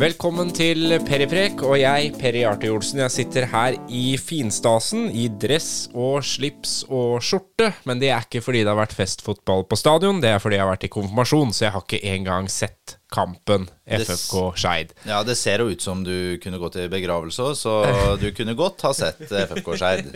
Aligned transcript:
Velkommen 0.00 0.48
til 0.56 0.94
Periprek 1.04 1.60
og 1.60 1.74
jeg, 1.76 2.14
Peri 2.16 2.40
Arte 2.48 2.70
Olsen. 2.72 3.02
Jeg 3.02 3.12
sitter 3.12 3.44
her 3.50 3.74
i 3.92 4.14
finstasen 4.16 5.10
i 5.12 5.26
dress 5.28 5.90
og 5.92 6.24
slips 6.24 6.78
og 6.88 7.18
skjorte. 7.20 7.68
Men 7.84 8.00
det 8.00 8.08
er 8.08 8.24
ikke 8.24 8.40
fordi 8.40 8.62
det 8.62 8.72
har 8.72 8.78
vært 8.78 8.96
festfotball 8.96 9.66
på 9.68 9.76
stadion, 9.76 10.22
det 10.24 10.32
er 10.32 10.40
fordi 10.40 10.56
jeg 10.56 10.64
har 10.64 10.72
vært 10.72 10.88
i 10.88 10.92
konfirmasjon, 10.94 11.52
så 11.52 11.66
jeg 11.66 11.74
har 11.74 11.84
ikke 11.84 12.00
engang 12.14 12.48
sett 12.48 12.96
kampen 13.10 13.66
FFK 13.86 14.52
Skeid. 14.54 14.92
Ja, 15.08 15.20
det 15.26 15.34
ser 15.38 15.62
jo 15.62 15.72
ut 15.72 15.82
som 15.82 16.04
du 16.06 16.38
kunne 16.42 16.60
gått 16.62 16.78
i 16.78 16.86
begravelse 16.90 17.42
òg, 17.48 17.56
så 17.58 17.74
du 18.20 18.28
kunne 18.36 18.54
godt 18.58 18.84
ha 18.86 18.92
sett 18.94 19.24
FFK 19.26 19.70
Skeid. 19.80 20.12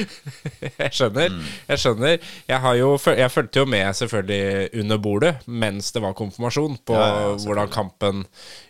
jeg 0.82 0.90
skjønner. 0.98 1.36
Jeg 1.70 1.82
skjønner. 1.82 2.16
Jeg, 2.50 2.60
har 2.66 2.78
jo, 2.80 2.92
jeg 3.14 3.32
fulgte 3.32 3.62
jo 3.62 3.70
med 3.70 3.90
selvfølgelig 4.00 4.82
under 4.82 5.02
bordet 5.02 5.34
mens 5.46 5.92
det 5.94 6.02
var 6.02 6.16
konfirmasjon, 6.18 6.80
på 6.86 6.96
Ja, 6.98 7.06
ja, 7.06 7.30
hvordan 7.46 7.70
kampen 7.72 8.24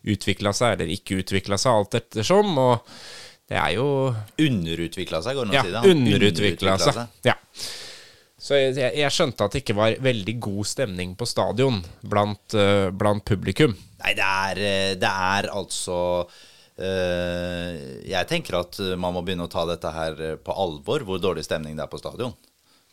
utvikla 0.04 0.52
seg 0.56 0.76
eller 0.76 0.92
ikke 0.92 1.22
utvikla 1.22 1.58
seg, 1.60 1.80
alt 1.80 1.98
ettersom. 2.02 2.52
Og 2.60 2.94
det 3.48 3.58
er 3.62 3.74
jo 3.76 3.88
Underutvikla 4.42 5.22
seg, 5.24 5.38
går 5.38 5.48
det 5.48 5.52
an 5.52 5.56
Ja, 5.56 5.62
å 5.62 5.66
si 5.66 5.74
det? 5.74 5.82
Han 5.82 6.06
underutvikla 6.06 6.78
seg. 6.82 7.02
Ja. 7.26 7.36
Så 8.46 8.54
jeg, 8.54 8.76
jeg- 8.78 9.10
skjønte 9.10 9.42
at 9.42 9.54
det 9.56 9.64
ikke 9.64 9.74
var 9.74 9.96
veldig 9.98 10.34
god 10.38 10.66
stemning 10.70 11.16
på 11.18 11.26
stadion 11.26 11.80
blant, 12.06 12.54
eh, 12.54 12.90
blant 12.94 13.24
publikum. 13.26 13.74
Nei, 14.04 14.12
det 14.14 14.22
er, 14.22 14.58
eh, 14.58 14.94
det 14.94 15.10
er 15.10 15.48
altså 15.50 16.28
eh, 16.78 18.04
Jeg 18.06 18.28
tenker 18.28 18.60
at 18.60 18.78
man 19.00 19.14
må 19.16 19.24
begynne 19.24 19.48
å 19.48 19.50
ta 19.50 19.64
dette 19.66 19.90
her 19.90 20.36
på 20.36 20.54
alvor, 20.54 21.00
hvor 21.02 21.18
dårlig 21.18 21.42
stemning 21.44 21.74
det 21.74 21.82
er 21.86 21.90
på 21.90 21.98
stadion. 21.98 22.34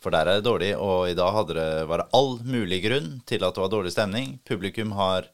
For 0.00 0.10
der 0.10 0.26
er 0.26 0.40
det 0.40 0.44
dårlig, 0.48 0.72
og 0.76 1.06
i 1.08 1.14
dag 1.14 1.46
det, 1.54 1.86
var 1.88 2.02
det 2.02 2.08
all 2.12 2.38
mulig 2.44 2.82
grunn 2.84 3.22
til 3.24 3.44
at 3.44 3.54
det 3.54 3.62
var 3.62 3.70
dårlig 3.72 3.92
stemning. 3.94 4.38
Publikum 4.44 4.92
har 4.98 5.28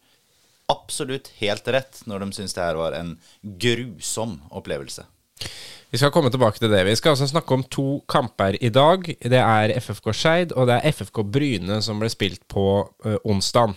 absolutt 0.71 1.33
helt 1.41 1.67
rett 1.67 2.03
når 2.07 2.21
de 2.27 2.37
syns 2.37 2.55
det 2.55 2.63
her 2.63 2.79
var 2.79 2.93
en 2.99 3.17
grusom 3.43 4.37
opplevelse. 4.53 5.07
Vi 5.91 5.99
skal 5.99 6.13
komme 6.15 6.31
tilbake 6.31 6.61
til 6.63 6.71
det. 6.71 6.85
Vi 6.87 6.95
skal 6.95 7.17
altså 7.17 7.27
snakke 7.27 7.55
om 7.57 7.63
to 7.67 8.01
kamper 8.09 8.55
i 8.63 8.69
dag. 8.71 9.09
Det 9.19 9.39
er 9.43 9.73
FFK 9.75 10.13
Skeid 10.15 10.53
og 10.55 10.69
det 10.71 10.77
er 10.79 10.93
FFK 10.95 11.25
Bryne 11.27 11.81
som 11.83 11.99
ble 11.99 12.11
spilt 12.13 12.45
på 12.49 12.67
uh, 12.87 13.17
onsdag. 13.27 13.75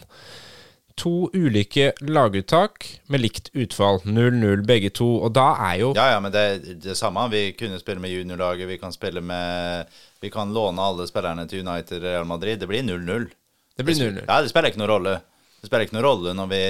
To 1.02 1.32
ulike 1.34 1.88
laguttak 2.06 2.86
med 3.10 3.24
likt 3.24 3.50
utfall. 3.58 3.98
0-0 4.06 4.62
begge 4.70 4.94
to. 4.94 5.08
Og 5.26 5.34
da 5.34 5.48
er 5.72 5.80
jo 5.82 5.90
Ja, 5.98 6.12
ja, 6.14 6.22
men 6.22 6.36
det 6.36 6.46
er 6.52 6.62
det 6.86 6.98
samme. 6.98 7.26
Vi 7.34 7.56
kunne 7.58 7.82
spille 7.82 8.02
med 8.02 8.14
juniorlaget, 8.14 8.70
vi 8.70 8.78
kan 8.78 8.94
spille 8.94 9.22
med 9.22 9.90
Vi 10.22 10.30
kan 10.30 10.54
låne 10.54 10.82
alle 10.82 11.10
spillerne 11.10 11.48
til 11.50 11.66
United 11.68 12.04
Real 12.04 12.30
Madrid. 12.30 12.60
Det 12.60 12.70
blir 12.70 12.84
0-0. 12.84 13.30
Det 13.78 13.84
blir 13.84 13.96
0-0. 13.96 14.22
Ja, 14.28 14.42
det 14.42 14.54
spiller 14.54 14.70
ikke 14.70 14.86
noen 14.86 14.94
rolle. 14.94 15.18
Det 15.62 15.66
spiller 15.66 15.88
ikke 15.88 15.98
noen 15.98 16.06
rolle 16.12 16.38
når 16.38 16.48
vi 16.54 16.64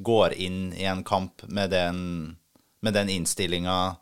går 0.00 0.40
inn 0.40 0.72
i 0.72 0.88
en 0.88 1.04
kamp 1.04 1.44
med 1.44 1.76
den, 1.76 2.36
med 2.80 2.96
den 2.96 3.12
innstillinga 3.12 3.98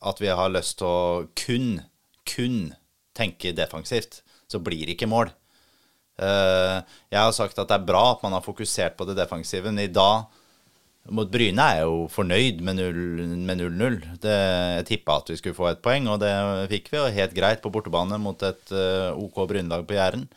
at 0.00 0.20
vi 0.22 0.30
har 0.32 0.52
lyst 0.52 0.78
til 0.80 0.88
å 0.88 1.28
kun, 1.36 1.80
kun 2.28 2.72
tenke 3.16 3.54
defensivt. 3.56 4.22
Så 4.50 4.60
blir 4.64 4.86
det 4.86 4.96
ikke 4.96 5.10
mål. 5.10 5.30
Eh, 6.20 6.76
jeg 7.12 7.20
har 7.20 7.32
sagt 7.36 7.58
at 7.58 7.68
det 7.70 7.78
er 7.78 7.88
bra 7.88 8.10
at 8.14 8.22
man 8.24 8.36
har 8.36 8.44
fokusert 8.44 8.96
på 8.98 9.06
det 9.08 9.16
defensive, 9.18 9.68
men 9.70 9.84
i 9.84 9.92
dag 9.92 10.28
mot 11.08 11.30
Bryne 11.32 11.64
er 11.64 11.78
jeg 11.80 11.88
jo 11.88 12.00
fornøyd 12.12 12.60
med 12.66 12.78
0 12.78 12.98
med 13.48 13.62
0-0. 13.62 13.96
Jeg 14.20 14.86
tippa 14.90 15.16
at 15.20 15.32
vi 15.32 15.38
skulle 15.40 15.56
få 15.56 15.70
et 15.70 15.80
poeng, 15.82 16.10
og 16.12 16.20
det 16.22 16.32
fikk 16.72 16.92
vi. 16.92 17.00
Og 17.00 17.16
helt 17.16 17.36
greit 17.36 17.62
på 17.64 17.72
bortebane 17.72 18.20
mot 18.20 18.44
et 18.46 18.74
eh, 18.74 19.08
OK 19.16 19.40
Brynelag 19.48 19.86
på 19.88 19.96
Jæren. 19.96 20.28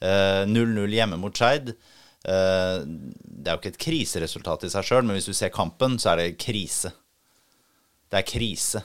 Eh, 0.00 0.42
0-0 0.48 0.96
hjemme 0.96 1.20
mot 1.20 1.36
Skeid. 1.36 1.74
Eh, 2.26 2.78
det 2.86 3.50
er 3.50 3.54
jo 3.54 3.60
ikke 3.60 3.74
et 3.74 3.82
kriseresultat 3.86 4.66
i 4.66 4.72
seg 4.72 4.88
sjøl, 4.88 5.04
men 5.06 5.18
hvis 5.18 5.28
du 5.28 5.36
ser 5.36 5.54
kampen, 5.54 6.00
så 6.00 6.14
er 6.14 6.22
det 6.22 6.40
krise. 6.42 6.94
Det 8.10 8.22
er 8.22 8.26
krise. 8.26 8.82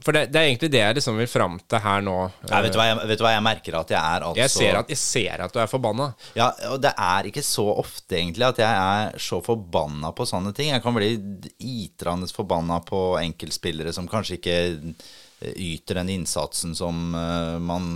For 0.00 0.14
det, 0.16 0.26
det 0.32 0.40
er 0.40 0.48
egentlig 0.48 0.70
det 0.72 0.80
jeg 0.80 0.96
liksom 0.96 1.18
vil 1.20 1.28
fram 1.30 1.58
til 1.68 1.82
her 1.84 2.04
nå. 2.04 2.14
Nei, 2.48 2.60
vet, 2.64 2.72
du 2.74 2.78
hva 2.80 2.86
jeg, 2.88 2.98
vet 3.10 3.20
du 3.20 3.24
hva 3.26 3.34
jeg 3.34 3.44
merker? 3.44 3.76
At 3.82 3.92
jeg 3.92 4.00
er 4.00 4.26
altså 4.28 4.40
Jeg 4.40 4.52
ser 4.54 4.78
at, 4.78 4.92
jeg 4.94 5.00
ser 5.02 5.44
at 5.44 5.52
du 5.52 5.60
er 5.62 5.70
forbanna. 5.70 6.08
Ja, 6.38 6.48
og 6.72 6.80
det 6.82 6.94
er 6.96 7.28
ikke 7.28 7.44
så 7.46 7.66
ofte 7.74 8.16
egentlig 8.18 8.48
at 8.48 8.62
jeg 8.62 8.72
er 8.72 9.20
så 9.20 9.42
forbanna 9.44 10.14
på 10.16 10.26
sånne 10.28 10.54
ting. 10.56 10.72
Jeg 10.72 10.84
kan 10.84 10.96
bli 10.96 11.12
itrende 11.58 12.30
forbanna 12.32 12.80
på 12.86 13.02
enkeltspillere 13.20 13.92
som 13.94 14.08
kanskje 14.10 14.38
ikke 14.40 14.56
eh, 14.64 15.52
yter 15.52 16.00
den 16.00 16.14
innsatsen 16.16 16.74
som 16.78 17.12
eh, 17.18 17.60
man 17.62 17.92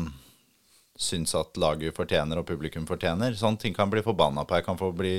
syns 0.97 1.35
at 1.37 1.59
laget 1.61 1.97
fortjener 1.97 2.41
og 2.41 2.47
publikum 2.49 2.87
fortjener. 2.89 3.35
Sånne 3.37 3.61
ting 3.61 3.75
kan 3.77 3.89
jeg 3.89 3.99
bli 3.99 4.07
forbanna 4.07 4.45
på. 4.45 4.57
Jeg 4.59 4.69
kan 4.69 4.79
få 4.81 4.93
bli 4.97 5.19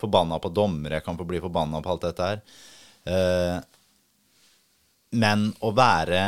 forbanna 0.00 0.40
på 0.40 0.52
dommere, 0.52 0.98
jeg 0.98 1.08
kan 1.08 1.18
få 1.18 1.26
bli 1.28 1.42
forbanna 1.42 1.82
på 1.84 1.92
alt 1.94 2.06
dette 2.08 2.30
her. 2.30 2.42
Eh, 3.04 3.58
men 5.12 5.50
å 5.60 5.72
være 5.76 6.22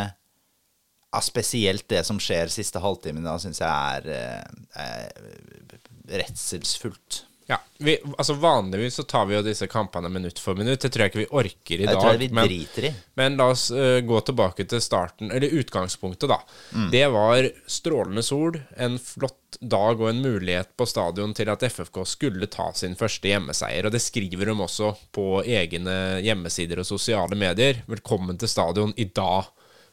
ja, 1.13 1.21
Spesielt 1.21 1.85
det 1.93 2.07
som 2.09 2.17
skjer 2.23 2.49
siste 2.49 2.81
halvtimen, 2.81 3.25
da 3.27 3.35
syns 3.41 3.61
jeg 3.61 3.69
er, 3.69 4.07
eh, 4.17 4.81
er 4.81 6.23
redselsfullt. 6.23 7.27
Ja, 7.53 7.59
vi, 7.85 7.99
altså 8.17 8.33
Vanligvis 8.41 8.95
så 8.97 9.03
tar 9.05 9.27
vi 9.29 9.35
jo 9.35 9.43
disse 9.45 9.67
kampene 9.69 10.09
minutt 10.09 10.39
for 10.41 10.57
minutt. 10.57 10.81
Det 10.81 10.89
tror 10.95 11.05
jeg 11.05 11.13
ikke 11.13 11.21
vi 11.21 11.27
orker 11.43 11.75
i 11.75 11.85
Jeg 11.85 11.91
dag. 11.91 11.99
tror 12.01 12.15
jeg 12.15 12.21
vi 12.23 12.29
men- 12.39 12.49
driter 12.49 12.87
i. 12.89 12.93
Men 13.21 13.37
la 13.37 13.49
oss 13.53 13.67
uh, 13.75 13.99
gå 14.09 14.21
tilbake 14.25 14.65
til 14.71 14.81
starten, 14.81 15.29
eller 15.35 15.53
utgangspunktet, 15.61 16.31
da. 16.33 16.39
Mm. 16.73 16.87
Det 16.95 17.03
var 17.13 17.49
strålende 17.67 18.25
sol, 18.25 18.57
en 18.81 18.97
flott 19.03 19.59
dag 19.61 20.01
og 20.01 20.09
en 20.09 20.23
mulighet 20.25 20.73
på 20.81 20.87
stadion 20.89 21.35
til 21.37 21.51
at 21.53 21.63
FFK 21.69 22.01
skulle 22.09 22.49
ta 22.49 22.71
sin 22.79 22.97
første 22.97 23.29
hjemmeseier. 23.29 23.85
Og 23.85 23.93
det 23.93 24.01
skriver 24.01 24.49
de 24.49 24.57
også 24.57 24.95
på 25.13 25.27
egne 25.45 25.99
hjemmesider 26.25 26.81
og 26.81 26.89
sosiale 26.89 27.37
medier. 27.37 27.83
Velkommen 27.91 28.41
til 28.41 28.49
stadion. 28.49 28.95
I 28.97 29.11
dag 29.13 29.51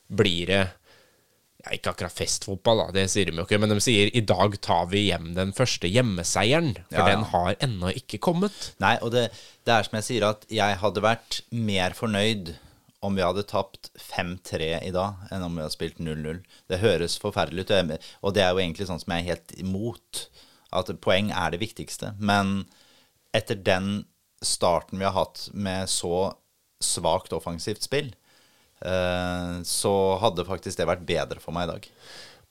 blir 0.08 0.47
det 0.47 0.64
ja, 1.66 1.74
Ikke 1.75 1.92
akkurat 1.92 2.16
festfotball, 2.16 2.86
da, 2.86 2.94
det 2.96 3.09
sier 3.12 3.28
de 3.28 3.42
jo 3.42 3.44
ikke, 3.44 3.59
men 3.59 3.74
de 3.74 3.80
sier 3.84 4.12
i 4.16 4.24
dag 4.24 4.56
tar 4.64 4.88
vi 4.94 5.09
hjem 5.09 5.34
den 5.36 5.52
første 5.56 5.90
hjemmeseieren. 5.92 6.72
For 6.88 7.02
Ja, 7.02 7.08
ja. 7.08 7.16
den 7.18 7.28
har 7.34 7.59
ennå 7.59 7.92
ikke 8.00 8.22
kommet. 8.30 8.72
Nei, 8.80 8.96
og 9.03 9.12
det, 9.16 9.28
det 9.68 9.75
er 9.75 9.88
som 9.88 10.00
jeg 10.00 10.08
sier, 10.08 10.28
at 10.30 10.47
jeg 10.53 10.80
hadde 10.80 11.03
vært 11.03 11.42
mer 11.52 11.97
fornøyd 11.97 12.53
om 13.03 13.16
vi 13.16 13.24
hadde 13.24 13.46
tapt 13.47 13.92
5-3 14.00 14.72
i 14.88 14.92
dag, 14.96 15.20
enn 15.31 15.44
om 15.46 15.56
vi 15.56 15.64
hadde 15.64 15.75
spilt 15.75 16.00
0-0. 16.03 16.42
Det 16.72 16.81
høres 16.81 17.20
forferdelig 17.22 17.68
ut, 17.68 17.76
og 18.24 18.36
det 18.36 18.44
er 18.44 18.52
jo 18.52 18.59
egentlig 18.64 18.90
sånn 18.90 19.00
som 19.00 19.14
jeg 19.16 19.24
er 19.24 19.31
helt 19.34 19.56
imot. 19.59 20.26
At 20.76 20.91
poeng 21.02 21.31
er 21.31 21.53
det 21.53 21.62
viktigste. 21.64 22.14
Men 22.20 22.66
etter 23.36 23.56
den 23.56 24.03
starten 24.44 25.00
vi 25.00 25.08
har 25.08 25.16
hatt 25.16 25.47
med 25.53 25.90
så 25.91 26.34
svakt 26.84 27.34
offensivt 27.36 27.84
spill, 27.84 28.12
så 28.79 29.94
hadde 30.22 30.45
faktisk 30.47 30.79
det 30.79 30.85
vært 30.88 31.01
bedre 31.07 31.41
for 31.44 31.56
meg 31.56 31.67
i 31.67 31.72
dag. 31.73 31.88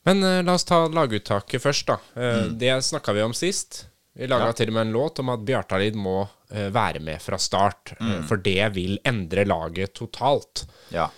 Men 0.09 0.25
uh, 0.25 0.41
la 0.45 0.57
oss 0.59 0.67
ta 0.69 0.83
laguttaket 0.93 1.63
først, 1.63 1.89
da. 1.89 1.99
Eh, 2.21 2.51
Det 2.61 2.75
snakka 2.85 3.15
vi 3.17 3.25
om 3.25 3.37
sist. 3.37 3.87
Vi 4.19 4.27
laga 4.29 4.51
til 4.57 4.73
og 4.73 4.77
med 4.77 4.87
en 4.89 4.93
låt 4.97 5.21
om 5.23 5.33
at 5.33 5.45
Bjartalid 5.47 5.97
må 5.97 6.21
uh, 6.27 6.69
være 6.75 7.01
med 7.05 7.23
fra 7.23 7.39
start. 7.39 7.95
Mm. 8.01 8.27
for 8.29 8.41
det 8.45 8.69
vil 8.77 8.99
endre 9.07 9.45
laget 9.49 9.95
totalt. 9.97 10.67
Ja. 10.95 11.09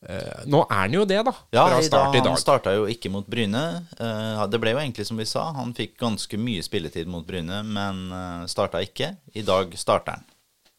Eh, 0.00 0.44
nå 0.48 0.62
er 0.64 0.86
han 0.86 0.94
jo 0.96 1.04
det, 1.04 1.18
da. 1.26 1.32
Ja, 1.52 1.66
fra 1.68 1.82
start 1.84 2.14
i 2.14 2.22
dag. 2.22 2.30
han 2.32 2.40
starta 2.40 2.72
jo 2.72 2.86
ikke 2.88 3.10
mot 3.12 3.26
Bryne. 3.28 3.64
Eh, 4.00 4.44
det 4.48 4.60
ble 4.62 4.72
jo 4.72 4.80
egentlig 4.80 5.04
som 5.06 5.20
vi 5.20 5.26
sa, 5.28 5.50
han 5.56 5.74
fikk 5.76 5.98
ganske 6.00 6.40
mye 6.40 6.64
spilletid 6.64 7.10
mot 7.10 7.26
Bryne, 7.26 7.60
men 7.68 8.06
uh, 8.08 8.46
starta 8.48 8.80
ikke. 8.80 9.12
I 9.36 9.44
dag 9.44 9.76
starter 9.76 10.16
han. 10.16 10.24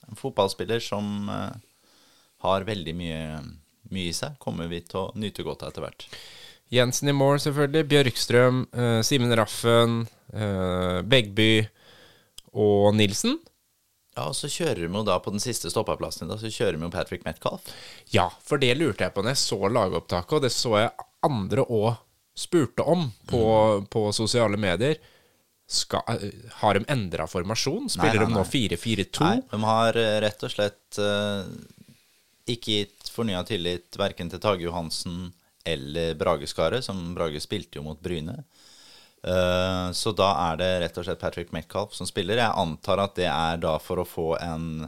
En 0.09 0.18
fotballspiller 0.18 0.81
som 0.81 1.30
eh, 1.30 1.53
har 2.42 2.66
veldig 2.68 2.96
mye, 2.98 3.22
mye 3.96 4.12
i 4.12 4.16
seg, 4.16 4.38
kommer 4.41 4.69
vi 4.72 4.81
til 4.85 5.00
å 5.03 5.12
nyte 5.19 5.46
godt 5.47 5.66
av 5.66 5.72
etter 5.74 5.85
hvert. 5.85 6.07
Jensen 6.72 7.12
i 7.12 7.16
mål, 7.16 7.40
selvfølgelig. 7.44 7.88
Bjørkstrøm, 7.91 8.66
eh, 8.72 9.00
Simen 9.03 9.35
Raffen, 9.35 10.06
eh, 10.31 11.02
Begby 11.03 11.68
og 12.54 12.94
Nilsen. 12.95 13.39
Ja, 14.16 14.27
og 14.27 14.36
så 14.36 14.50
kjører 14.51 14.88
vi 14.88 14.92
jo 14.92 15.04
da 15.07 15.18
på 15.24 15.31
den 15.31 15.39
siste 15.44 15.71
stoppeplassen 15.71 16.27
i 16.27 16.31
dag, 16.31 16.39
så 16.39 16.51
kjører 16.51 16.80
vi 16.80 16.88
jo 16.88 16.92
Patrick 16.92 17.24
Metcalf. 17.27 17.68
Ja, 18.12 18.30
for 18.44 18.60
det 18.60 18.74
lurte 18.80 19.06
jeg 19.06 19.16
på 19.16 19.24
når 19.24 19.36
jeg 19.36 19.44
så 19.44 19.71
lagopptaket, 19.71 20.36
og 20.36 20.44
det 20.44 20.51
så 20.51 20.74
jeg 20.81 21.07
andre 21.27 21.63
òg 21.68 21.94
spurte 22.36 22.83
om 22.88 23.10
på, 23.27 23.42
på 23.92 24.06
sosiale 24.16 24.60
medier. 24.60 25.00
Skal, 25.71 26.04
eh, 26.07 26.31
har 26.60 26.75
de 26.75 26.88
endra 26.92 27.27
formasjon? 27.31 27.88
Spiller 27.92 28.25
Nei, 28.25 28.27
nei, 28.27 28.33
de 28.33 28.39
nå 28.39 28.75
4-4-2? 28.75 29.24
Nei, 29.24 29.38
de 29.51 29.62
har 29.63 30.00
eh, 30.00 30.18
rett 30.25 30.44
og 30.44 30.51
slett 30.51 31.00
eh, 31.00 31.45
ikke 32.50 32.80
gitt 32.80 33.12
fornya 33.12 33.44
tillit 33.48 33.98
verken 34.00 34.32
til 34.32 34.42
Tage 34.42 34.66
Johansen 34.66 35.32
eller 35.68 36.16
Brage 36.18 36.48
Skaret, 36.50 36.86
som 36.86 37.14
Brage 37.16 37.42
spilte 37.44 37.80
jo 37.80 37.86
mot 37.86 38.00
Bryne. 38.02 38.40
Eh, 39.24 39.92
så 39.94 40.14
da 40.18 40.32
er 40.50 40.58
det 40.58 40.72
rett 40.82 40.98
og 40.98 41.06
slett 41.06 41.22
Patrick 41.22 41.52
Metcalf 41.54 41.94
som 41.94 42.10
spiller. 42.10 42.42
Jeg 42.42 42.58
antar 42.58 43.04
at 43.04 43.16
det 43.20 43.30
er 43.30 43.62
da 43.62 43.76
for 43.82 44.02
å 44.02 44.08
få 44.08 44.34
en 44.42 44.88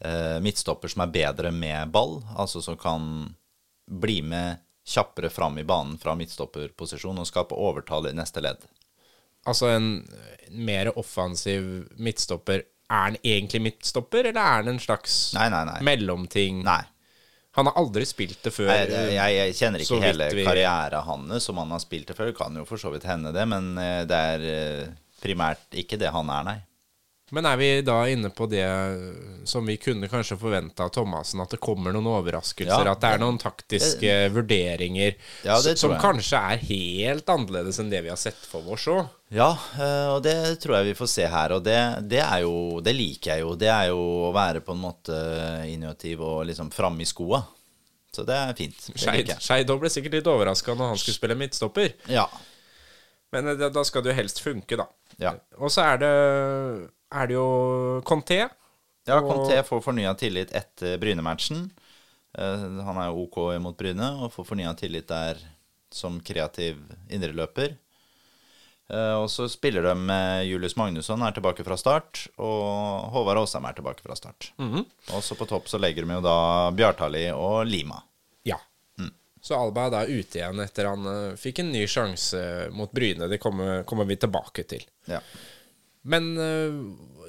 eh, 0.00 0.38
midtstopper 0.40 0.92
som 0.92 1.04
er 1.04 1.14
bedre 1.14 1.52
med 1.52 1.92
ball, 1.92 2.20
altså 2.36 2.62
som 2.64 2.78
kan 2.80 3.04
bli 3.90 4.20
med 4.22 4.64
kjappere 4.90 5.30
fram 5.30 5.58
i 5.60 5.66
banen 5.66 5.98
fra 6.00 6.16
midtstopperposisjon 6.18 7.20
og 7.20 7.28
skape 7.28 7.58
overtall 7.58 8.08
i 8.08 8.16
neste 8.16 8.42
ledd. 8.42 8.64
Altså 9.48 9.70
en 9.72 9.92
mer 10.50 10.90
offensiv 10.98 11.88
midtstopper 11.96 12.64
Er 12.90 13.04
han 13.06 13.16
egentlig 13.22 13.60
midtstopper, 13.62 14.26
eller 14.32 14.40
er 14.42 14.56
han 14.64 14.68
en 14.72 14.80
slags 14.82 15.18
Nei, 15.36 15.48
nei, 15.52 15.60
nei. 15.68 15.76
mellomting? 15.86 16.64
Nei. 16.66 16.80
Han 17.58 17.66
har 17.66 17.74
aldri 17.78 18.04
spilt 18.06 18.42
det 18.46 18.52
før. 18.54 18.70
Jeg, 18.70 18.90
jeg, 19.14 19.34
jeg 19.36 19.54
kjenner 19.58 19.82
ikke 19.84 20.00
hele 20.02 20.26
vi- 20.34 20.44
karrieren 20.46 21.02
hans 21.06 21.46
som 21.46 21.58
han 21.58 21.70
har 21.74 21.82
spilt 21.82 22.06
det 22.10 22.16
før. 22.18 22.30
Det 22.30 22.36
kan 22.38 22.54
jo 22.58 22.64
for 22.66 22.78
så 22.82 22.90
vidt 22.94 23.06
hende, 23.10 23.32
det, 23.34 23.46
men 23.50 23.72
eh, 23.78 24.02
det 24.10 24.20
er 24.34 24.44
eh, 24.50 24.90
primært 25.22 25.78
ikke 25.82 25.98
det 25.98 26.10
han 26.14 26.30
er, 26.30 26.44
nei. 26.46 26.56
Men 27.34 27.46
er 27.46 27.58
vi 27.60 27.68
da 27.86 27.96
inne 28.10 28.30
på 28.34 28.46
det 28.50 28.64
som 29.48 29.66
vi 29.66 29.76
kunne 29.80 30.08
kanskje 30.10 30.38
forvente 30.40 30.82
av 30.82 30.90
Thomassen, 30.94 31.42
at 31.44 31.54
det 31.54 31.60
kommer 31.62 31.94
noen 31.94 32.08
overraskelser? 32.10 32.86
Ja, 32.86 32.94
at 32.94 33.02
det 33.04 33.12
er 33.14 33.22
noen 33.22 33.38
taktiske 33.40 34.16
vurderinger 34.34 35.14
Ja, 35.46 35.60
som 35.78 35.94
kanskje 36.02 36.40
er 36.40 36.64
helt 36.70 37.30
annerledes 37.30 37.78
enn 37.82 37.92
det 37.92 38.02
vi 38.06 38.12
har 38.12 38.18
sett 38.20 38.40
for 38.50 38.66
oss 38.74 38.88
òg? 38.90 39.06
Ja, 39.30 39.52
eh, 39.78 40.08
og 40.10 40.24
det 40.26 40.34
tror 40.62 40.80
jeg 40.80 40.90
vi 40.90 40.98
får 40.98 41.12
se 41.12 41.28
her. 41.30 41.54
Og 41.54 41.62
det, 41.62 41.78
det 42.10 42.18
er 42.24 42.42
jo 42.42 42.80
Det 42.82 42.94
liker 42.96 43.36
jeg 43.36 43.44
jo. 43.44 43.54
Det 43.58 43.70
er 43.70 43.92
jo 43.92 44.02
å 44.26 44.34
være 44.34 44.64
på 44.66 44.74
en 44.74 44.82
måte 44.82 45.22
innovativ 45.70 46.24
og 46.26 46.44
liksom 46.50 46.72
framme 46.74 47.06
i 47.06 47.08
skoa. 47.08 47.44
Så 48.10 48.24
det 48.26 48.34
er 48.34 48.56
fint. 48.58 48.86
Det 48.90 48.98
Skeid. 49.38 49.70
Ble 49.70 49.90
sikkert 49.92 50.18
litt 50.18 50.30
overraska 50.30 50.74
når 50.74 50.94
han 50.94 50.98
skulle 50.98 51.20
spille 51.20 51.38
midtstopper. 51.38 51.92
Ja. 52.10 52.26
Men 53.30 53.52
eh, 53.54 53.68
da 53.70 53.84
skal 53.86 54.02
det 54.04 54.12
jo 54.12 54.18
helst 54.18 54.42
funke, 54.42 54.78
da. 54.80 54.88
Ja. 55.22 55.36
Og 55.60 55.70
så 55.72 55.84
er 55.92 56.02
det, 56.02 56.10
er 57.10 57.30
det 57.30 57.36
jo 57.36 57.48
Conté. 58.06 58.42
Ja, 59.08 59.20
Conté 59.24 59.60
får 59.66 59.82
fornya 59.84 60.14
tillit 60.18 60.52
etter 60.54 60.98
Bryne-matchen. 61.02 61.70
Eh, 62.38 62.66
han 62.86 62.98
er 63.00 63.10
jo 63.10 63.26
OK 63.26 63.38
mot 63.62 63.76
Bryne 63.76 64.12
og 64.22 64.34
får 64.34 64.50
fornya 64.52 64.74
tillit 64.78 65.08
der 65.10 65.40
som 65.90 66.20
kreativ 66.22 66.78
indreløper. 67.10 67.74
Eh, 68.90 69.14
og 69.14 69.28
så 69.30 69.46
spiller 69.50 69.84
de 69.86 69.94
med 69.94 70.46
Julius 70.48 70.76
Magnusson 70.78 71.22
er 71.22 71.34
tilbake 71.34 71.64
fra 71.66 71.78
start, 71.78 72.24
og 72.42 73.10
Håvard 73.14 73.42
Aasheim 73.42 73.66
er 73.68 73.76
tilbake 73.78 74.02
fra 74.02 74.16
start. 74.18 74.52
Mhm. 74.58 74.84
Og 75.14 75.22
så 75.22 75.38
på 75.38 75.46
topp 75.50 75.70
så 75.70 75.78
legger 75.78 76.06
de 76.06 76.18
jo 76.18 76.24
da 76.24 76.38
Bjartali 76.74 77.28
og 77.34 77.64
Lima. 77.66 78.00
Ja. 78.46 78.58
Mm. 78.98 79.12
Så 79.42 79.58
Alba 79.58 79.86
er 79.86 79.94
da 79.94 80.02
ute 80.06 80.40
igjen 80.40 80.62
etter 80.62 80.90
han 80.90 81.06
eh, 81.06 81.38
fikk 81.38 81.62
en 81.62 81.72
ny 81.74 81.86
sjanse 81.86 82.42
mot 82.74 82.90
Bryne. 82.92 83.30
Det 83.30 83.38
kommer, 83.42 83.84
kommer 83.86 84.08
vi 84.10 84.18
tilbake 84.18 84.66
til. 84.66 84.86
Ja. 85.10 85.22
Men 86.02 86.30
eh, 86.40 86.76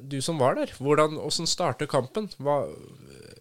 du 0.02 0.20
som 0.24 0.40
var 0.42 0.56
der, 0.60 0.72
hvordan, 0.80 1.18
hvordan 1.20 1.50
startet 1.50 1.92
kampen? 1.92 2.30
Hva, 2.40 2.62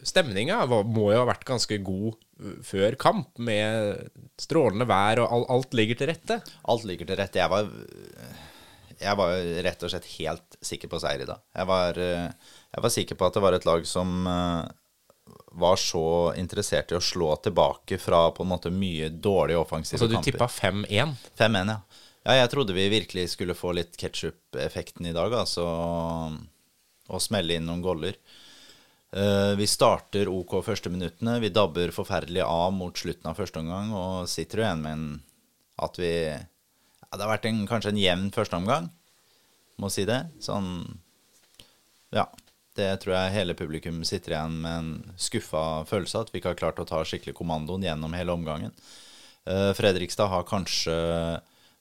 stemninga 0.06 0.62
må 0.66 1.10
jo 1.12 1.20
ha 1.20 1.28
vært 1.28 1.46
ganske 1.48 1.78
god 1.86 2.16
eh, 2.40 2.58
før 2.66 2.96
kamp, 3.00 3.30
med 3.38 4.10
strålende 4.40 4.88
vær 4.90 5.22
og 5.24 5.50
alt 5.52 5.76
ligger 5.76 6.00
til 6.00 6.10
rette. 6.12 6.40
Alt 6.70 6.86
ligger 6.88 7.10
til 7.10 7.20
rette. 7.20 7.42
Jeg 7.42 7.52
var, 7.52 7.70
jeg 9.00 9.20
var 9.22 9.36
rett 9.68 9.86
og 9.86 9.92
slett 9.94 10.10
helt 10.18 10.60
sikker 10.72 10.90
på 10.92 11.00
seier 11.02 11.24
i 11.24 11.30
dag. 11.30 11.40
Jeg 11.56 11.70
var, 11.70 12.02
eh, 12.02 12.28
jeg 12.74 12.86
var 12.86 12.96
sikker 12.98 13.20
på 13.20 13.30
at 13.30 13.38
det 13.38 13.44
var 13.46 13.56
et 13.56 13.68
lag 13.68 13.86
som 13.88 14.28
eh, 14.28 14.76
var 15.60 15.80
så 15.80 16.04
interessert 16.38 16.92
i 16.92 16.98
å 16.98 17.02
slå 17.02 17.32
tilbake 17.42 17.98
fra 18.02 18.26
på 18.34 18.44
en 18.44 18.52
måte 18.52 18.70
mye 18.74 19.08
dårlige 19.10 19.58
offensive 19.62 19.98
Altså, 19.98 20.10
du 20.10 20.18
kamper. 20.18 20.32
tippa 20.32 20.46
5-1. 20.50 21.16
5-1, 21.38 21.74
ja. 21.74 21.80
Ja, 22.30 22.36
jeg 22.44 22.50
trodde 22.52 22.74
vi 22.76 22.84
virkelig 22.86 23.24
skulle 23.32 23.56
få 23.58 23.72
litt 23.74 23.96
ketsjup-effekten 23.98 25.08
i 25.10 25.14
dag, 25.16 25.32
altså. 25.34 25.64
Og 27.10 27.22
smelle 27.24 27.56
inn 27.58 27.64
noen 27.66 27.82
goller. 27.82 28.14
Eh, 29.10 29.56
vi 29.58 29.66
starter 29.66 30.30
OK 30.30 30.60
første 30.62 30.92
minuttene. 30.94 31.40
Vi 31.42 31.50
dabber 31.50 31.90
forferdelig 31.90 32.44
av 32.44 32.70
mot 32.76 32.94
slutten 32.94 33.26
av 33.26 33.34
første 33.34 33.58
omgang 33.58 33.90
og 33.90 34.30
sitter 34.30 34.60
jo 34.60 34.66
igjen 34.68 34.84
med 34.84 34.94
en 34.94 35.08
at 35.82 35.98
vi 35.98 36.12
ja, 36.30 37.16
Det 37.16 37.24
har 37.24 37.32
vært 37.32 37.50
en, 37.50 37.64
kanskje 37.66 37.90
en 37.96 37.98
jevn 37.98 38.30
førsteomgang, 38.30 38.86
må 39.82 39.90
si 39.90 40.06
det. 40.06 40.22
Sånn 40.38 40.70
Ja. 42.14 42.28
Det 42.78 42.86
tror 43.02 43.16
jeg 43.16 43.34
hele 43.34 43.58
publikum 43.58 44.04
sitter 44.06 44.36
igjen 44.36 44.60
med 44.62 44.76
en 44.78 45.14
skuffa 45.18 45.82
følelse 45.90 46.20
at 46.22 46.28
vi 46.30 46.38
ikke 46.38 46.52
har 46.52 46.60
klart 46.60 46.78
å 46.78 46.86
ta 46.86 47.00
skikkelig 47.02 47.34
kommandoen 47.34 47.82
gjennom 47.82 48.14
hele 48.14 48.30
omgangen. 48.30 48.70
Eh, 49.50 49.72
Fredrikstad 49.74 50.30
har 50.30 50.46
kanskje 50.46 50.94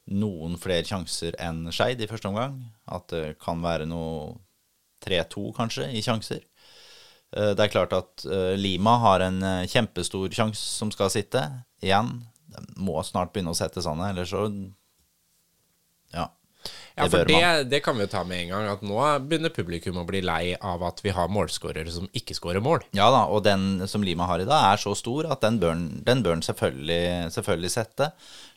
noen 0.09 0.57
flere 0.57 0.85
sjanser 0.87 1.35
enn 1.41 1.67
Skeid 1.73 2.01
i 2.01 2.07
første 2.09 2.29
omgang. 2.31 2.57
At 2.89 3.07
det 3.13 3.37
kan 3.41 3.61
være 3.61 3.85
noe 3.89 4.37
3-2 5.05 5.51
kanskje 5.57 5.89
i 5.95 6.01
sjanser. 6.05 6.41
Eh, 7.35 7.53
Det 7.53 7.65
er 7.65 7.73
klart 7.73 7.93
at 7.93 8.25
eh, 8.25 8.55
Lima 8.57 8.97
har 9.03 9.21
en 9.27 9.41
eh, 9.43 9.67
kjempestor 9.69 10.31
sjanse 10.33 10.61
som 10.79 10.91
skal 10.91 11.11
sitte. 11.13 11.43
Igjen, 11.81 12.23
de 12.49 12.65
må 12.81 12.97
snart 13.05 13.31
begynne 13.33 13.53
å 13.53 13.57
sette 13.57 13.83
sånne, 13.85 14.09
ellers 14.13 14.33
så 14.33 14.47
Ja. 16.13 16.27
Ja, 16.95 17.07
for 17.07 17.27
det, 17.27 17.69
det 17.71 17.79
kan 17.85 17.95
vi 17.97 18.03
jo 18.03 18.11
ta 18.11 18.23
med 18.27 18.43
en 18.43 18.51
gang. 18.53 18.67
At 18.73 18.81
nå 18.85 18.97
begynner 19.25 19.53
publikum 19.53 19.99
å 20.01 20.05
bli 20.07 20.21
lei 20.25 20.53
av 20.55 20.83
at 20.87 21.01
vi 21.05 21.13
har 21.15 21.31
målskårere 21.31 21.91
som 21.93 22.09
ikke 22.15 22.35
skårer 22.37 22.63
mål. 22.63 22.83
Ja 22.97 23.09
da, 23.13 23.25
og 23.31 23.43
den 23.47 23.85
som 23.89 24.03
Lima 24.05 24.27
har 24.29 24.43
i 24.43 24.47
dag, 24.49 24.73
er 24.73 24.81
så 24.81 24.95
stor 24.97 25.29
at 25.31 25.43
den 25.45 25.59
bør 25.61 25.77
den 26.05 26.45
selvfølgelig, 26.45 27.31
selvfølgelig 27.35 27.73
sette. 27.75 28.11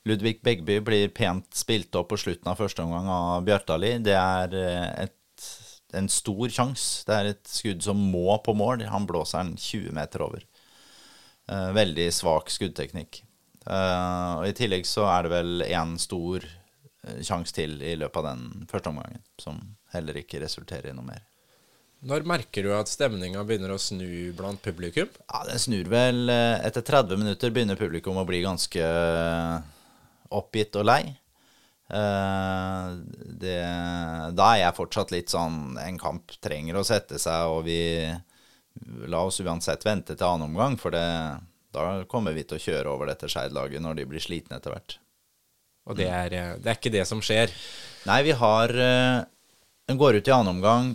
Ludvig 0.08 0.40
Begby 0.42 0.80
blir 0.82 1.12
pent 1.14 1.50
spilt 1.54 1.94
opp 1.98 2.10
på 2.10 2.20
slutten 2.20 2.50
av 2.50 2.58
første 2.58 2.82
omgang 2.82 3.10
av 3.12 3.44
Bjartali. 3.46 3.94
Det 4.02 4.16
er 4.18 4.56
eh, 4.58 5.04
et, 5.06 5.50
en 5.98 6.08
stor 6.10 6.48
sjanse. 6.50 7.04
Det 7.06 7.18
er 7.18 7.34
et 7.34 7.44
skudd 7.46 7.84
som 7.86 8.00
må 8.10 8.40
på 8.42 8.56
mål. 8.58 8.82
Han 8.90 9.06
blåser 9.06 9.44
den 9.44 9.54
20 9.60 9.94
meter 9.94 10.26
over. 10.26 10.48
Eh, 11.50 11.70
veldig 11.76 12.08
svak 12.14 12.50
skuddteknikk. 12.50 13.22
Eh, 13.62 14.32
og 14.40 14.48
I 14.48 14.56
tillegg 14.58 14.88
så 14.88 15.06
er 15.12 15.26
det 15.26 15.32
vel 15.36 15.64
én 15.68 15.94
stor 16.02 16.46
sjanse 17.26 17.54
til 17.56 17.80
i 17.82 17.96
løpet 17.98 18.20
av 18.22 18.28
den 18.30 18.66
første 18.70 18.90
omgangen, 18.92 19.22
som 19.40 19.58
heller 19.94 20.20
ikke 20.20 20.40
resulterer 20.42 20.92
i 20.92 20.96
noe 20.96 21.06
mer. 21.06 21.22
Når 22.02 22.24
merker 22.26 22.66
du 22.66 22.72
at 22.74 22.90
stemninga 22.90 23.44
begynner 23.46 23.74
å 23.74 23.78
snu 23.78 24.32
blant 24.34 24.58
publikum? 24.64 25.10
Ja, 25.28 25.44
den 25.46 25.60
snur 25.62 25.86
vel 25.90 26.26
eh, 26.34 26.58
Etter 26.66 26.82
30 26.82 27.20
minutter 27.20 27.52
begynner 27.54 27.78
publikum 27.78 28.18
å 28.18 28.24
bli 28.26 28.40
ganske 28.42 28.82
eh, 28.82 29.58
oppgitt 30.34 30.78
og 30.80 30.88
lei. 30.88 31.02
Eh, 31.92 32.88
Det, 33.42 33.54
da 34.34 34.48
er 34.48 34.64
jeg 34.64 34.76
fortsatt 34.78 35.10
litt 35.14 35.30
sånn 35.30 35.76
En 35.82 35.98
kamp 36.00 36.32
trenger 36.42 36.78
å 36.78 36.84
sette 36.86 37.18
seg, 37.22 37.52
og 37.52 37.66
vi 37.66 37.78
La 39.06 39.20
oss 39.28 39.38
uansett 39.44 39.84
vente 39.86 40.16
til 40.16 40.26
annen 40.26 40.48
omgang, 40.48 40.78
for 40.80 40.94
det, 40.94 41.04
da 41.76 41.86
kommer 42.08 42.32
vi 42.34 42.42
til 42.48 42.56
å 42.56 42.62
kjøre 42.66 42.94
over 42.96 43.10
dette 43.10 43.28
Skeid-laget 43.30 43.84
når 43.84 44.00
de 44.00 44.06
blir 44.08 44.24
slitne 44.24 44.56
etter 44.56 44.72
hvert. 44.72 44.96
Og 45.88 45.98
det 45.98 46.08
er, 46.08 46.34
eh, 46.36 46.56
det 46.62 46.70
er 46.70 46.78
ikke 46.78 46.94
det 46.94 47.06
som 47.08 47.22
skjer. 47.24 47.52
Nei, 48.08 48.20
vi 48.26 48.34
har 48.38 48.74
eh, 48.74 49.22
En 49.90 49.98
går 49.98 50.20
ut 50.20 50.28
i 50.28 50.32
annen 50.32 50.56
omgang 50.56 50.92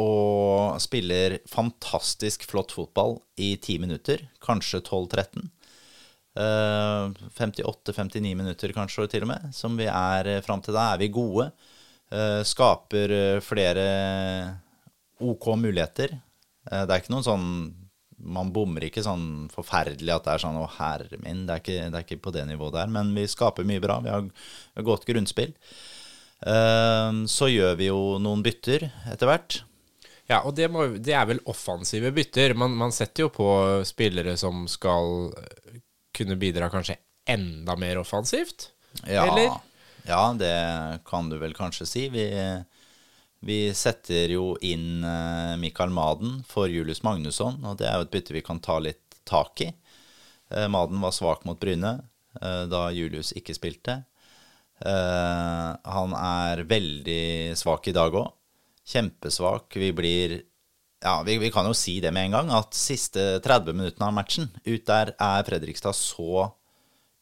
og 0.00 0.80
spiller 0.82 1.36
fantastisk 1.46 2.46
flott 2.48 2.72
fotball 2.74 3.18
i 3.38 3.52
ti 3.62 3.76
minutter. 3.78 4.24
Kanskje 4.42 4.80
12-13. 4.80 5.44
Eh, 6.40 7.12
58-59 7.36 8.32
minutter 8.34 8.74
kanskje 8.74 9.06
til 9.12 9.26
og 9.26 9.30
med, 9.30 9.52
som 9.54 9.76
vi 9.78 9.86
er 9.86 10.40
fram 10.42 10.64
til 10.64 10.74
da. 10.74 10.88
Er 10.94 11.04
vi 11.04 11.12
gode. 11.14 11.52
Eh, 12.14 12.42
skaper 12.46 13.10
eh, 13.10 13.40
flere 13.42 13.84
OK 15.20 15.46
muligheter. 15.58 16.12
Eh, 16.70 16.84
det 16.84 16.90
er 16.92 17.00
ikke 17.02 17.14
noen 17.14 17.26
sånn 17.26 17.48
Man 18.24 18.52
bommer 18.54 18.86
ikke 18.86 19.04
sånn 19.04 19.50
forferdelig 19.52 20.14
at 20.14 20.24
det 20.24 20.32
er 20.34 20.42
sånn 20.44 20.56
'Å, 20.60 20.68
herre 20.78 21.20
min'. 21.20 21.44
Det 21.46 21.54
er 21.54 21.62
ikke, 21.62 21.90
det 21.90 22.00
er 22.00 22.06
ikke 22.06 22.24
på 22.24 22.32
det 22.32 22.46
nivået 22.48 22.78
der. 22.78 22.88
Men 22.88 23.14
vi 23.14 23.26
skaper 23.28 23.68
mye 23.68 23.82
bra. 23.82 24.00
Vi 24.00 24.10
har, 24.12 24.24
godt 24.82 25.06
grunnspill. 25.06 25.54
Eh, 26.44 27.12
så 27.30 27.48
gjør 27.52 27.76
vi 27.76 27.90
jo 27.90 28.18
noen 28.18 28.42
bytter 28.44 28.90
etter 29.12 29.30
hvert. 29.30 29.62
Ja, 30.26 30.40
og 30.40 30.54
det, 30.56 30.70
må, 30.72 30.86
det 30.96 31.12
er 31.12 31.26
vel 31.28 31.42
offensive 31.50 32.12
bytter. 32.16 32.54
Man, 32.56 32.72
man 32.80 32.92
setter 32.96 33.26
jo 33.26 33.32
på 33.32 33.48
spillere 33.84 34.36
som 34.40 34.64
skal 34.70 35.34
eh, 35.36 35.80
kunne 36.16 36.38
bidra 36.40 36.70
kanskje 36.72 36.96
enda 37.28 37.76
mer 37.76 38.00
offensivt. 38.00 38.70
Ja, 39.04 39.26
Eller? 39.26 39.50
ja, 40.06 40.22
det 40.38 40.54
kan 41.08 41.28
du 41.28 41.36
vel 41.40 41.56
kanskje 41.56 41.88
si. 41.88 42.08
Vi, 42.12 42.24
vi 43.44 43.58
setter 43.76 44.32
jo 44.32 44.54
inn 44.64 45.04
eh, 45.04 45.54
Mikael 45.60 45.92
Maden 45.92 46.38
for 46.48 46.70
Julius 46.70 47.02
Magnusson, 47.04 47.60
og 47.64 47.78
det 47.80 47.88
er 47.88 47.98
jo 47.98 48.06
et 48.06 48.14
bytte 48.14 48.36
vi 48.36 48.42
kan 48.44 48.60
ta 48.64 48.78
litt 48.80 49.18
tak 49.28 49.60
i. 49.64 49.68
Eh, 50.50 50.66
Maden 50.72 51.02
var 51.04 51.14
svak 51.14 51.44
mot 51.48 51.60
Bryne 51.60 51.98
eh, 52.40 52.64
da 52.70 52.88
Julius 52.94 53.34
ikke 53.36 53.56
spilte. 53.56 54.02
Han 54.84 56.12
er 56.18 56.60
veldig 56.68 57.54
svak 57.56 57.86
i 57.88 57.92
dag 57.94 58.12
òg. 58.18 58.26
Kjempesvak. 58.90 59.76
Vi 59.80 59.92
blir 59.96 60.34
Ja, 61.04 61.22
vi, 61.24 61.36
vi 61.38 61.50
kan 61.54 61.68
jo 61.68 61.76
si 61.78 62.00
det 62.02 62.10
med 62.12 62.26
en 62.26 62.34
gang, 62.34 62.50
at 62.58 62.74
siste 62.76 63.38
30 63.44 63.76
minuttene 63.76 64.08
av 64.08 64.16
matchen, 64.16 64.50
ut 64.66 64.84
der 64.88 65.12
er 65.14 65.46
Fredrikstad 65.46 65.96
så 65.96 66.48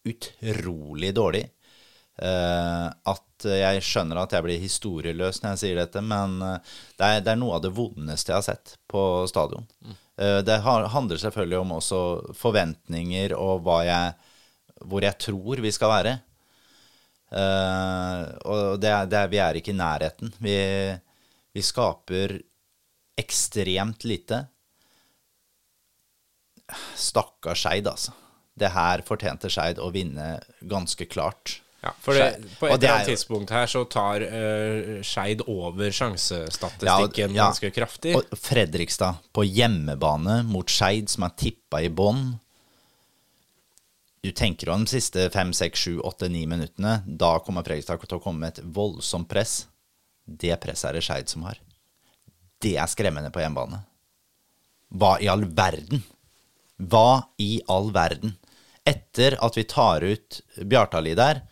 utrolig 0.09 1.13
dårlig. 1.15 1.45
Eh, 2.23 2.89
at 3.11 3.47
jeg 3.49 3.83
skjønner 3.83 4.21
at 4.23 4.35
jeg 4.37 4.45
blir 4.47 4.63
historieløs 4.63 5.41
når 5.43 5.55
jeg 5.55 5.61
sier 5.63 5.79
dette, 5.81 6.03
men 6.07 6.37
eh, 6.47 6.75
det, 6.95 7.07
er, 7.07 7.23
det 7.25 7.33
er 7.33 7.41
noe 7.41 7.57
av 7.57 7.65
det 7.65 7.73
vondeste 7.75 8.31
jeg 8.31 8.39
har 8.39 8.47
sett 8.47 8.77
på 8.91 9.03
stadion. 9.31 9.67
Eh, 10.21 10.39
det 10.47 10.61
handler 10.63 11.19
selvfølgelig 11.19 11.59
om 11.65 11.73
også 11.81 12.03
forventninger 12.39 13.35
og 13.35 13.67
jeg, 13.89 14.13
hvor 14.87 15.09
jeg 15.09 15.19
tror 15.25 15.65
vi 15.65 15.73
skal 15.75 15.97
være. 15.97 16.21
Og 17.33 18.75
det 18.77 18.91
det 19.09 19.21
vi 19.33 19.39
er 19.41 19.57
ikke 19.57 19.73
i 19.73 19.79
nærheten. 19.79 20.35
Vi, 20.37 20.57
vi 21.57 21.63
skaper 21.65 22.35
ekstremt 23.17 24.05
lite. 24.05 24.43
Stakkars 26.93 27.65
Skeid, 27.65 27.89
altså. 27.89 28.13
Det 28.53 28.69
her 28.75 29.01
fortjente 29.09 29.49
Skeid 29.49 29.81
å 29.81 29.89
vinne 29.95 30.35
ganske 30.61 31.09
klart. 31.09 31.63
Ja, 31.83 31.91
for 31.99 32.15
det, 32.15 32.37
på 32.61 32.69
et 32.69 32.77
eller 32.77 32.87
er 32.87 32.93
annet 32.95 33.09
tidspunkt 33.11 33.51
her 33.51 33.67
så 33.67 33.81
tar 33.91 34.23
uh, 34.23 35.01
Skeid 35.03 35.41
over 35.51 35.91
sjansestatistikken 35.91 37.35
Ja, 37.35 37.49
ganske 37.49 37.73
kraftig. 37.75 38.15
Og 38.15 38.39
Fredrikstad 38.39 39.19
på 39.35 39.43
hjemmebane 39.49 40.45
mot 40.47 40.71
Skeid, 40.71 41.11
som 41.11 41.27
er 41.27 41.35
tippa 41.43 41.83
i 41.83 41.91
bånn. 41.91 42.37
Du 44.23 44.31
tenker 44.31 44.71
om 44.71 44.87
de 44.87 44.95
siste 44.95 45.27
fem, 45.35 45.51
seks, 45.51 45.83
sju, 45.83 45.99
åtte, 46.07 46.31
ni 46.31 46.45
minuttene. 46.47 47.01
Da 47.07 47.35
kommer 47.43 47.67
Fredrikstad 47.67 48.07
til 48.07 48.21
å 48.21 48.23
komme 48.23 48.47
med 48.47 48.55
et 48.55 48.73
voldsomt 48.79 49.27
press. 49.33 49.65
Det 50.23 50.55
presset 50.63 50.93
er 50.93 51.01
det 51.01 51.07
Skeid 51.09 51.35
som 51.35 51.51
har. 51.51 51.59
Det 52.63 52.77
er 52.79 52.87
skremmende 52.87 53.35
på 53.35 53.43
hjemmebane. 53.43 53.83
Hva 54.95 55.17
i 55.19 55.27
all 55.33 55.49
verden? 55.51 56.07
Hva 56.79 57.25
i 57.43 57.57
all 57.67 57.91
verden? 57.91 58.37
Etter 58.87 59.35
at 59.43 59.59
vi 59.59 59.67
tar 59.67 60.07
ut 60.07 60.45
Bjartali 60.63 61.19
der 61.19 61.49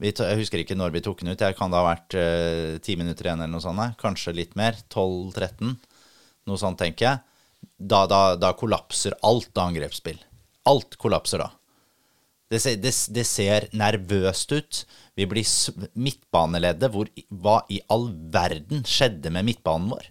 Jeg 0.00 0.38
husker 0.40 0.62
ikke 0.62 0.78
når 0.78 0.94
vi 0.94 1.02
tok 1.04 1.20
den 1.20 1.34
ut. 1.34 1.42
Jeg 1.44 1.56
kan 1.58 1.72
det 1.72 1.76
ha 1.80 1.84
vært 1.84 2.16
eh, 2.16 2.78
ti 2.84 2.96
minutter 2.96 3.26
igjen 3.26 3.42
eller 3.42 3.52
noe 3.52 3.64
sånt. 3.64 3.98
Kanskje 4.00 4.36
litt 4.36 4.56
mer. 4.56 4.78
12-13. 4.88 5.74
Noe 6.48 6.60
sånt, 6.60 6.80
tenker 6.80 7.06
jeg. 7.06 7.20
Da, 7.76 8.06
da, 8.08 8.20
da 8.40 8.54
kollapser 8.56 9.18
alt 9.26 9.52
av 9.58 9.68
angrepsspill. 9.68 10.20
Alt 10.70 10.96
kollapser 11.00 11.44
da. 11.44 11.50
Det 12.50 12.58
ser, 12.58 12.78
det, 12.82 12.94
det 13.14 13.24
ser 13.28 13.66
nervøst 13.76 14.54
ut. 14.56 14.80
Vi 15.20 15.26
blir 15.28 15.44
midtbaneleddet. 15.94 16.90
Hvor, 16.94 17.10
hva 17.42 17.60
i 17.70 17.82
all 17.92 18.08
verden 18.32 18.82
skjedde 18.88 19.32
med 19.36 19.46
midtbanen 19.50 19.92
vår? 19.92 20.08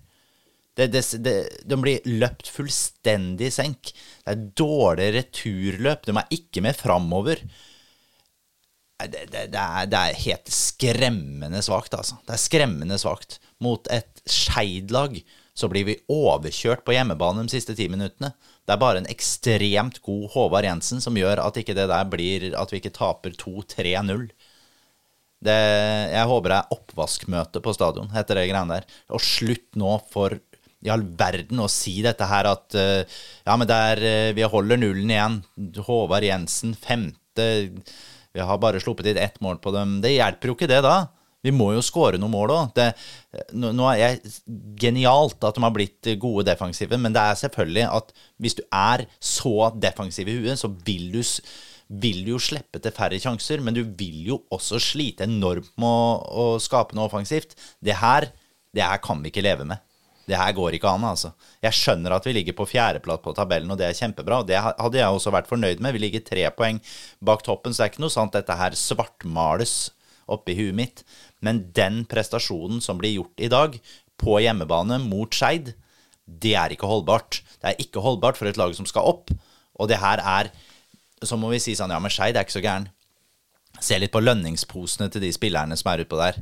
Det, 0.80 1.02
de 1.68 1.76
blir 1.82 2.06
løpt 2.08 2.48
fullstendig 2.54 3.50
i 3.50 3.52
senk. 3.52 3.90
Det 4.24 4.32
er 4.38 4.46
dårlig 4.62 5.10
returløp. 5.18 6.06
De 6.08 6.16
er 6.16 6.38
ikke 6.38 6.64
med 6.64 6.78
framover. 6.78 7.42
Det, 9.00 9.26
det, 9.32 9.46
det, 9.54 9.60
er, 9.60 9.86
det 9.88 10.00
er 10.00 10.24
helt 10.26 10.50
skremmende 10.52 11.62
svakt, 11.64 11.94
altså. 11.96 12.18
Det 12.28 12.36
er 12.36 12.42
skremmende 12.42 12.98
svakt. 13.00 13.38
Mot 13.64 13.88
et 13.94 14.20
Skeid-lag 14.30 15.16
så 15.60 15.68
blir 15.72 15.88
vi 15.88 15.98
overkjørt 16.12 16.86
på 16.88 16.96
hjemmebane 16.96 17.44
de 17.44 17.54
siste 17.54 17.76
ti 17.76 17.90
minuttene. 17.92 18.32
Det 18.68 18.76
er 18.76 18.82
bare 18.82 19.02
en 19.02 19.10
ekstremt 19.12 20.00
god 20.06 20.28
Håvard 20.36 20.68
Jensen 20.68 21.04
som 21.04 21.18
gjør 21.18 21.42
at 21.44 21.58
ikke 21.60 21.76
det 21.76 21.88
der 21.90 22.06
blir 22.12 22.52
At 22.60 22.72
vi 22.72 22.80
ikke 22.80 22.94
taper 22.96 23.34
2-3-0. 23.40 24.30
Jeg 25.48 26.28
håper 26.28 26.52
det 26.52 26.60
er 26.60 26.76
oppvaskmøte 26.76 27.64
på 27.64 27.74
stadion 27.76 28.12
etter 28.20 28.40
det 28.40 28.50
greiene 28.52 28.80
der. 28.80 28.88
Og 29.16 29.24
slutt 29.24 29.80
nå 29.80 29.98
for 30.12 30.38
i 30.80 30.92
all 30.94 31.04
verden 31.20 31.60
å 31.60 31.68
si 31.72 31.98
dette 32.06 32.28
her 32.30 32.48
at 32.48 32.76
eh, 32.80 33.18
Ja, 33.44 33.58
men 33.60 33.68
der 33.68 33.98
er 33.98 34.06
eh, 34.08 34.36
Vi 34.38 34.48
holder 34.48 34.80
nullen 34.80 35.12
igjen. 35.12 35.42
Håvard 35.84 36.24
Jensen, 36.24 36.72
femte 36.80 37.50
Vi 38.36 38.44
har 38.46 38.62
bare 38.62 38.82
sluppet 38.82 39.10
inn 39.12 39.22
ett 39.22 39.40
mål 39.42 39.58
på 39.64 39.74
dem. 39.76 40.00
Det 40.04 40.14
hjelper 40.14 40.52
jo 40.52 40.58
ikke 40.58 40.70
det, 40.70 40.84
da. 40.86 41.08
Vi 41.46 41.54
må 41.56 41.70
jo 41.72 41.84
skåre 41.86 42.20
noen 42.20 42.34
mål 42.34 42.52
òg. 42.52 42.80
Nå 43.56 43.88
er 43.94 44.00
jeg 44.02 44.34
genialt 44.82 45.40
at 45.48 45.56
de 45.56 45.64
har 45.64 45.74
blitt 45.76 46.12
gode 46.20 46.44
defensive, 46.50 47.00
men 47.00 47.16
det 47.16 47.24
er 47.24 47.40
selvfølgelig 47.40 47.86
at 47.88 48.14
hvis 48.44 48.58
du 48.60 48.64
er 48.68 49.06
så 49.24 49.72
defensiv 49.80 50.28
i 50.28 50.40
huet, 50.42 50.60
så 50.60 50.72
vil 50.86 51.12
du 51.16 51.22
vil 51.90 52.22
du 52.22 52.36
jo 52.36 52.40
slippe 52.42 52.78
til 52.78 52.94
færre 52.94 53.18
sjanser, 53.18 53.64
men 53.66 53.74
du 53.74 53.82
vil 53.82 54.28
jo 54.28 54.36
også 54.54 54.78
slite 54.92 55.26
enormt 55.26 55.72
med 55.82 55.90
å, 55.90 56.20
å 56.54 56.60
skape 56.62 56.94
noe 56.94 57.08
offensivt. 57.10 57.56
Det 57.82 57.96
her, 57.98 58.30
det 58.78 58.86
her 58.86 59.02
kan 59.02 59.24
vi 59.24 59.32
ikke 59.32 59.42
leve 59.42 59.66
med. 59.66 59.82
Det 60.30 60.38
her 60.38 60.54
går 60.54 60.78
ikke 60.78 60.92
an, 60.92 61.06
altså. 61.10 61.32
Jeg 61.64 61.74
skjønner 61.74 62.14
at 62.14 62.28
vi 62.28 62.36
ligger 62.36 62.56
på 62.58 62.68
fjerdeplass 62.70 63.24
på 63.24 63.34
tabellen, 63.38 63.72
og 63.74 63.80
det 63.80 63.88
er 63.88 63.98
kjempebra. 63.98 64.44
og 64.44 64.50
Det 64.50 64.60
hadde 64.62 65.00
jeg 65.00 65.16
også 65.16 65.34
vært 65.34 65.50
fornøyd 65.50 65.82
med. 65.82 65.96
Vi 65.96 66.04
ligger 66.04 66.26
tre 66.26 66.46
poeng 66.54 66.82
bak 67.26 67.42
toppen, 67.46 67.74
så 67.74 67.82
det 67.82 67.88
er 67.88 67.94
ikke 67.94 68.04
noe 68.06 68.14
sant 68.14 68.38
dette 68.38 68.60
her 68.60 68.78
svartmales 68.78 69.74
oppi 70.30 70.54
huet 70.60 70.78
mitt. 70.78 71.04
Men 71.42 71.64
den 71.74 72.04
prestasjonen 72.10 72.84
som 72.84 73.02
blir 73.02 73.18
gjort 73.18 73.42
i 73.42 73.50
dag, 73.50 73.80
på 74.20 74.36
hjemmebane 74.44 75.00
mot 75.00 75.34
Skeid, 75.34 75.74
det 76.28 76.54
er 76.60 76.76
ikke 76.76 76.90
holdbart. 76.90 77.40
Det 77.62 77.72
er 77.72 77.82
ikke 77.82 78.04
holdbart 78.04 78.38
for 78.38 78.50
et 78.50 78.60
lag 78.60 78.74
som 78.76 78.88
skal 78.90 79.08
opp. 79.08 79.32
Og 79.80 79.90
det 79.90 80.02
her 80.04 80.20
er 80.20 80.52
Så 81.20 81.36
må 81.36 81.50
vi 81.52 81.58
si 81.60 81.74
sånn, 81.76 81.92
ja, 81.92 81.98
men 82.00 82.12
Skeid 82.12 82.38
er 82.38 82.46
ikke 82.46 82.56
så 82.56 82.62
gæren. 82.64 82.86
Se 83.84 83.98
litt 84.00 84.14
på 84.14 84.22
lønningsposene 84.24 85.10
til 85.12 85.20
de 85.20 85.34
spillerne 85.36 85.76
som 85.76 85.90
er 85.92 86.06
utpå 86.06 86.16
der. 86.16 86.38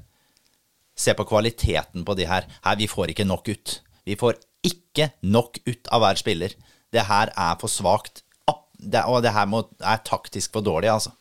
Se 0.97 1.13
på 1.13 1.25
kvaliteten 1.29 2.05
på 2.05 2.15
de 2.17 2.25
her. 2.29 2.47
Her, 2.65 2.79
Vi 2.79 2.87
får 2.89 3.13
ikke 3.13 3.27
nok 3.27 3.47
ut. 3.49 3.79
Vi 4.07 4.15
får 4.15 4.39
ikke 4.65 5.11
nok 5.21 5.59
ut 5.65 5.91
av 5.93 6.01
hver 6.01 6.19
spiller. 6.19 6.55
Det 6.91 7.05
her 7.05 7.31
er 7.35 7.55
for 7.61 7.71
svakt. 7.71 8.23
Og 8.47 9.21
det 9.23 9.33
her 9.33 9.47
må, 9.49 9.63
er 9.81 10.03
taktisk 10.05 10.53
for 10.53 10.65
dårlig, 10.65 10.89
altså. 10.93 11.13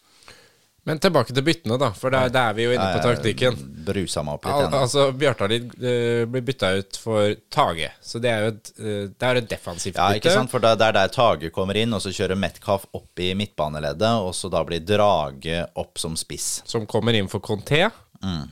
Men 0.86 1.00
tilbake 1.02 1.34
til 1.34 1.42
byttene, 1.42 1.74
da. 1.82 1.88
For 1.98 2.14
der, 2.14 2.28
der 2.30 2.52
er 2.52 2.54
vi 2.54 2.62
jo 2.68 2.74
inne 2.76 2.84
på 2.94 3.00
taktikken. 3.02 3.56
Brusa 3.88 4.22
meg 4.22 4.36
opp 4.36 4.44
litt 4.46 4.54
Al 4.54 4.60
igjen. 4.62 4.76
altså, 4.78 5.06
Bjartalid 5.18 5.72
uh, 5.82 6.20
blir 6.30 6.44
bytta 6.46 6.68
ut 6.78 6.98
for 7.02 7.32
Tage. 7.50 7.88
Så 7.98 8.20
det 8.22 8.30
er 8.30 8.44
jo 8.44 8.52
et, 8.52 8.70
eh, 8.78 9.00
det 9.10 9.26
er 9.26 9.40
et 9.40 9.48
defensivt 9.50 9.98
Ja, 9.98 10.12
ikke 10.14 10.30
sant? 10.30 10.52
For 10.52 10.62
det 10.62 10.76
er 10.76 10.94
der 10.94 11.10
Tage 11.10 11.50
kommer 11.54 11.78
inn, 11.80 11.90
og 11.96 12.04
så 12.04 12.14
kjører 12.14 12.38
Metcalf 12.38 12.86
opp 12.94 13.18
i 13.18 13.32
midtbaneleddet, 13.34 14.12
og 14.22 14.30
så 14.38 14.50
da 14.52 14.62
blir 14.68 14.84
Drage 14.86 15.64
opp 15.74 15.98
som 15.98 16.14
spiss. 16.18 16.60
Som 16.70 16.86
kommer 16.86 17.18
inn 17.18 17.26
for 17.32 17.42
Conté. 17.42 17.82
Mm. 18.22 18.46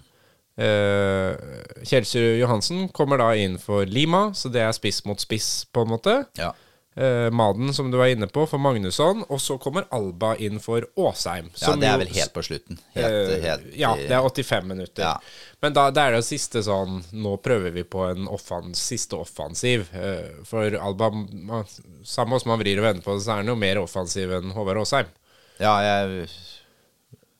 Uh, 0.55 1.35
Kjelsrud 1.83 2.39
Johansen 2.39 2.89
kommer 2.95 3.19
da 3.19 3.33
inn 3.35 3.59
for 3.59 3.87
Lima, 3.87 4.29
så 4.35 4.53
det 4.55 4.63
er 4.63 4.77
spiss 4.77 5.03
mot 5.09 5.21
spiss, 5.21 5.65
på 5.75 5.83
en 5.83 5.95
måte. 5.97 6.21
Ja. 6.39 6.53
Eh, 6.97 7.31
Maden, 7.31 7.75
som 7.75 7.91
du 7.91 7.97
var 7.99 8.07
inne 8.07 8.27
på, 8.31 8.47
for 8.47 8.59
Magnusson. 8.63 9.25
Og 9.29 9.41
så 9.43 9.57
kommer 9.59 9.87
Alba 9.91 10.37
inn 10.39 10.61
for 10.63 10.87
Åsheim. 10.95 11.49
Ja, 11.59 11.73
det 11.75 11.89
er 11.91 11.99
vel 11.99 12.13
helt 12.15 12.33
på 12.37 12.45
slutten. 12.47 12.79
Helt, 12.95 13.15
Eh, 13.35 13.43
helt, 13.43 13.65
ja, 13.75 13.97
det 13.99 14.15
er 14.15 14.23
85 14.23 14.69
minutter. 14.69 15.03
Ja. 15.03 15.17
Men 15.63 15.75
da 15.75 15.89
det 15.91 16.05
er 16.05 16.13
det 16.15 16.23
siste 16.25 16.63
sånn 16.63 17.03
Nå 17.13 17.37
prøver 17.43 17.75
vi 17.75 17.83
på 17.83 18.05
en 18.13 18.29
offens, 18.31 18.79
siste 18.79 19.19
offensiv. 19.19 19.89
Eh, 19.91 20.45
For 20.47 20.71
Alba 20.79 21.11
Samme 22.05 22.39
som 22.39 22.53
man 22.55 22.63
vrir 22.63 22.79
og 22.79 22.87
vender 22.87 23.03
på 23.03 23.17
det, 23.19 23.25
så 23.27 23.33
er 23.35 23.43
han 23.43 23.51
jo 23.51 23.59
mer 23.59 23.83
offensiv 23.83 24.31
enn 24.39 24.55
Håvard 24.55 24.85
Åsheim. 24.85 25.11
Ja, 25.59 25.75
jeg, 25.83 26.29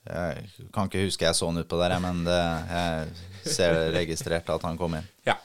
jeg 0.05 0.67
kan 0.73 0.89
ikke 0.89 1.05
huske 1.07 1.25
jeg 1.25 1.35
så 1.37 1.47
han 1.49 1.61
utpå 1.63 1.79
der, 1.81 1.95
men 2.03 2.23
det, 2.27 2.41
jeg 2.71 3.53
ser 3.55 3.77
registrert 3.95 4.49
at 4.53 4.65
han 4.67 4.77
kom 4.77 4.97
inn. 4.99 5.07
Ja. 5.27 5.37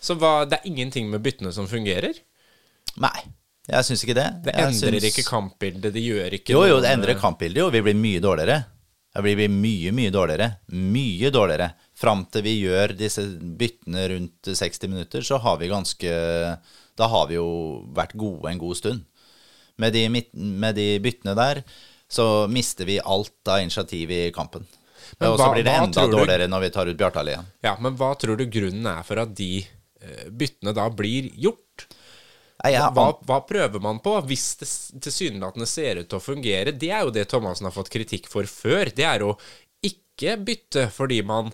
Så 0.00 0.14
hva, 0.20 0.44
det 0.46 0.60
er 0.60 0.68
ingenting 0.70 1.08
med 1.10 1.22
byttene 1.24 1.50
som 1.54 1.66
fungerer? 1.70 2.14
Nei, 3.02 3.16
jeg 3.66 3.88
syns 3.88 4.04
ikke 4.06 4.14
det. 4.18 4.28
Det 4.46 4.54
endrer 4.54 4.96
syns- 5.00 5.08
ikke 5.10 5.26
kampbildet, 5.26 5.92
det 5.96 6.04
gjør 6.04 6.36
ikke 6.38 6.54
Jo, 6.54 6.62
jo, 6.70 6.78
det 6.84 6.92
endrer 6.94 7.18
kampbildet 7.20 7.64
jo. 7.64 7.70
Vi 7.74 7.82
blir 7.82 7.98
mye 7.98 8.22
dårligere. 8.22 8.60
Vi 9.24 9.32
blir 9.38 9.48
mye, 9.48 9.92
mye 9.96 10.12
dårligere. 10.12 10.50
Mye 10.76 11.30
dårligere. 11.32 11.70
Fram 11.96 12.26
til 12.30 12.44
vi 12.44 12.52
gjør 12.60 12.92
disse 12.98 13.24
byttene 13.58 14.02
rundt 14.12 14.50
60 14.52 14.90
minutter, 14.92 15.24
så 15.24 15.38
har 15.40 15.56
vi 15.58 15.70
ganske 15.72 16.10
Da 16.96 17.08
har 17.12 17.26
vi 17.28 17.34
jo 17.38 17.46
vært 17.96 18.14
gode 18.16 18.50
en 18.52 18.60
god 18.60 18.76
stund. 18.76 19.04
Med 19.80 19.92
de, 19.92 20.06
med 20.36 20.76
de 20.76 20.86
byttene 21.04 21.34
der 21.36 21.62
så 22.08 22.46
mister 22.50 22.84
vi 22.88 23.00
alt 23.00 23.48
av 23.48 23.60
initiativ 23.62 24.10
i 24.10 24.20
kampen. 24.34 24.66
Men 25.18 25.30
Og 25.32 25.38
så 25.38 25.52
blir 25.54 25.64
det 25.64 25.72
enda 25.74 26.06
dårligere 26.10 26.46
du- 26.46 26.52
når 26.52 26.60
vi 26.60 26.70
tar 26.70 26.86
ut 26.90 26.96
Bjartali 26.98 27.32
igjen. 27.32 27.46
Ja, 27.62 27.76
men 27.80 27.96
hva 27.96 28.14
tror 28.18 28.36
du 28.36 28.46
grunnen 28.46 28.86
er 28.90 29.02
for 29.06 29.18
at 29.22 29.34
de 29.34 29.64
eh, 30.02 30.28
byttene 30.30 30.74
da 30.74 30.88
blir 30.90 31.30
gjort? 31.34 31.86
Nei, 32.64 32.72
Hva, 32.72 33.12
hva 33.26 33.40
prøver 33.46 33.80
man 33.80 33.98
på 34.00 34.14
hvis 34.26 34.56
det 34.58 34.68
tilsynelatende 35.04 35.66
ser 35.68 36.00
ut 36.00 36.08
til 36.08 36.18
å 36.18 36.22
fungere? 36.24 36.72
Det 36.72 36.90
er 36.90 37.04
jo 37.04 37.10
det 37.14 37.28
Thomassen 37.28 37.68
har 37.68 37.74
fått 37.74 37.90
kritikk 37.92 38.26
for 38.32 38.48
før. 38.48 38.90
Det 38.96 39.04
er 39.04 39.22
å 39.26 39.36
ikke 39.84 40.36
bytte 40.42 40.86
fordi 40.90 41.20
man 41.24 41.52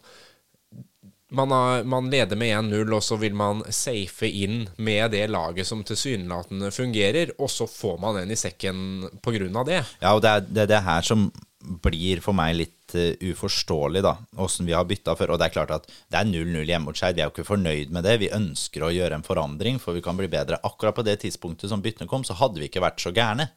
man, 1.33 1.51
har, 1.51 1.85
man 1.89 2.11
leder 2.13 2.37
med 2.39 2.53
1-0, 2.59 2.93
og 2.97 3.03
så 3.05 3.17
vil 3.21 3.35
man 3.37 3.63
safe 3.73 4.29
inn 4.29 4.67
med 4.77 5.15
det 5.15 5.25
laget 5.33 5.69
som 5.69 5.85
tilsynelatende 5.87 6.71
fungerer, 6.75 7.33
og 7.39 7.51
så 7.51 7.67
får 7.71 7.97
man 8.03 8.21
den 8.21 8.35
i 8.35 8.39
sekken 8.39 9.09
av 9.09 9.65
det. 9.69 9.81
Ja, 10.03 10.13
og 10.13 10.23
det 10.25 10.31
er 10.31 10.47
det, 10.47 10.69
det 10.75 10.83
her 10.85 11.07
som 11.07 11.31
blir 11.63 12.21
for 12.23 12.35
meg 12.37 12.57
litt 12.59 12.97
uh, 12.99 13.15
uforståelig, 13.23 14.03
da. 14.05 14.17
Åssen 14.43 14.67
vi 14.67 14.75
har 14.77 14.87
bytta 14.89 15.15
før. 15.19 15.35
Og 15.35 15.41
det 15.41 15.49
er 15.49 15.55
klart 15.55 15.75
at 15.77 15.87
det 15.87 16.19
er 16.19 16.29
0-0 16.29 16.67
hjemme 16.67 16.91
mot 16.91 16.99
Skeid. 16.99 17.17
Vi 17.17 17.23
er 17.23 17.31
jo 17.31 17.35
ikke 17.37 17.49
fornøyd 17.53 17.95
med 17.95 18.07
det. 18.07 18.19
Vi 18.23 18.33
ønsker 18.35 18.85
å 18.85 18.93
gjøre 18.93 19.21
en 19.21 19.27
forandring, 19.27 19.79
for 19.83 19.97
vi 19.97 20.03
kan 20.05 20.19
bli 20.19 20.29
bedre. 20.33 20.61
Akkurat 20.67 20.97
på 20.97 21.07
det 21.07 21.21
tidspunktet 21.23 21.71
som 21.71 21.83
byttene 21.85 22.11
kom, 22.11 22.27
så 22.27 22.37
hadde 22.41 22.61
vi 22.61 22.69
ikke 22.71 22.83
vært 22.83 23.03
så 23.03 23.15
gærne. 23.15 23.49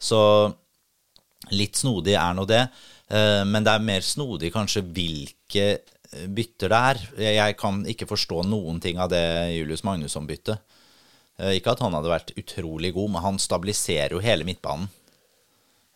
Så 0.00 0.20
litt 1.50 1.80
snodig 1.80 2.14
er 2.14 2.36
nå 2.38 2.46
det. 2.48 2.64
Uh, 3.10 3.42
Men 3.42 3.66
det 3.66 3.74
er 3.74 3.88
mer 3.90 4.06
snodig 4.06 4.52
kanskje 4.54 4.86
hvilke 4.86 5.66
bytter 6.10 6.68
der. 6.72 7.00
er. 7.16 7.32
Jeg 7.36 7.56
kan 7.60 7.82
ikke 7.86 8.08
forstå 8.10 8.42
noen 8.48 8.80
ting 8.82 8.98
av 8.98 9.10
det 9.12 9.22
Julius 9.54 9.84
Magnusson-byttet. 9.86 10.58
Eh, 11.38 11.56
Ikke 11.58 11.72
at 11.74 11.80
han 11.84 11.94
hadde 11.96 12.10
vært 12.12 12.32
utrolig 12.36 12.92
god, 12.94 13.10
men 13.14 13.22
han 13.24 13.38
stabiliserer 13.38 14.16
jo 14.16 14.24
hele 14.24 14.44
midtbanen. 14.44 14.88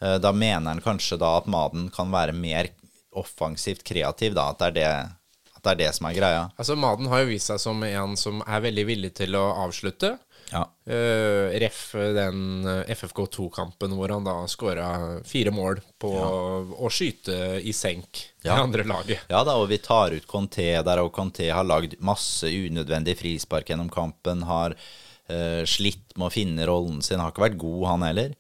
Eh, 0.00 0.18
Da 0.18 0.33
mener 0.33 0.71
han 0.75 0.80
kanskje 0.85 1.18
da 1.18 1.37
at 1.38 1.47
Maden 1.50 1.90
kan 1.90 2.11
være 2.14 2.33
mer 2.33 2.71
offensivt 3.14 3.85
kreativ, 3.85 4.35
da. 4.35 4.50
At 4.50 4.59
det 4.59 4.66
er 4.66 4.75
det, 4.78 5.61
det 5.64 5.73
er 5.73 5.80
det 5.83 5.90
som 5.94 6.06
er 6.09 6.14
greia. 6.18 6.44
Altså, 6.59 6.76
Maden 6.76 7.06
har 7.12 7.25
jo 7.25 7.33
vist 7.33 7.50
seg 7.50 7.61
som 7.61 7.83
en 7.83 8.16
som 8.16 8.42
er 8.47 8.61
veldig 8.61 8.87
villig 8.87 9.14
til 9.14 9.35
å 9.38 9.44
avslutte. 9.66 10.18
Ja. 10.52 10.64
Uh, 10.88 11.48
ref 11.62 11.94
den 11.96 12.66
eh, 12.68 12.90
FFK2-kampen 12.92 13.94
hvor 13.96 14.12
han 14.12 14.26
da 14.26 14.34
skåra 14.50 14.88
fire 15.26 15.52
mål 15.54 15.80
på 16.02 16.10
å 16.12 16.90
skyte 16.92 17.62
i 17.64 17.72
senk 17.72 18.20
Ja. 18.44 18.52
det 18.52 18.58
andre 18.60 18.84
laget. 18.88 19.24
Ja 19.32 19.40
da, 19.46 19.56
og 19.60 19.70
vi 19.72 19.80
tar 19.82 20.12
ut 20.12 20.28
Conté 20.28 20.68
der, 20.84 21.00
og 21.02 21.14
Conté 21.16 21.48
har 21.54 21.64
lagd 21.66 21.96
masse 22.04 22.50
unødvendig 22.50 23.16
frispark 23.22 23.72
gjennom 23.72 23.88
kampen. 23.92 24.44
Har 24.48 24.76
uh, 24.76 25.62
slitt 25.64 26.12
med 26.18 26.28
å 26.28 26.34
finne 26.34 26.68
rollen 26.68 27.00
sin. 27.02 27.22
Har 27.22 27.32
ikke 27.32 27.48
vært 27.48 27.62
god, 27.62 27.86
han 27.94 28.06
heller. 28.10 28.36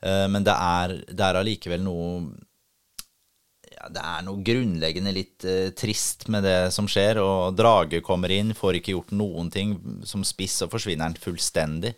Uh, 0.00 0.28
men 0.30 0.46
det 0.46 0.54
det 1.10 1.26
er 1.26 1.40
allikevel 1.42 1.82
noe 1.84 2.12
ja, 3.80 3.88
Det 3.88 4.02
er 4.04 4.24
noe 4.26 4.42
grunnleggende 4.44 5.12
litt 5.16 5.46
eh, 5.48 5.70
trist 5.76 6.28
med 6.32 6.44
det 6.44 6.58
som 6.74 6.88
skjer. 6.90 7.20
Og 7.22 7.56
Drage 7.56 8.02
kommer 8.04 8.32
inn, 8.34 8.52
får 8.56 8.80
ikke 8.80 8.96
gjort 8.96 9.14
noen 9.16 9.48
ting 9.52 9.78
som 10.04 10.24
spiss, 10.26 10.60
og 10.66 10.74
forsvinner 10.74 11.08
han 11.08 11.16
fullstendig. 11.20 11.94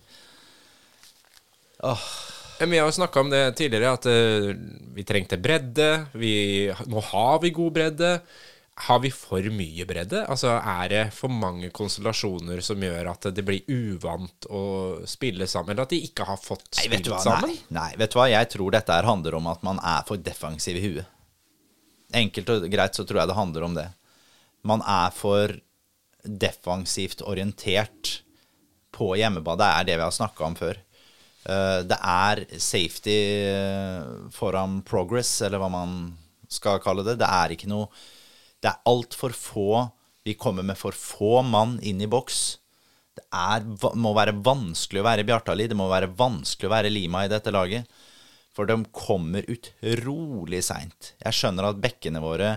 Åh. 1.82 2.06
Vi 2.62 2.78
har 2.78 2.86
jo 2.86 2.94
snakka 2.94 3.20
om 3.24 3.30
det 3.32 3.42
tidligere, 3.58 3.96
at 3.96 4.06
eh, 4.06 4.52
vi 4.94 5.02
trengte 5.08 5.40
bredde. 5.42 5.90
Vi, 6.14 6.70
nå 6.86 7.02
har 7.10 7.42
vi 7.42 7.50
god 7.50 7.74
bredde. 7.74 8.10
Har 8.86 9.02
vi 9.02 9.10
for 9.12 9.44
mye 9.52 9.84
bredde? 9.86 10.22
Altså, 10.30 10.54
Er 10.56 10.88
det 10.88 11.02
for 11.16 11.28
mange 11.28 11.68
konstellasjoner 11.74 12.62
som 12.64 12.80
gjør 12.80 13.10
at 13.10 13.26
det 13.34 13.44
blir 13.44 13.66
uvant 13.68 14.46
å 14.48 14.62
spille 15.10 15.46
sammen? 15.50 15.74
Eller 15.74 15.84
at 15.84 15.92
de 15.92 16.00
ikke 16.06 16.24
har 16.28 16.38
fått 16.40 16.70
spilt 16.78 17.10
sammen? 17.20 17.50
Nei, 17.50 17.58
nei, 17.74 17.90
vet 18.00 18.14
du 18.14 18.20
hva? 18.20 18.30
Jeg 18.32 18.48
tror 18.54 18.72
dette 18.72 19.02
handler 19.10 19.36
om 19.40 19.50
at 19.52 19.66
man 19.66 19.82
er 19.82 20.06
for 20.08 20.22
defensiv 20.22 20.78
i 20.78 20.86
huet. 20.86 21.11
Enkelt 22.14 22.50
og 22.52 22.66
greit 22.72 22.96
så 22.98 23.04
tror 23.08 23.22
jeg 23.22 23.30
det 23.30 23.38
handler 23.38 23.66
om 23.66 23.76
det. 23.76 23.88
Man 24.68 24.82
er 24.86 25.10
for 25.14 25.54
defensivt 26.22 27.22
orientert 27.26 28.18
på 28.94 29.14
hjemmebane. 29.18 29.58
Det 29.58 29.68
er 29.68 29.88
det 29.88 29.98
vi 29.98 30.06
har 30.06 30.14
snakka 30.14 30.46
om 30.46 30.56
før. 30.58 30.78
Eh, 31.44 31.80
Det 31.88 31.98
er 31.98 32.44
safety 32.58 33.18
eh, 33.50 34.28
foran 34.30 34.82
progress, 34.86 35.40
eller 35.42 35.58
hva 35.62 35.70
man 35.72 35.96
skal 36.48 36.80
kalle 36.84 37.04
det. 37.06 37.18
Det 37.18 37.28
er 37.28 37.56
ikke 37.56 37.70
noe 37.70 37.88
Det 38.62 38.70
er 38.70 38.82
altfor 38.86 39.32
få 39.34 39.90
Vi 40.22 40.34
kommer 40.38 40.62
med 40.62 40.78
for 40.78 40.94
få 40.94 41.42
mann 41.42 41.80
inn 41.82 42.00
i 42.00 42.06
boks. 42.06 42.58
Det 43.16 43.24
er, 43.34 43.64
må 43.98 44.12
være 44.14 44.36
vanskelig 44.38 45.02
å 45.02 45.04
være 45.08 45.24
Bjartali. 45.26 45.66
Det 45.66 45.76
må 45.76 45.88
være 45.90 46.12
vanskelig 46.14 46.68
å 46.68 46.72
være 46.72 46.92
Lima 46.92 47.24
i 47.24 47.32
dette 47.32 47.50
laget. 47.50 47.88
For 48.52 48.68
de 48.68 48.76
kommer 48.92 49.46
utrolig 49.48 50.60
seint. 50.66 51.14
Jeg 51.22 51.36
skjønner 51.38 51.70
at 51.70 51.80
bekkene 51.80 52.20
våre 52.20 52.50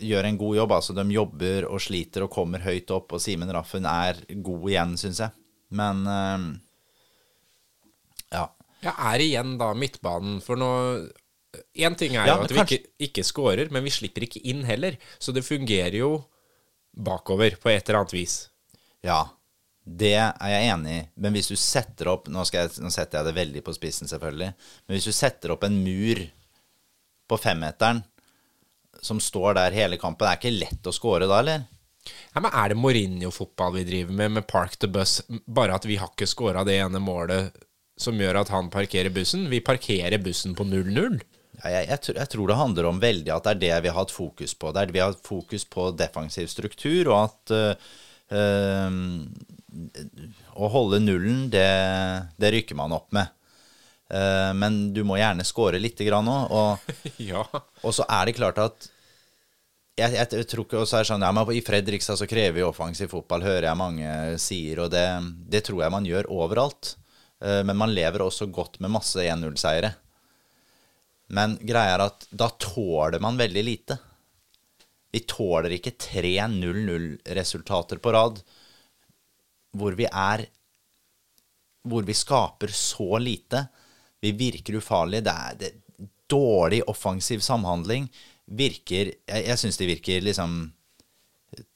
gjør 0.00 0.24
en 0.24 0.38
god 0.40 0.56
jobb. 0.56 0.72
Altså, 0.78 0.94
de 0.96 1.04
jobber 1.12 1.66
og 1.68 1.82
sliter 1.84 2.24
og 2.24 2.32
kommer 2.32 2.64
høyt 2.64 2.90
opp, 2.96 3.12
og 3.12 3.20
Simen 3.22 3.52
Raffen 3.52 3.84
er 3.88 4.22
god 4.44 4.68
igjen, 4.70 4.94
syns 5.00 5.20
jeg. 5.24 5.36
Men 5.76 6.00
eh, 6.08 6.46
ja. 8.32 8.46
Ja, 8.82 8.94
er 9.12 9.22
igjen 9.22 9.58
da 9.60 9.72
midtbanen. 9.78 10.40
For 10.44 10.58
nå 10.60 10.70
Én 11.76 11.92
ting 12.00 12.14
er 12.16 12.24
Ja, 12.30 12.38
jo 12.38 12.46
at 12.46 12.48
at 12.48 12.54
vi 12.56 12.62
ikke, 12.64 12.90
ikke 13.10 13.22
scorer, 13.28 13.68
men 13.68 13.84
vi 13.84 13.90
slipper 13.92 14.24
ikke 14.24 14.40
inn 14.48 14.62
heller. 14.64 14.94
Så 15.20 15.34
det 15.36 15.44
fungerer 15.44 15.98
jo 15.98 16.14
bakover 16.96 17.58
på 17.60 17.68
et 17.68 17.84
eller 17.84 18.00
annet 18.00 18.14
vis. 18.16 18.36
Ja, 19.04 19.26
det 19.84 20.12
er 20.14 20.50
jeg 20.52 20.68
enig 20.70 20.92
i. 20.94 21.02
Men 21.24 21.34
hvis 21.34 21.48
du 21.50 21.56
setter 21.58 22.12
opp 22.12 22.28
Nå, 22.30 22.44
skal 22.46 22.68
jeg, 22.68 22.82
nå 22.84 22.90
setter 22.94 23.18
jeg 23.18 23.26
det 23.30 23.34
veldig 23.40 23.62
på 23.66 23.74
spissen, 23.74 24.06
selvfølgelig. 24.10 24.52
Men 24.86 24.94
hvis 24.96 25.08
du 25.10 25.14
setter 25.16 25.54
opp 25.56 25.64
en 25.66 25.80
mur 25.82 26.20
på 27.32 27.38
femmeteren 27.40 28.02
som 29.02 29.18
står 29.18 29.56
der 29.58 29.74
hele 29.74 29.98
kampen, 29.98 30.22
det 30.28 30.30
er 30.30 30.38
ikke 30.38 30.54
lett 30.60 30.86
å 30.86 30.94
score 30.94 31.26
da, 31.26 31.40
eller? 31.42 31.64
Ja, 32.34 32.40
men 32.44 32.52
Er 32.54 32.70
det 32.70 32.78
Mourinho-fotball 32.78 33.74
vi 33.80 33.84
driver 33.88 34.14
med, 34.18 34.32
med 34.38 34.46
park 34.50 34.76
the 34.82 34.88
bus? 34.90 35.20
Bare 35.46 35.74
at 35.74 35.86
vi 35.88 35.96
har 35.98 36.10
ikke 36.12 36.28
scora 36.30 36.62
det 36.66 36.76
ene 36.82 37.00
målet 37.02 37.56
som 37.98 38.18
gjør 38.18 38.40
at 38.42 38.50
han 38.54 38.70
parkerer 38.72 39.10
bussen? 39.14 39.48
Vi 39.50 39.60
parkerer 39.64 40.18
bussen 40.22 40.54
på 40.58 40.66
0-0. 40.66 41.18
Ja, 41.62 41.70
jeg, 41.76 41.88
jeg, 41.90 41.98
tror- 42.06 42.18
jeg 42.22 42.30
tror 42.32 42.50
det 42.50 42.58
handler 42.58 42.88
om 42.90 43.02
veldig 43.02 43.34
at 43.34 43.44
det 43.46 43.52
er 43.56 43.60
det 43.62 43.74
vi 43.84 43.92
har 43.92 43.98
hatt 44.00 44.14
fokus 44.14 44.54
på. 44.58 44.70
Det 44.74 44.82
er 44.82 44.90
det 44.90 44.96
vi 44.96 45.02
har 45.02 45.12
hatt 45.12 45.26
fokus 45.26 45.66
på 45.70 45.90
defensiv 45.98 46.48
struktur, 46.50 47.10
og 47.12 47.18
at 47.26 47.54
øh, 47.58 47.92
eh, 48.38 48.96
Å 50.52 50.68
holde 50.72 51.00
nullen, 51.02 51.46
det, 51.52 51.68
det 52.40 52.50
rykker 52.56 52.78
man 52.78 52.94
opp 52.96 53.12
med. 53.16 53.30
Eh, 54.12 54.50
men 54.56 54.92
du 54.92 55.02
må 55.08 55.16
gjerne 55.16 55.46
score 55.48 55.80
lite 55.80 56.04
grann 56.08 56.28
òg. 56.28 56.52
Og, 56.52 56.98
Ja. 57.32 57.44
og 57.82 57.94
så 57.96 58.06
er 58.08 58.28
det 58.28 58.36
klart 58.36 58.60
at 58.62 58.90
jeg, 59.98 60.14
jeg, 60.16 60.46
tror 60.48 60.64
ikke 60.64 60.80
også 60.80 60.98
er 61.02 61.08
sånn, 61.08 61.24
ja, 61.24 61.44
I 61.52 61.64
Fredrikstad 61.64 62.16
så 62.20 62.28
krever 62.28 62.56
vi 62.56 62.64
offensiv 62.64 63.10
fotball, 63.12 63.44
hører 63.44 63.68
jeg 63.68 63.80
mange 63.80 64.12
sier, 64.40 64.80
og 64.86 64.92
det, 64.94 65.04
det 65.52 65.60
tror 65.66 65.82
jeg 65.84 65.94
man 65.94 66.08
gjør 66.08 66.30
overalt. 66.32 66.94
Eh, 67.42 67.60
Men 67.66 67.80
man 67.80 67.92
lever 67.94 68.24
også 68.24 68.48
godt 68.52 68.80
med 68.80 68.92
masse 68.94 69.20
1-0-seiere. 69.24 69.94
Men 71.32 71.56
greia 71.64 71.96
er 71.96 72.06
at 72.10 72.26
da 72.28 72.50
tåler 72.60 73.22
man 73.24 73.38
veldig 73.40 73.62
lite. 73.64 73.96
Vi 75.12 75.22
tåler 75.28 75.72
ikke 75.76 75.94
tre 76.00 76.34
0-0-resultater 76.48 78.00
på 78.00 78.12
rad 78.12 78.40
hvor 79.72 79.96
vi 79.98 80.06
er 80.08 80.46
Hvor 81.82 82.04
vi 82.06 82.14
skaper 82.14 82.70
så 82.70 83.18
lite. 83.18 83.64
Vi 84.22 84.30
virker 84.38 84.76
ufarlige. 84.78 85.24
Det 85.26 85.32
er 85.32 85.56
det, 85.58 85.70
dårlig 86.30 86.82
offensiv 86.88 87.40
samhandling. 87.40 88.06
Virker 88.46 89.10
Jeg, 89.10 89.44
jeg 89.48 89.58
syns 89.58 89.76
de 89.76 89.86
virker 89.86 90.22
liksom 90.22 90.72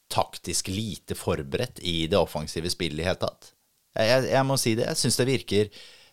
taktisk 0.09 0.69
lite 0.71 1.17
forberedt 1.19 1.81
i 1.83 2.07
det 2.07 2.19
offensive 2.19 2.71
spillet 2.71 3.01
i 3.01 3.03
det 3.03 3.09
hele 3.09 3.23
tatt. 3.25 3.51
Jeg, 3.97 4.07
jeg, 4.07 4.31
jeg 4.31 4.47
må 4.47 4.57
si 4.61 4.77
det. 4.79 4.87
Jeg 4.87 5.01
syns 5.01 5.19
det 5.19 5.27
virker 5.27 5.71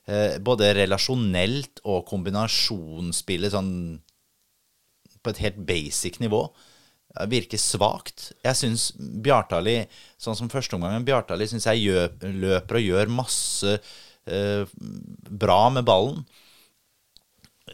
eh, 0.10 0.40
både 0.42 0.74
relasjonelt 0.74 1.84
og 1.86 2.08
kombinasjonsspillet 2.10 3.54
sånn 3.54 3.74
på 5.24 5.32
et 5.32 5.44
helt 5.46 5.62
basic 5.68 6.18
nivå 6.20 6.48
virker 7.30 7.62
svakt. 7.62 8.32
Jeg 8.44 8.58
syns 8.58 8.88
Bjartali, 8.98 9.84
sånn 10.22 10.38
som 10.38 10.50
førsteomgangen 10.52 11.06
Bjartali, 11.06 11.48
syns 11.50 11.68
jeg 11.70 11.86
gjør, 11.86 12.16
løper 12.46 12.80
og 12.80 12.88
gjør 12.88 13.14
masse 13.14 13.76
eh, 14.26 14.66
bra 15.30 15.60
med 15.74 15.86
ballen. 15.88 16.24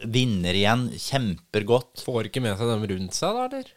Vinner 0.04 0.56
igjen, 0.56 0.88
kjemper 0.96 1.66
godt. 1.68 2.04
Får 2.04 2.28
ikke 2.28 2.44
med 2.44 2.60
seg 2.60 2.72
dem 2.72 2.86
rundt 2.92 3.16
seg, 3.16 3.36
da, 3.36 3.48
eller? 3.48 3.76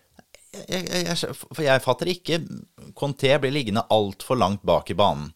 Jeg, 0.54 0.84
jeg, 0.86 1.06
jeg, 1.08 1.34
for 1.42 1.64
jeg 1.66 1.82
fatter 1.82 2.10
ikke 2.12 2.38
Conté 2.94 3.32
blir 3.42 3.56
liggende 3.56 3.82
altfor 3.90 4.38
langt 4.38 4.62
bak 4.68 4.92
i 4.94 4.98
banen. 4.98 5.32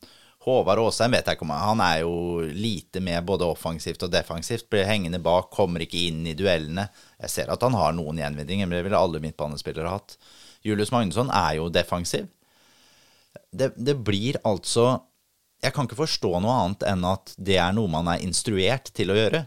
Håvard 0.48 0.80
Aasheim 0.80 1.12
vet 1.12 1.28
jeg 1.28 1.36
ikke 1.36 1.44
om 1.44 1.52
Han 1.52 1.82
er 1.84 2.02
jo 2.06 2.12
lite 2.56 3.02
med 3.04 3.26
både 3.28 3.48
offensivt 3.50 4.06
og 4.06 4.12
defensivt. 4.14 4.70
Blir 4.72 4.88
hengende 4.88 5.20
bak, 5.20 5.50
kommer 5.52 5.84
ikke 5.84 6.06
inn 6.08 6.22
i 6.30 6.36
duellene. 6.40 6.88
Jeg 7.20 7.34
ser 7.34 7.52
at 7.52 7.66
han 7.66 7.76
har 7.76 7.96
noen 7.98 8.22
gjenvinninger, 8.22 8.70
men 8.70 8.78
det 8.78 8.86
ville 8.86 9.02
alle 9.02 9.20
midtbanespillere 9.24 9.92
hatt. 9.92 10.16
Julius 10.64 10.94
Magnusson 10.94 11.32
er 11.36 11.58
jo 11.60 11.68
defensiv. 11.74 12.30
Det, 13.52 13.74
det 13.76 13.98
blir 14.04 14.40
altså 14.48 15.04
Jeg 15.64 15.74
kan 15.74 15.88
ikke 15.88 15.98
forstå 15.98 16.30
noe 16.42 16.54
annet 16.54 16.84
enn 16.86 17.04
at 17.10 17.32
det 17.42 17.56
er 17.58 17.72
noe 17.74 17.90
man 17.90 18.08
er 18.12 18.22
instruert 18.22 18.92
til 18.96 19.10
å 19.10 19.18
gjøre. 19.18 19.42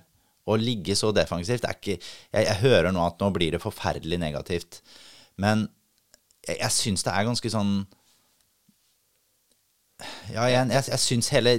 Å 0.50 0.56
ligge 0.58 0.96
så 0.98 1.12
defensivt 1.14 1.64
er 1.64 1.76
ikke 1.76 1.94
jeg, 1.94 2.44
jeg 2.44 2.56
hører 2.64 2.90
nå 2.92 3.04
at 3.06 3.22
nå 3.22 3.28
blir 3.32 3.54
det 3.54 3.62
forferdelig 3.62 4.18
negativt. 4.18 4.80
Men 5.38 5.68
jeg, 6.42 6.58
jeg 6.58 6.74
syns 6.74 7.06
det 7.06 7.14
er 7.14 7.28
ganske 7.28 7.52
sånn 7.54 7.72
Ja, 10.32 10.48
jeg, 10.50 10.70
jeg, 10.72 10.84
jeg 10.92 11.02
syns 11.02 11.28
hele 11.34 11.54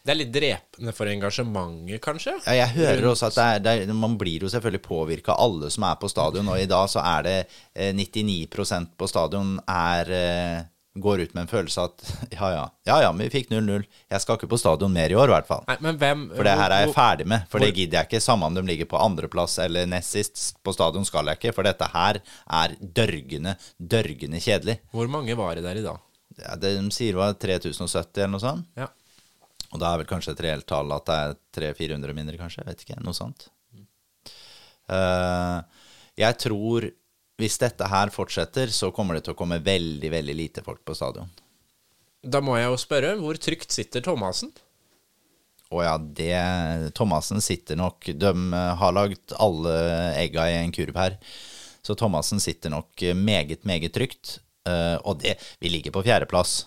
Det 0.00 0.14
er 0.14 0.18
litt 0.18 0.32
drepende 0.32 0.94
for 0.96 1.10
engasjementet, 1.12 2.00
kanskje? 2.04 2.34
ja, 2.46 2.56
Jeg 2.62 2.74
hører 2.78 3.10
også 3.12 3.28
at 3.28 3.36
det 3.36 3.46
er, 3.46 3.62
det 3.66 3.76
er, 3.84 3.94
man 3.94 4.16
blir 4.20 4.46
jo 4.46 4.50
selvfølgelig 4.52 4.82
påvirka, 4.86 5.36
alle 5.36 5.70
som 5.70 5.84
er 5.90 6.00
på 6.00 6.08
stadion. 6.08 6.48
Og 6.48 6.60
i 6.60 6.68
dag 6.70 6.88
så 6.90 7.04
er 7.04 7.26
det 7.28 7.38
eh, 7.74 7.92
99% 7.94 8.94
på 8.96 9.10
stadion 9.10 9.58
er 9.68 10.14
eh, 10.16 10.60
går 10.94 11.20
ut 11.20 11.34
med 11.34 11.44
en 11.44 11.50
følelse 11.50 11.84
at 11.86 12.02
ja, 12.34 12.48
ja, 12.50 12.64
ja, 12.88 12.96
ja, 13.04 13.12
men 13.12 13.28
vi 13.28 13.30
fikk 13.38 13.50
0-0. 13.52 13.84
Jeg 14.10 14.24
skal 14.24 14.38
ikke 14.38 14.50
på 14.50 14.58
stadion 14.58 14.92
mer 14.92 15.12
i 15.12 15.16
år, 15.18 15.30
i 15.30 15.34
hvert 15.36 15.48
fall. 15.48 15.62
Nei, 15.68 15.76
men 15.86 16.00
hvem 16.00 16.26
For 16.34 16.46
det 16.46 16.56
her 16.58 16.74
er 16.74 16.84
jeg 16.84 16.94
ferdig 16.96 17.28
med. 17.30 17.46
For 17.52 17.62
det 17.62 17.72
gidder 17.76 18.00
jeg 18.00 18.10
ikke. 18.10 18.22
Samme 18.24 18.48
om 18.50 18.56
de 18.56 18.64
ligger 18.66 18.90
på 18.90 19.00
andreplass 19.00 19.58
eller 19.62 19.88
nest 19.90 20.16
sist. 20.16 20.44
På 20.66 20.74
stadion 20.74 21.06
skal 21.08 21.30
jeg 21.30 21.40
ikke, 21.40 21.54
for 21.56 21.66
dette 21.66 21.90
her 21.94 22.20
er 22.62 22.76
dørgende, 22.80 23.56
dørgende 23.78 24.42
kjedelig. 24.42 24.80
Hvor 24.94 25.10
mange 25.12 25.36
var 25.38 25.54
det 25.58 25.66
der 25.68 25.78
i 25.78 25.86
dag? 25.86 26.00
Ja, 26.40 26.56
det 26.60 26.74
de 26.78 26.94
sier 26.94 27.18
var 27.18 27.36
3070 27.38 28.22
eller 28.22 28.34
noe 28.34 28.42
sånt. 28.42 28.66
Ja. 28.78 28.88
Og 29.70 29.78
da 29.78 29.92
er 29.92 30.00
vel 30.00 30.10
kanskje 30.10 30.34
et 30.34 30.44
reelt 30.46 30.66
tall 30.68 30.90
at 30.94 31.06
det 31.06 31.18
er 31.18 31.74
300-400 31.74 32.16
mindre, 32.16 32.38
kanskje. 32.40 32.64
Jeg 32.64 32.70
vet 32.72 32.86
ikke. 32.86 33.02
Noe 33.04 33.16
sånt. 33.16 33.46
Eh, 34.90 35.58
jeg 36.18 36.38
tror 36.42 36.88
hvis 37.40 37.60
dette 37.62 37.86
her 37.88 38.10
fortsetter, 38.12 38.72
så 38.74 38.90
kommer 38.92 39.16
det 39.16 39.24
til 39.24 39.34
å 39.34 39.38
komme 39.38 39.60
veldig, 39.64 40.10
veldig 40.12 40.34
lite 40.36 40.64
folk 40.66 40.82
på 40.84 40.96
stadion. 40.98 41.30
Da 42.20 42.42
må 42.44 42.58
jeg 42.58 42.68
jo 42.68 42.80
spørre, 42.80 43.14
hvor 43.22 43.38
trygt 43.40 43.72
sitter 43.72 44.04
Thomassen? 44.04 44.50
Å 45.70 45.84
ja, 45.86 45.94
det 45.96 46.90
Thomassen 46.98 47.38
sitter 47.40 47.78
nok 47.78 48.08
De 48.18 48.32
har 48.80 48.92
lagd 48.92 49.32
alle 49.38 49.74
egga 50.18 50.48
i 50.50 50.58
en 50.58 50.74
kurv 50.74 50.98
her. 50.98 51.16
Så 51.80 51.94
Thomassen 51.96 52.42
sitter 52.42 52.74
nok 52.74 53.06
meget, 53.16 53.62
meget 53.64 53.94
trygt. 53.94 54.40
Eh, 54.68 54.96
og 55.04 55.18
det 55.22 55.38
Vi 55.60 55.68
ligger 55.72 55.90
på 55.94 56.02
fjerdeplass. 56.04 56.66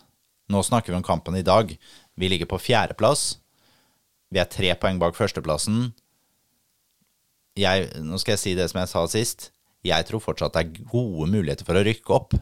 Nå 0.49 0.63
snakker 0.65 0.91
vi 0.93 0.97
om 0.97 1.03
kampen 1.05 1.35
i 1.35 1.43
dag. 1.45 1.75
Vi 2.17 2.29
ligger 2.29 2.45
på 2.49 2.59
fjerdeplass. 2.61 3.37
Vi 4.33 4.39
er 4.41 4.45
tre 4.49 4.73
poeng 4.75 4.99
bak 4.99 5.15
førsteplassen. 5.15 5.93
Jeg, 7.59 7.89
nå 8.01 8.17
skal 8.21 8.33
jeg 8.33 8.41
si 8.41 8.53
det 8.57 8.69
som 8.71 8.79
jeg 8.81 8.89
sa 8.89 9.03
sist. 9.11 9.49
Jeg 9.85 10.07
tror 10.07 10.23
fortsatt 10.23 10.55
det 10.55 10.63
er 10.63 10.85
gode 10.89 11.27
muligheter 11.29 11.67
for 11.67 11.77
å 11.77 11.83
rykke 11.85 12.15
opp. 12.15 12.33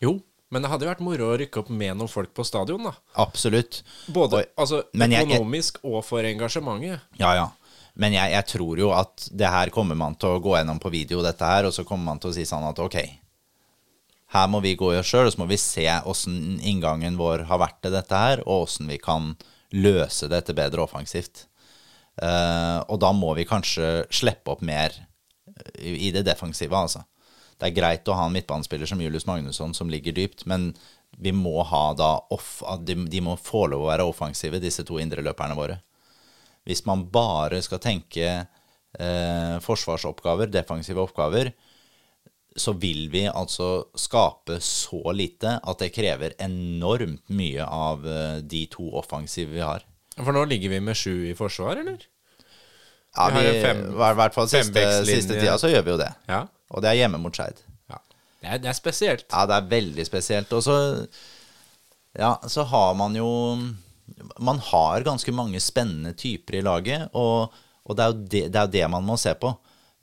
Jo, 0.00 0.14
men 0.54 0.62
det 0.64 0.70
hadde 0.70 0.86
jo 0.86 0.92
vært 0.92 1.02
moro 1.04 1.32
å 1.32 1.38
rykke 1.40 1.60
opp 1.64 1.70
med 1.74 1.98
noen 1.98 2.08
folk 2.10 2.32
på 2.36 2.44
stadion, 2.46 2.86
da. 2.86 2.94
Absolutt. 3.20 3.82
Både 4.14 4.44
altså, 4.56 4.84
økonomisk 4.94 5.80
jeg- 5.80 5.82
jeg- 5.84 5.92
og 5.94 6.04
for 6.04 6.22
engasjementet. 6.22 7.00
Ja, 7.18 7.34
ja. 7.34 7.48
Men 7.96 8.12
jeg, 8.12 8.30
jeg 8.32 8.46
tror 8.46 8.78
jo 8.78 8.90
at 8.92 9.28
det 9.32 9.46
her 9.50 9.70
kommer 9.70 9.94
man 9.96 10.14
til 10.16 10.28
å 10.30 10.40
gå 10.42 10.56
gjennom 10.56 10.80
på 10.80 10.90
video, 10.90 11.22
dette 11.22 11.44
her, 11.44 11.64
og 11.66 11.72
så 11.72 11.84
kommer 11.84 12.04
man 12.04 12.18
til 12.18 12.30
å 12.30 12.34
si 12.34 12.42
sånn 12.42 12.64
at 12.68 12.78
ok, 12.78 12.96
her 14.34 14.50
må 14.50 14.60
vi 14.64 14.74
gå 14.78 14.92
i 14.92 14.98
oss 14.98 15.10
sjøl, 15.10 15.28
og 15.28 15.34
så 15.34 15.40
må 15.42 15.48
vi 15.50 15.60
se 15.60 15.86
åssen 16.10 16.58
inngangen 16.58 17.18
vår 17.20 17.46
har 17.50 17.62
vært 17.62 17.80
til 17.84 17.94
dette 17.94 18.18
her, 18.18 18.42
og 18.44 18.66
åssen 18.66 18.90
vi 18.90 18.98
kan 19.02 19.32
løse 19.74 20.28
dette 20.30 20.54
bedre 20.56 20.84
offensivt. 20.84 21.46
Uh, 22.14 22.82
og 22.90 23.00
da 23.02 23.10
må 23.14 23.32
vi 23.38 23.46
kanskje 23.46 24.04
slippe 24.14 24.52
opp 24.52 24.62
mer 24.62 24.94
i, 25.78 26.08
i 26.08 26.12
det 26.14 26.24
defensive, 26.26 26.74
altså. 26.74 27.04
Det 27.54 27.68
er 27.68 27.76
greit 27.76 28.10
å 28.10 28.16
ha 28.18 28.26
en 28.26 28.34
midtbanespiller 28.34 28.90
som 28.90 29.00
Julius 29.02 29.28
Magnusson 29.28 29.74
som 29.76 29.90
ligger 29.90 30.14
dypt, 30.16 30.42
men 30.50 30.72
vi 31.18 31.30
må 31.34 31.62
ha 31.62 31.84
da 31.94 32.16
off, 32.34 32.58
de, 32.82 32.96
de 33.10 33.20
må 33.22 33.36
få 33.38 33.68
lov 33.70 33.84
å 33.84 33.90
være 33.92 34.06
offensive, 34.10 34.58
disse 34.62 34.82
to 34.86 34.98
indreløperne 34.98 35.54
våre. 35.58 35.78
Hvis 36.66 36.82
man 36.88 37.04
bare 37.12 37.60
skal 37.62 37.78
tenke 37.82 38.26
eh, 38.26 39.54
forsvarsoppgaver, 39.62 40.50
defensive 40.50 41.02
oppgaver, 41.04 41.52
så 42.56 42.72
vil 42.78 43.08
vi 43.10 43.24
altså 43.26 43.86
skape 43.98 44.60
så 44.62 45.00
lite 45.12 45.56
at 45.62 45.80
det 45.82 45.88
krever 45.96 46.36
enormt 46.38 47.24
mye 47.34 47.64
av 47.66 48.04
eh, 48.06 48.36
de 48.46 48.60
to 48.70 48.86
offensive 49.00 49.50
vi 49.56 49.62
har. 49.64 49.82
For 50.20 50.30
nå 50.36 50.44
ligger 50.46 50.70
vi 50.76 50.78
med 50.86 50.94
sju 50.96 51.26
i 51.30 51.34
forsvar, 51.34 51.80
eller? 51.82 52.04
Ja, 53.16 53.28
Vi 53.30 53.34
har 53.34 53.48
vi, 53.52 53.62
fem- 53.62 53.84
I 53.94 54.12
hvert 54.20 54.34
fall 54.34 54.48
siste, 54.50 54.84
siste 55.06 55.38
tida 55.40 55.56
så 55.58 55.70
gjør 55.70 55.82
vi 55.86 55.94
jo 55.94 55.98
det. 56.00 56.10
Ja. 56.30 56.44
Og 56.74 56.82
det 56.82 56.90
er 56.92 57.00
hjemme 57.02 57.18
mot 57.22 57.34
Skeid. 57.34 57.58
ja. 57.90 57.98
Det, 58.40 58.48
er, 58.52 58.58
det 58.62 58.68
er 58.70 58.78
spesielt. 58.78 59.26
Ja, 59.32 59.44
det 59.50 59.56
er 59.58 59.68
veldig 59.70 60.06
spesielt. 60.06 60.52
Og 60.54 60.62
så 60.66 60.76
Ja, 62.14 62.36
så 62.46 62.62
har 62.70 62.94
man 62.94 63.14
jo 63.18 63.28
Man 64.38 64.58
har 64.70 65.02
ganske 65.06 65.32
mange 65.34 65.58
spennende 65.60 66.12
typer 66.14 66.58
i 66.58 66.62
laget, 66.62 67.08
og, 67.14 67.52
og 67.84 67.96
det, 67.96 68.04
er 68.04 68.12
det, 68.12 68.42
det 68.52 68.60
er 68.60 68.66
jo 68.68 68.72
det 68.78 68.90
man 68.90 69.06
må 69.06 69.16
se 69.18 69.32
på. 69.34 69.50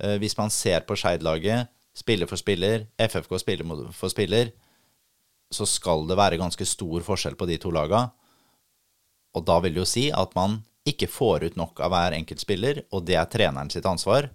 Eh, 0.02 0.18
hvis 0.20 0.36
man 0.38 0.50
ser 0.50 0.82
på 0.88 0.96
Skeid-laget, 0.98 1.68
spiller 1.98 2.30
for 2.30 2.40
spiller, 2.40 2.86
FFK 2.98 3.38
spiller 3.42 3.88
for 3.96 4.12
spiller, 4.12 4.52
så 5.52 5.68
skal 5.68 6.06
det 6.08 6.18
være 6.20 6.40
ganske 6.40 6.66
stor 6.66 7.04
forskjell 7.04 7.36
på 7.40 7.48
de 7.50 7.58
to 7.60 7.72
laga. 7.76 8.06
Og 9.36 9.44
da 9.48 9.60
vil 9.64 9.76
det 9.76 9.84
jo 9.84 9.90
si 9.90 10.06
at 10.16 10.36
man 10.36 10.62
ikke 10.88 11.10
får 11.12 11.46
ut 11.50 11.60
nok 11.60 11.82
av 11.84 11.92
hver 11.94 12.16
enkelt 12.18 12.42
spiller, 12.42 12.82
og 12.92 13.06
det 13.08 13.18
er 13.20 13.30
treneren 13.30 13.70
sitt 13.72 13.86
ansvar. 13.86 14.32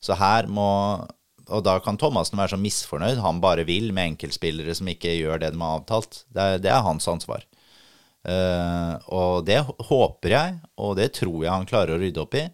Så 0.00 0.16
her 0.18 0.46
må 0.46 1.06
Og 1.48 1.62
da 1.64 1.78
kan 1.80 1.96
Thomassen 1.96 2.36
være 2.36 2.52
så 2.52 2.56
misfornøyd 2.60 3.22
han 3.24 3.38
bare 3.40 3.62
vil 3.64 3.86
med 3.96 4.10
enkeltspillere 4.10 4.74
som 4.76 4.90
ikke 4.92 5.14
gjør 5.16 5.38
det 5.40 5.54
de 5.54 5.60
har 5.62 5.78
avtalt. 5.78 6.26
Det 6.28 6.42
er, 6.42 6.58
det 6.60 6.68
er 6.68 6.82
hans 6.84 7.08
ansvar. 7.08 7.46
Uh, 8.20 9.00
og 9.08 9.46
det 9.48 9.62
håper 9.64 10.34
jeg, 10.34 10.58
og 10.76 10.98
det 10.98 11.06
tror 11.16 11.38
jeg 11.46 11.54
han 11.54 11.64
klarer 11.70 11.94
å 11.96 12.02
rydde 12.02 12.20
opp 12.20 12.36
i. 12.36 12.44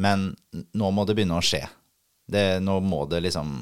Men 0.00 0.30
nå 0.72 0.88
må 0.88 1.04
det 1.04 1.18
begynne 1.18 1.36
å 1.36 1.44
skje. 1.44 1.60
Det, 2.30 2.46
nå 2.62 2.78
må 2.84 3.04
det 3.10 3.22
liksom 3.26 3.52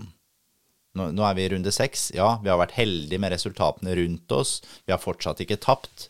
nå, 0.98 1.10
nå 1.14 1.24
er 1.24 1.34
vi 1.38 1.44
i 1.46 1.50
runde 1.54 1.72
seks. 1.74 2.10
Ja, 2.16 2.36
vi 2.42 2.50
har 2.50 2.60
vært 2.60 2.76
heldige 2.78 3.20
med 3.22 3.32
resultatene 3.34 3.94
rundt 3.98 4.32
oss. 4.34 4.58
Vi 4.84 4.94
har 4.94 5.02
fortsatt 5.02 5.42
ikke 5.44 5.60
tapt. 5.62 6.08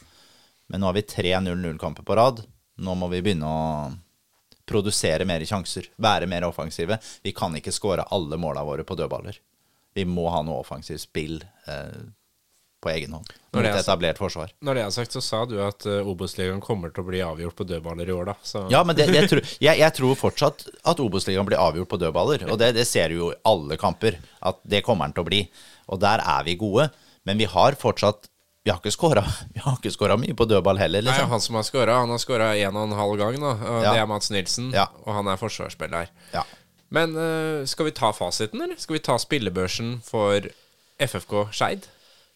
Men 0.68 0.82
nå 0.82 0.90
har 0.90 0.96
vi 0.98 1.06
tre 1.08 1.32
0-0-kamper 1.40 2.06
på 2.06 2.16
rad. 2.18 2.42
Nå 2.78 2.94
må 2.98 3.08
vi 3.12 3.22
begynne 3.24 3.48
å 3.48 3.62
produsere 4.68 5.24
mer 5.28 5.42
sjanser, 5.48 5.88
være 5.96 6.28
mer 6.28 6.44
offensive. 6.48 6.98
Vi 7.24 7.32
kan 7.36 7.56
ikke 7.56 7.72
skåre 7.72 8.04
alle 8.14 8.36
måla 8.40 8.64
våre 8.68 8.84
på 8.84 8.96
dødballer. 8.98 9.38
Vi 9.96 10.04
må 10.04 10.28
ha 10.30 10.42
noe 10.44 10.60
offensivt 10.60 11.06
spill 11.06 11.40
eh, 11.66 12.02
på 12.80 12.90
egen 12.92 13.12
hånd 13.16 13.26
Når 13.26 13.58
mot 13.58 13.64
det 13.66 13.70
er 13.72 13.80
etablert 13.80 14.18
forsvar. 14.20 14.52
Når 14.62 14.78
det 14.78 14.82
er 14.84 14.92
sagt, 14.94 15.14
så 15.16 15.22
sa 15.24 15.40
du 15.50 15.56
at 15.64 15.86
uh, 15.88 16.06
Obos-ligaen 16.06 16.60
kommer 16.62 16.92
til 16.94 17.02
å 17.02 17.08
bli 17.08 17.20
avgjort 17.24 17.56
på 17.58 17.66
dødballer 17.66 18.08
i 18.08 18.14
år, 18.14 18.30
da. 18.30 18.34
Så 18.46 18.64
Ja, 18.70 18.84
men 18.86 18.96
det, 18.98 19.08
jeg, 19.10 19.30
tror, 19.32 19.42
jeg, 19.66 19.80
jeg 19.82 19.94
tror 19.98 20.14
fortsatt 20.20 20.64
at 20.86 21.02
Obos-ligaen 21.02 21.48
blir 21.48 21.58
avgjort 21.58 21.90
på 21.90 21.98
dødballer. 22.00 22.46
Og 22.52 22.60
det, 22.60 22.72
det 22.78 22.86
ser 22.86 23.10
du 23.10 23.18
jo 23.18 23.30
i 23.34 23.38
alle 23.50 23.78
kamper, 23.80 24.20
at 24.46 24.60
det 24.62 24.84
kommer 24.86 25.08
den 25.08 25.16
til 25.18 25.26
å 25.26 25.30
bli. 25.30 25.42
Og 25.90 25.98
der 26.04 26.22
er 26.22 26.46
vi 26.46 26.54
gode. 26.60 26.90
Men 27.26 27.40
vi 27.40 27.48
har 27.50 27.74
fortsatt 27.76 28.30
Vi 28.64 28.70
har 28.70 28.78
ikke 28.80 28.92
skåra 28.94 30.16
mye 30.22 30.36
på 30.38 30.46
dødball 30.46 30.78
heller, 30.78 31.02
Nei, 31.02 31.10
liksom. 31.10 31.30
han 31.32 31.40
som 31.42 31.58
har 31.58 31.66
skåra, 31.66 31.98
han 32.04 32.14
har 32.14 32.22
skåra 32.22 32.52
en 32.56 32.76
og 32.78 32.88
en 32.90 32.96
halv 33.00 33.18
gang, 33.20 33.42
da. 33.42 33.52
Ja. 33.82 33.92
Det 33.92 34.00
er 34.04 34.08
Mats 34.10 34.30
Nilsen, 34.30 34.70
Ja. 34.76 34.86
og 35.06 35.14
han 35.18 35.26
er 35.32 35.40
forsvarsspiller. 35.40 36.10
Ja. 36.34 36.46
Men 36.94 37.16
uh, 37.18 37.66
skal 37.68 37.88
vi 37.90 37.92
ta 37.96 38.12
fasiten, 38.16 38.62
eller? 38.64 38.78
Skal 38.80 38.96
vi 39.00 39.04
ta 39.04 39.18
spillebørsen 39.20 39.98
for 40.06 40.46
FFK 41.00 41.48
Skeid? 41.52 41.88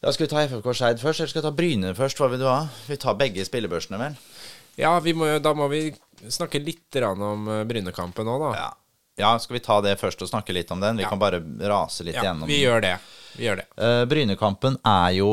Da 0.02 0.10
skal 0.10 0.26
vi 0.26 0.30
ta 0.32 0.40
FFK 0.42 0.72
Skeid 0.74 0.98
først, 0.98 1.20
eller 1.20 1.30
skal 1.30 1.42
vi 1.42 1.46
ta 1.46 1.54
Bryne 1.54 1.90
først? 1.94 2.18
Hva 2.18 2.26
vil 2.32 2.40
du 2.42 2.48
ha? 2.50 2.64
Vi 2.88 2.96
tar 2.98 3.14
begge 3.20 3.44
spillebørsene, 3.46 4.00
vel? 4.00 4.16
Ja, 4.80 4.96
vi 5.04 5.12
må, 5.14 5.28
da 5.38 5.52
må 5.54 5.68
vi 5.70 5.92
snakke 6.26 6.58
litt 6.58 6.98
om 7.06 7.46
uh, 7.46 7.60
Brynekampen 7.68 8.26
nå, 8.26 8.34
da. 8.42 8.48
Ja. 8.58 8.66
ja, 9.22 9.30
skal 9.38 9.60
vi 9.60 9.62
ta 9.62 9.76
det 9.84 9.92
først 10.00 10.24
og 10.26 10.32
snakke 10.32 10.56
litt 10.56 10.72
om 10.74 10.82
den? 10.82 10.98
Vi 10.98 11.06
Ja. 11.06 11.12
kan 11.12 11.22
bare 11.22 11.38
rase 11.70 12.02
litt 12.02 12.18
Ja, 12.18 12.26
gjennom 12.26 12.50
vi 12.50 12.64
gjør 12.64 12.82
det. 12.82 12.96
Vi 13.36 13.46
gjør 13.46 13.62
det. 13.62 13.68
Eh, 13.78 14.02
Brynekampen 14.10 14.80
er 14.84 15.14
jo 15.20 15.30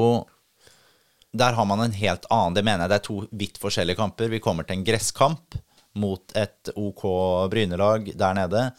Der 1.35 1.53
har 1.57 1.65
man 1.65 1.81
en 1.83 1.91
helt 1.91 2.25
annen 2.31 2.55
Det 2.55 2.63
mener 2.63 2.85
jeg 2.85 2.89
det 2.89 2.99
er 3.01 3.07
to 3.09 3.17
vidt 3.31 3.57
forskjellige 3.59 3.97
kamper. 3.97 4.29
Vi 4.29 4.39
kommer 4.39 4.63
til 4.69 4.77
en 4.77 4.85
gresskamp 4.85 5.57
mot 5.95 6.31
et 6.37 6.69
OK 6.77 7.03
Brynelag 7.49 8.13
der 8.17 8.37
nede. 8.37 8.71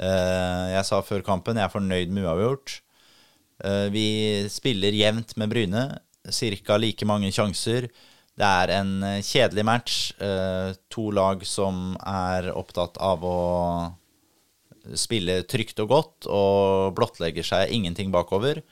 Uh, 0.00 0.74
jeg 0.74 0.84
sa 0.90 1.00
før 1.06 1.22
kampen 1.22 1.54
jeg 1.56 1.70
er 1.70 1.72
fornøyd 1.78 2.10
med 2.10 2.26
uavgjort. 2.26 2.80
Eh, 3.64 3.88
vi 3.92 4.46
spiller 4.50 4.92
jevnt 4.92 5.36
med 5.36 5.48
Bryne. 5.48 5.98
Ca. 6.64 6.76
like 6.76 7.06
mange 7.08 7.32
sjanser. 7.32 7.88
Det 8.40 8.46
er 8.46 8.72
en 8.78 9.02
eh, 9.02 9.22
kjedelig 9.24 9.64
match. 9.66 9.96
Eh, 10.20 10.72
to 10.88 11.10
lag 11.10 11.44
som 11.46 11.96
er 12.06 12.52
opptatt 12.54 13.00
av 13.00 13.24
å 13.24 13.38
spille 14.96 15.42
trygt 15.44 15.80
og 15.84 15.90
godt 15.90 16.26
og 16.32 16.94
blottlegger 16.96 17.44
seg 17.44 17.72
ingenting 17.76 18.08
bakover. 18.12 18.62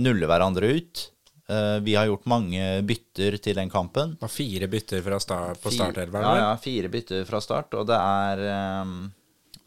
Nuller 0.00 0.30
hverandre 0.30 0.70
ut. 0.78 1.02
Vi 1.84 1.92
har 1.92 2.06
gjort 2.08 2.24
mange 2.30 2.80
bytter 2.88 3.36
til 3.44 3.58
den 3.58 3.68
kampen. 3.68 4.14
Og 4.24 4.30
fire 4.32 4.64
bytter 4.72 5.02
fra 5.04 5.18
start, 5.20 5.60
på 5.60 5.68
startelveren. 5.74 6.24
Ja, 6.24 6.46
ja, 6.46 6.54
fire 6.56 6.88
bytter 6.88 7.26
fra 7.28 7.42
start, 7.44 7.76
og 7.76 7.84
det 7.90 7.98
er 8.00 8.40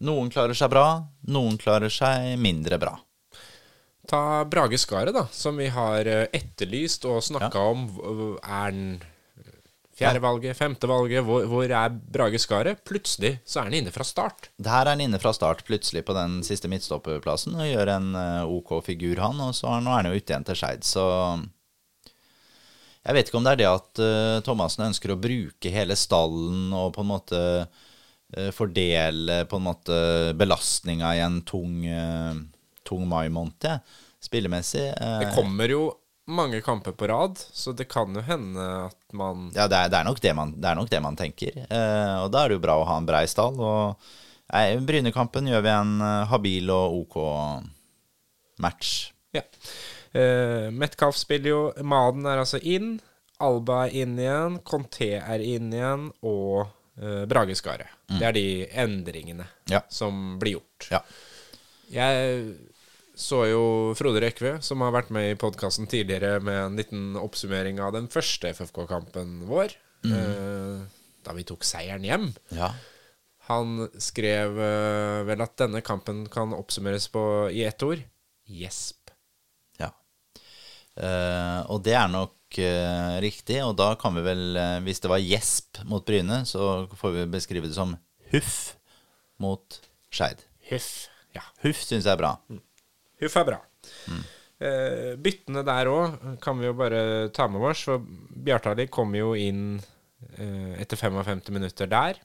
Noen 0.09 0.33
klarer 0.33 0.57
seg 0.57 0.73
bra, 0.73 0.87
noen 1.29 1.61
klarer 1.61 1.93
seg 1.93 2.33
mindre 2.41 2.81
bra. 2.81 2.95
Ta 4.07 4.45
Brage 4.47 4.77
Skaret, 4.79 5.13
da, 5.15 5.25
som 5.35 5.57
vi 5.59 5.67
har 5.73 6.07
eh, 6.07 6.27
etterlyst 6.37 7.05
og 7.09 7.19
snakka 7.25 7.59
om. 7.73 7.85
V- 7.97 8.37
Er 8.43 8.71
den 8.71 8.89
fjerdevalget, 9.97 10.53
femtevalget? 10.55 11.23
Hvor, 11.25 11.47
hvor 11.49 11.65
er 11.73 11.89
Brage 11.89 12.39
Skaret? 12.39 12.83
Plutselig 12.87 13.39
så 13.43 13.59
er 13.59 13.67
han 13.71 13.77
inne 13.81 13.91
fra 13.91 14.05
start. 14.05 14.49
Der 14.61 14.83
er 14.85 14.91
han 14.93 15.01
inne 15.03 15.19
fra 15.19 15.33
start 15.35 15.63
plutselig 15.67 16.05
på 16.07 16.13
den 16.15 16.39
siste 16.45 16.69
midtstopperplassen 16.71 17.57
og 17.57 17.67
gjør 17.67 17.91
en 17.97 18.09
eh, 18.15 18.43
OK 18.59 18.75
figur, 18.85 19.19
han. 19.25 19.41
Og 19.47 19.55
så 19.57 19.73
nå 19.81 19.91
er 19.91 20.03
han 20.03 20.11
jo 20.11 20.17
ute 20.21 20.31
igjen 20.35 20.45
til 20.47 20.59
Skeid, 20.61 20.85
så 20.87 21.05
Jeg 23.07 23.15
vet 23.15 23.29
ikke 23.29 23.37
om 23.39 23.45
det 23.47 23.51
er 23.55 23.59
det 23.61 23.67
at 23.71 23.99
uh, 24.03 24.39
Thomassen 24.43 24.83
ønsker 24.89 25.13
å 25.13 25.19
bruke 25.21 25.69
hele 25.71 25.95
stallen 25.95 26.73
og 26.75 26.89
på 26.97 27.03
en 27.05 27.07
måte 27.07 27.39
uh, 27.63 28.49
fordele 28.51 29.45
på 29.47 29.59
en 29.61 29.63
måte 29.63 29.99
belastninga 30.35 31.13
i 31.15 31.21
en 31.23 31.37
tung, 31.47 31.77
uh, 31.87 32.35
tung 32.87 33.03
mai 33.11 33.27
måned, 33.29 33.81
spillemessig. 34.23 34.87
eh, 34.95 35.19
Det 35.25 35.33
kommer 35.35 35.69
jo 35.75 35.81
mange 36.27 36.59
kamper 36.65 36.91
på 36.97 37.07
rad, 37.07 37.37
så 37.55 37.71
det 37.77 37.85
kan 37.91 38.15
jo 38.15 38.21
hende 38.27 38.63
at 38.87 38.97
man 39.15 39.45
Ja, 39.55 39.67
det 39.71 39.77
er, 39.77 39.91
det, 39.93 39.99
er 40.01 40.07
nok 40.09 40.19
det, 40.23 40.33
man, 40.35 40.55
det 40.59 40.67
er 40.71 40.75
nok 40.79 40.89
det 40.91 41.01
man 41.05 41.15
tenker. 41.19 41.59
Eh, 41.67 42.15
og 42.23 42.31
da 42.33 42.41
er 42.43 42.49
det 42.51 42.57
jo 42.57 42.63
bra 42.65 42.75
å 42.81 42.87
ha 42.89 42.97
en 42.99 43.07
brei 43.07 43.23
stall. 43.31 43.55
Og 43.59 44.09
nei, 44.51 44.63
i 44.73 44.81
Brynekampen 44.83 45.47
gjør 45.47 45.63
vi 45.63 45.71
en 45.75 45.93
eh, 46.03 46.25
habil 46.31 46.71
og 46.75 46.97
OK 47.03 47.17
match. 48.59 49.11
Ja. 49.35 49.41
Eh, 50.17 50.67
Metcalf 50.71 51.15
spiller 51.19 51.49
jo. 51.53 51.61
Maden 51.85 52.25
er 52.27 52.41
altså 52.41 52.59
inn. 52.63 52.97
Alba 53.43 53.83
er 53.85 53.95
inn 54.01 54.17
igjen. 54.19 54.59
Conté 54.65 55.11
er 55.21 55.43
inn 55.45 55.71
igjen. 55.75 56.07
Og 56.25 56.65
eh, 56.99 57.23
Brage 57.29 57.55
Skaret. 57.59 57.91
Det 58.09 58.23
er 58.25 58.35
de 58.35 58.45
endringene 58.83 59.45
Ja. 59.69 59.83
som 59.93 60.37
blir 60.41 60.57
gjort. 60.57 60.87
Ja. 60.91 61.03
Jeg 61.87 62.55
så 63.17 63.41
jo 63.49 63.63
Frode 63.97 64.21
Rekve, 64.21 64.57
som 64.61 64.83
har 64.85 64.93
vært 64.93 65.09
med 65.13 65.31
i 65.31 65.39
podkasten 65.39 65.89
tidligere, 65.89 66.37
med 66.43 66.59
en 66.61 66.77
liten 66.77 67.07
oppsummering 67.19 67.81
av 67.81 67.95
den 67.97 68.07
første 68.13 68.51
FFK-kampen 68.53 69.41
vår. 69.49 69.73
eh, 70.05 70.85
da 71.25 71.33
vi 71.35 71.43
tok 71.47 71.65
seieren 71.67 72.05
hjem. 72.07 72.29
ja. 72.55 72.71
Han 73.47 73.85
skrev 74.03 74.57
eh, 74.59 75.21
vel 75.23 75.39
at 75.39 75.53
denne 75.55 75.79
kampen 75.79 76.25
kan 76.27 76.51
oppsummeres 76.51 77.05
på, 77.13 77.21
i 77.55 77.61
ett 77.63 77.79
ord. 77.85 78.01
Gjesp. 78.43 79.13
Ja. 79.79 79.87
Eh, 80.99 81.61
og 81.71 81.79
det 81.87 81.95
er 81.95 82.11
nok 82.11 82.59
eh, 82.59 83.13
riktig, 83.23 83.61
og 83.63 83.77
da 83.79 83.93
kan 83.99 84.19
vi 84.19 84.25
vel, 84.25 84.43
eh, 84.59 84.81
hvis 84.83 84.99
det 84.99 85.11
var 85.13 85.23
gjesp 85.23 85.79
mot 85.87 86.03
Bryne, 86.03 86.41
så 86.43 86.89
får 86.99 87.15
vi 87.15 87.25
beskrive 87.37 87.71
det 87.71 87.77
som 87.79 87.95
huff 88.33 88.75
mot 89.39 89.79
Skeid. 90.11 90.43
Huff. 90.67 91.07
Ja. 91.35 91.47
Huff 91.63 91.85
syns 91.87 92.03
jeg 92.03 92.17
er 92.17 92.19
bra. 92.19 92.33
Huff 93.21 93.35
er 93.41 93.47
bra. 93.51 93.59
Eh, 94.57 95.13
byttene 95.21 95.61
der 95.65 95.89
òg 95.91 96.39
kan 96.41 96.57
vi 96.59 96.65
jo 96.65 96.73
bare 96.77 97.29
ta 97.33 97.45
med 97.47 97.61
oss, 97.69 97.83
for 97.85 98.01
Bjartali 98.01 98.87
kom 98.89 99.13
jo 99.17 99.33
inn 99.37 99.77
eh, 100.37 100.73
etter 100.81 100.97
55 100.97 101.51
minutter 101.53 101.89
der. 101.91 102.17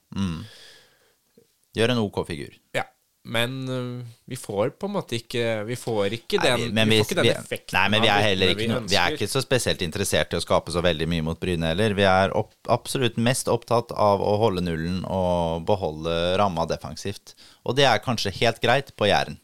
Gjør 1.76 1.92
en 1.94 2.00
OK 2.04 2.22
figur. 2.28 2.56
Ja. 2.76 2.84
Men 3.24 3.52
eh, 3.70 4.14
vi 4.26 4.34
får 4.36 4.72
på 4.82 4.88
en 4.88 4.96
måte 4.96 5.14
ikke 5.14 5.42
Vi 5.68 5.76
får 5.78 6.16
ikke 6.16 6.40
Nei, 6.42 6.48
den, 6.48 6.58
vi- 6.58 6.70
vi 6.72 6.90
vi- 6.90 6.96
får 6.98 7.04
ikke 7.06 7.18
den 7.20 7.28
effekten 7.36 7.76
Nei, 7.78 7.84
men 7.92 8.02
vi 8.02 8.08
er 8.10 8.24
heller 8.26 8.50
ikke, 8.50 8.78
vi 8.90 8.96
er 8.98 9.14
ikke 9.14 9.28
så 9.30 9.42
spesielt 9.44 9.84
interessert 9.86 10.34
i 10.34 10.40
å 10.40 10.42
skape 10.42 10.74
så 10.74 10.82
veldig 10.82 11.06
mye 11.12 11.22
mot 11.22 11.38
Bryne 11.38 11.70
heller. 11.70 11.94
Vi 11.94 12.02
er 12.02 12.34
opp, 12.34 12.50
absolutt 12.66 13.16
mest 13.22 13.46
opptatt 13.52 13.92
av 13.94 14.20
å 14.26 14.34
holde 14.42 14.64
nullen 14.66 15.04
og 15.06 15.62
beholde 15.70 16.16
ramma 16.42 16.66
defensivt. 16.66 17.36
Og 17.64 17.76
det 17.78 17.86
er 17.86 18.02
kanskje 18.02 18.34
helt 18.40 18.58
greit 18.60 18.90
på 18.98 19.06
Jæren. 19.06 19.38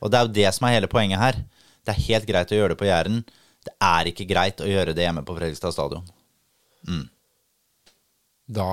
Og 0.00 0.10
det 0.10 0.18
er 0.18 0.26
jo 0.26 0.34
det 0.40 0.50
som 0.56 0.66
er 0.66 0.76
hele 0.78 0.90
poenget 0.90 1.20
her. 1.20 1.40
Det 1.84 1.94
er 1.94 2.06
helt 2.08 2.28
greit 2.28 2.52
å 2.52 2.58
gjøre 2.58 2.74
det 2.74 2.80
på 2.80 2.88
Jæren. 2.88 3.22
Det 3.64 3.74
er 3.84 4.08
ikke 4.08 4.28
greit 4.28 4.60
å 4.64 4.68
gjøre 4.68 4.94
det 4.96 5.04
hjemme 5.04 5.24
på 5.26 5.36
Fredrikstad 5.36 5.72
stadion. 5.76 6.06
Da 8.50 8.70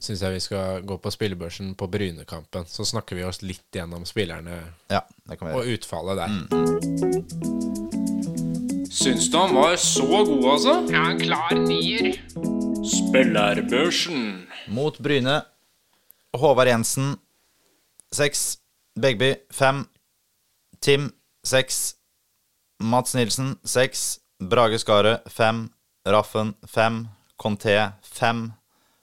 syns 0.00 0.22
jeg 0.24 0.32
vi 0.32 0.40
skal 0.40 0.84
gå 0.86 0.96
på 1.02 1.10
spillebørsen 1.12 1.74
på 1.78 1.88
Brynekampen. 1.90 2.64
Så 2.70 2.86
snakker 2.88 3.18
vi 3.18 3.26
oss 3.28 3.42
litt 3.44 3.68
gjennom 3.74 4.06
spillerne 4.08 4.62
Ja, 4.88 5.02
det 5.28 5.36
kan 5.38 5.50
vi 5.50 5.58
og 5.58 5.66
utfallet 5.74 6.16
der. 6.22 6.30
Syns 8.90 9.28
du 9.30 9.36
han 9.38 9.54
var 9.54 9.76
så 9.80 10.06
god, 10.06 10.44
altså? 10.54 10.74
Ja, 10.92 11.04
en 11.12 11.20
klar 11.20 11.54
nier. 11.58 12.16
Spillerbørsen. 12.86 14.46
Mot 14.72 14.98
Bryne. 15.02 15.42
Håvard 16.36 16.70
Jensen, 16.70 17.16
seks. 18.14 18.58
Begby, 19.00 19.34
fem. 19.54 19.84
Tim, 20.80 21.12
seks. 21.44 21.94
Mats 22.78 23.14
Nilsen, 23.14 23.58
seks. 23.64 24.20
Brage 24.38 24.78
Skaret, 24.78 25.26
fem. 25.28 25.68
Raffen, 26.08 26.54
fem. 26.62 27.08
Conté, 27.36 27.90
fem. 28.02 28.52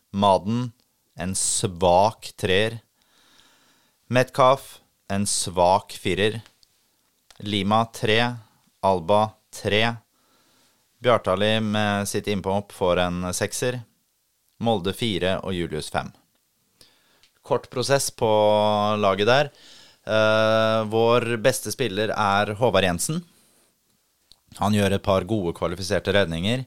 Maden, 0.10 0.72
en 1.14 1.36
svak 1.36 2.32
treer. 2.38 2.80
Metcalf, 4.10 4.80
en 5.08 5.28
svak 5.30 5.94
firer. 5.94 6.42
Lima, 7.46 7.86
tre. 7.94 8.34
Alba, 8.82 9.30
tre. 9.54 9.84
Bjartali 10.98 11.60
med 11.62 12.10
sitt 12.10 12.28
innpåhopp 12.28 12.74
får 12.74 13.06
en 13.06 13.34
sekser. 13.38 13.84
Molde 14.66 14.98
fire 14.98 15.38
og 15.46 15.54
Julius 15.54 15.94
fem. 15.94 16.10
Kort 17.46 17.70
prosess 17.70 18.10
på 18.10 18.28
laget 18.98 19.30
der. 19.30 19.52
Eh, 20.08 20.82
vår 20.88 21.38
beste 21.44 21.72
spiller 21.74 22.14
er 22.16 22.54
Håvard 22.56 22.88
Jensen. 22.88 23.22
Han 24.62 24.76
gjør 24.76 24.96
et 24.96 25.04
par 25.04 25.26
gode 25.28 25.54
kvalifiserte 25.58 26.14
redninger, 26.16 26.64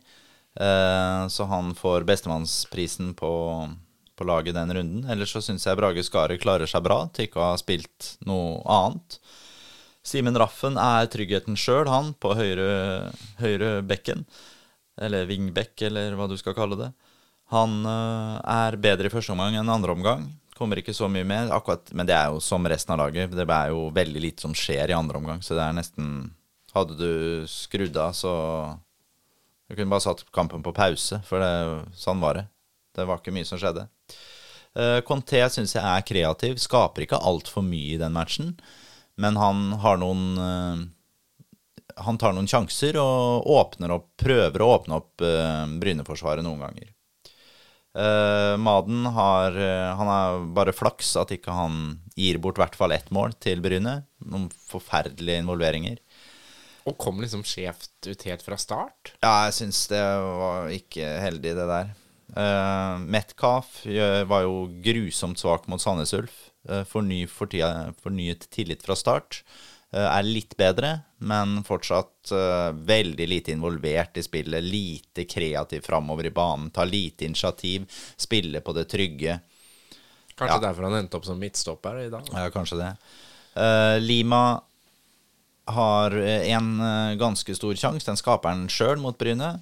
eh, 0.61 1.23
så 1.33 1.47
han 1.49 1.73
får 1.75 2.05
bestemannsprisen 2.09 3.15
på, 3.19 3.33
på 4.17 4.29
laget 4.29 4.59
den 4.59 4.75
runden. 4.77 5.07
Ellers 5.11 5.33
så 5.33 5.43
syns 5.45 5.65
jeg 5.67 5.79
Brage 5.81 6.05
Skare 6.07 6.39
klarer 6.39 6.69
seg 6.71 6.85
bra 6.85 7.07
til 7.15 7.29
ikke 7.29 7.41
å 7.41 7.53
ha 7.53 7.61
spilt 7.61 8.15
noe 8.29 8.61
annet. 8.69 9.21
Simen 10.05 10.37
Raffen 10.39 10.79
er 10.81 11.09
tryggheten 11.13 11.57
sjøl, 11.61 11.89
han, 11.89 12.15
på 12.21 12.35
høyre, 12.37 13.11
høyre 13.41 13.81
bekken. 13.85 14.25
Eller 15.01 15.29
vingbekk, 15.29 15.89
eller 15.89 16.17
hva 16.17 16.29
du 16.29 16.37
skal 16.41 16.57
kalle 16.57 16.77
det. 16.77 16.91
Han 17.51 17.81
øh, 17.89 18.37
er 18.45 18.77
bedre 18.81 19.09
i 19.09 19.13
første 19.13 19.33
omgang 19.35 19.57
enn 19.59 19.73
andre 19.73 19.97
omgang. 19.97 20.29
Kommer 20.61 20.77
ikke 20.77 20.93
så 20.93 21.09
mye 21.09 21.25
med, 21.25 21.49
akkurat, 21.57 21.89
men 21.97 22.05
det 22.05 22.13
er 22.13 22.35
jo 22.35 22.41
som 22.45 22.67
resten 22.69 22.93
av 22.93 22.99
laget. 23.01 23.33
Det 23.33 23.47
er 23.49 23.71
jo 23.73 23.87
veldig 23.97 24.21
lite 24.21 24.45
som 24.45 24.53
skjer 24.53 24.93
i 24.93 24.97
andre 24.97 25.17
omgang, 25.17 25.41
så 25.41 25.57
det 25.57 25.65
er 25.65 25.81
nesten 25.81 26.13
Hadde 26.71 26.95
du 26.95 27.47
skrudd 27.51 27.97
av, 27.99 28.13
så 28.15 28.33
Du 29.67 29.75
kunne 29.75 29.91
bare 29.91 30.05
satt 30.05 30.23
kampen 30.35 30.63
på 30.63 30.75
pause, 30.75 31.19
for 31.27 31.43
det, 31.43 31.89
sånn 31.99 32.21
var 32.23 32.37
det. 32.37 32.45
Det 32.95 33.07
var 33.07 33.19
ikke 33.19 33.35
mye 33.35 33.47
som 33.47 33.59
skjedde. 33.59 33.87
Uh, 34.77 34.99
Conté 35.07 35.41
syns 35.51 35.75
jeg 35.77 35.83
er 35.83 36.07
kreativ. 36.07 36.59
Skaper 36.63 37.07
ikke 37.07 37.23
altfor 37.23 37.65
mye 37.67 37.95
i 37.95 38.01
den 38.01 38.15
matchen, 38.15 38.57
men 39.19 39.39
han 39.39 39.77
har 39.83 39.99
noen 40.03 40.25
uh, 40.39 40.87
Han 42.07 42.19
tar 42.19 42.35
noen 42.35 42.51
sjanser 42.51 42.99
og 43.01 43.47
åpner 43.51 43.95
opp, 43.95 44.11
prøver 44.21 44.63
å 44.63 44.73
åpne 44.77 44.99
opp 45.01 45.25
uh, 45.25 45.67
Bryneforsvaret 45.81 46.47
noen 46.47 46.67
ganger. 46.67 46.91
Eh, 47.91 48.57
Maden 48.57 49.07
har 49.07 49.57
eh, 49.59 49.97
Han 49.99 50.07
har 50.07 50.45
bare 50.55 50.75
flaks 50.75 51.17
at 51.19 51.33
ikke 51.35 51.51
han 51.51 51.97
gir 52.15 52.39
bort 52.39 52.61
i 52.61 52.63
hvert 52.63 52.77
fall 52.79 52.95
ett 52.95 53.11
mål 53.15 53.35
til 53.43 53.63
Bryne. 53.65 54.03
Noen 54.23 54.51
forferdelige 54.71 55.43
involveringer. 55.43 55.99
Og 56.89 56.97
kom 57.01 57.21
liksom 57.23 57.43
skjevt 57.47 58.07
ut 58.07 58.23
helt 58.29 58.45
fra 58.45 58.59
start. 58.61 59.15
Ja, 59.21 59.49
jeg 59.49 59.57
syns 59.59 59.83
det 59.91 60.01
var 60.01 60.71
ikke 60.73 61.11
heldig, 61.21 61.57
det 61.59 61.67
der. 61.69 61.91
Uh, 62.31 63.03
Metcalf 63.11 63.83
var 64.31 64.45
jo 64.47 64.63
grusomt 64.81 65.41
svak 65.43 65.67
mot 65.69 65.83
Sandnes 65.83 66.15
Ulf. 66.17 66.39
Uh, 66.69 66.83
forny, 66.89 67.25
fornyet 67.29 68.47
tillit 68.55 68.87
fra 68.87 68.97
start. 68.97 69.43
Eh, 69.91 70.07
er 70.07 70.23
litt 70.23 70.55
bedre, 70.55 70.93
men 71.27 71.65
fortsatt 71.67 72.31
uh, 72.31 72.71
veldig 72.71 73.27
lite 73.27 73.51
involvert 73.51 74.21
i 74.21 74.23
spillet. 74.23 74.63
Lite 74.63 75.25
kreativ 75.27 75.83
framover 75.83 76.29
i 76.29 76.31
banen. 76.35 76.71
Tar 76.71 76.87
lite 76.87 77.27
initiativ. 77.27 77.89
Spiller 78.17 78.63
på 78.63 78.75
det 78.77 78.87
trygge. 78.93 79.41
Kanskje 80.37 80.55
Ja. 80.55 80.61
derfor 80.69 80.87
han 80.87 80.95
endte 80.95 81.19
opp 81.19 81.27
som 81.27 81.39
midtstopper 81.43 81.99
i 82.05 82.11
dag. 82.11 82.31
Ja, 82.33 82.51
kanskje 82.55 82.79
det. 82.79 82.93
Uh, 83.59 83.99
Lima 83.99 84.63
har 85.67 86.15
en 86.15 86.71
uh, 86.81 87.19
ganske 87.19 87.55
stor 87.59 87.75
sjanse. 87.75 88.07
Den 88.07 88.23
skaper 88.23 88.55
han 88.55 88.69
sjøl 88.71 88.97
mot 89.03 89.19
Bryne. 89.19 89.53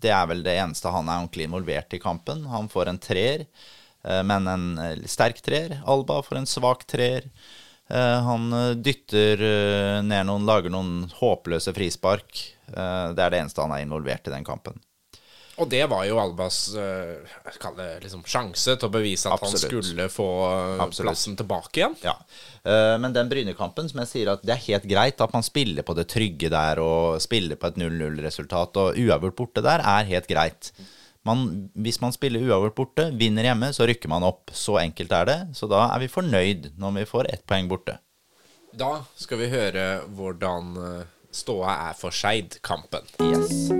Det 0.00 0.10
er 0.10 0.26
vel 0.26 0.42
det 0.42 0.56
eneste 0.56 0.88
han 0.88 1.08
er 1.08 1.20
ordentlig 1.20 1.50
involvert 1.50 1.92
i 1.92 2.00
kampen. 2.00 2.46
Han 2.48 2.72
får 2.72 2.88
en 2.88 2.98
treer, 2.98 3.46
men 4.02 4.48
en 4.48 4.66
sterk 5.08 5.40
treer. 5.44 5.82
Alba 5.86 6.22
får 6.24 6.40
en 6.40 6.48
svak 6.48 6.84
treer. 6.88 7.28
Eh, 7.88 8.20
han 8.22 8.52
eh, 8.52 8.74
dytter 8.76 9.42
eh, 9.42 10.02
ned 10.04 10.28
noen, 10.28 10.44
lager 10.48 10.72
noen 10.72 11.06
håpløse 11.20 11.72
frispark. 11.76 12.44
Det 12.68 13.22
er 13.24 13.32
det 13.32 13.38
eneste 13.40 13.64
han 13.64 13.72
er 13.72 13.80
involvert 13.80 14.28
i 14.28 14.32
den 14.34 14.44
kampen. 14.44 14.74
Og 15.58 15.70
det 15.72 15.80
var 15.90 16.02
jo 16.04 16.18
Albas 16.20 16.58
det 16.76 17.86
liksom 18.04 18.20
sjanse 18.28 18.74
til 18.76 18.86
å 18.86 18.92
bevise 18.92 19.30
at 19.32 19.40
Absolutt. 19.40 19.72
han 19.72 19.86
skulle 19.86 20.06
få 20.12 20.26
Absolutt. 20.84 21.08
plassen 21.08 21.38
tilbake 21.40 21.80
igjen. 21.80 21.96
Ja, 22.04 22.12
Men 23.00 23.16
den 23.16 23.32
Bryne-kampen, 23.32 23.88
som 23.88 24.02
jeg 24.04 24.10
sier 24.12 24.30
at 24.34 24.44
det 24.44 24.52
er 24.54 24.62
helt 24.68 24.86
greit 24.86 25.24
at 25.24 25.32
man 25.34 25.42
spiller 25.42 25.82
på 25.82 25.96
det 25.96 26.06
trygge 26.12 26.52
der 26.52 26.78
og 26.84 27.16
spiller 27.24 27.58
på 27.58 27.72
et 27.72 27.80
0-0-resultat, 27.80 28.78
og 28.84 29.00
uavgjort 29.00 29.38
borte 29.40 29.64
der 29.64 29.82
er 29.82 30.12
helt 30.12 30.28
greit. 30.30 30.70
Man, 31.26 31.70
hvis 31.74 32.00
man 32.00 32.14
spiller 32.14 32.44
uavgjort 32.46 32.76
borte, 32.76 33.08
vinner 33.18 33.48
hjemme, 33.48 33.72
så 33.74 33.86
rykker 33.88 34.10
man 34.10 34.24
opp. 34.26 34.52
Så 34.54 34.78
enkelt 34.80 35.12
er 35.12 35.28
det. 35.28 35.38
Så 35.58 35.68
da 35.70 35.88
er 35.90 36.02
vi 36.04 36.12
fornøyd 36.12 36.72
når 36.78 37.00
vi 37.00 37.08
får 37.10 37.30
ett 37.32 37.44
poeng 37.48 37.68
borte. 37.70 37.98
Da 38.78 39.02
skal 39.18 39.40
vi 39.42 39.48
høre 39.52 39.86
hvordan 40.14 40.74
eh, 40.78 41.06
ståa 41.34 41.74
er 41.88 41.96
for 41.98 42.14
Skeid-kampen. 42.14 43.08
Yes. 43.24 43.72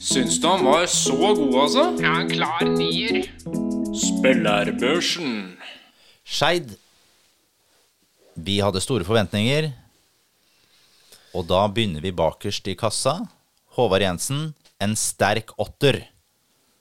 Syns 0.00 0.38
du 0.40 0.46
han 0.48 0.64
var 0.64 0.86
så 0.90 1.16
god, 1.36 1.56
altså? 1.66 1.84
Ja, 2.00 2.14
en 2.22 2.30
klar 2.30 2.64
nier. 2.66 3.26
Spillerbørsen. 3.94 5.58
Skeid. 6.24 6.72
Vi 8.40 8.56
hadde 8.64 8.80
store 8.80 9.04
forventninger. 9.04 9.72
Og 11.36 11.46
da 11.50 11.66
begynner 11.70 12.02
vi 12.02 12.14
bakerst 12.16 12.70
i 12.72 12.78
kassa. 12.78 13.18
Håvard 13.76 14.02
Jensen, 14.02 14.48
en 14.80 14.96
sterk 14.98 15.52
åtter. 15.60 16.00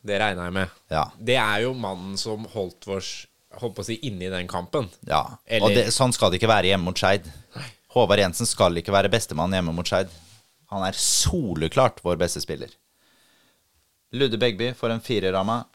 Det 0.05 0.19
regner 0.21 0.47
jeg 0.47 0.55
med. 0.55 0.77
Ja. 0.91 1.03
Det 1.19 1.35
er 1.35 1.65
jo 1.65 1.73
mannen 1.77 2.15
som 2.17 2.45
holdt 2.55 2.87
vårs 2.89 3.25
Holdt 3.59 3.73
på 3.79 3.81
å 3.81 3.85
si 3.87 3.95
inni 4.05 4.27
den 4.29 4.45
kampen. 4.47 4.85
Ja, 5.09 5.23
Eller- 5.49 5.65
og 5.65 5.73
det, 5.73 5.87
sånn 5.91 6.13
skal 6.13 6.29
det 6.29 6.37
ikke 6.37 6.51
være 6.51 6.69
hjemme 6.69 6.85
mot 6.85 6.95
Skeid. 7.01 7.25
Håvard 7.95 8.21
Jensen 8.21 8.45
skal 8.45 8.77
ikke 8.77 8.93
være 8.93 9.09
bestemann 9.09 9.49
hjemme 9.51 9.73
mot 9.73 9.89
Skeid. 9.89 10.07
Han 10.69 10.85
er 10.85 10.93
soleklart 10.93 11.97
vår 12.05 12.19
beste 12.21 12.43
spiller. 12.43 12.69
Ludde 14.13 14.37
Begby 14.37 14.69
får 14.77 14.93
en 14.93 15.01
firerramme. 15.01 15.65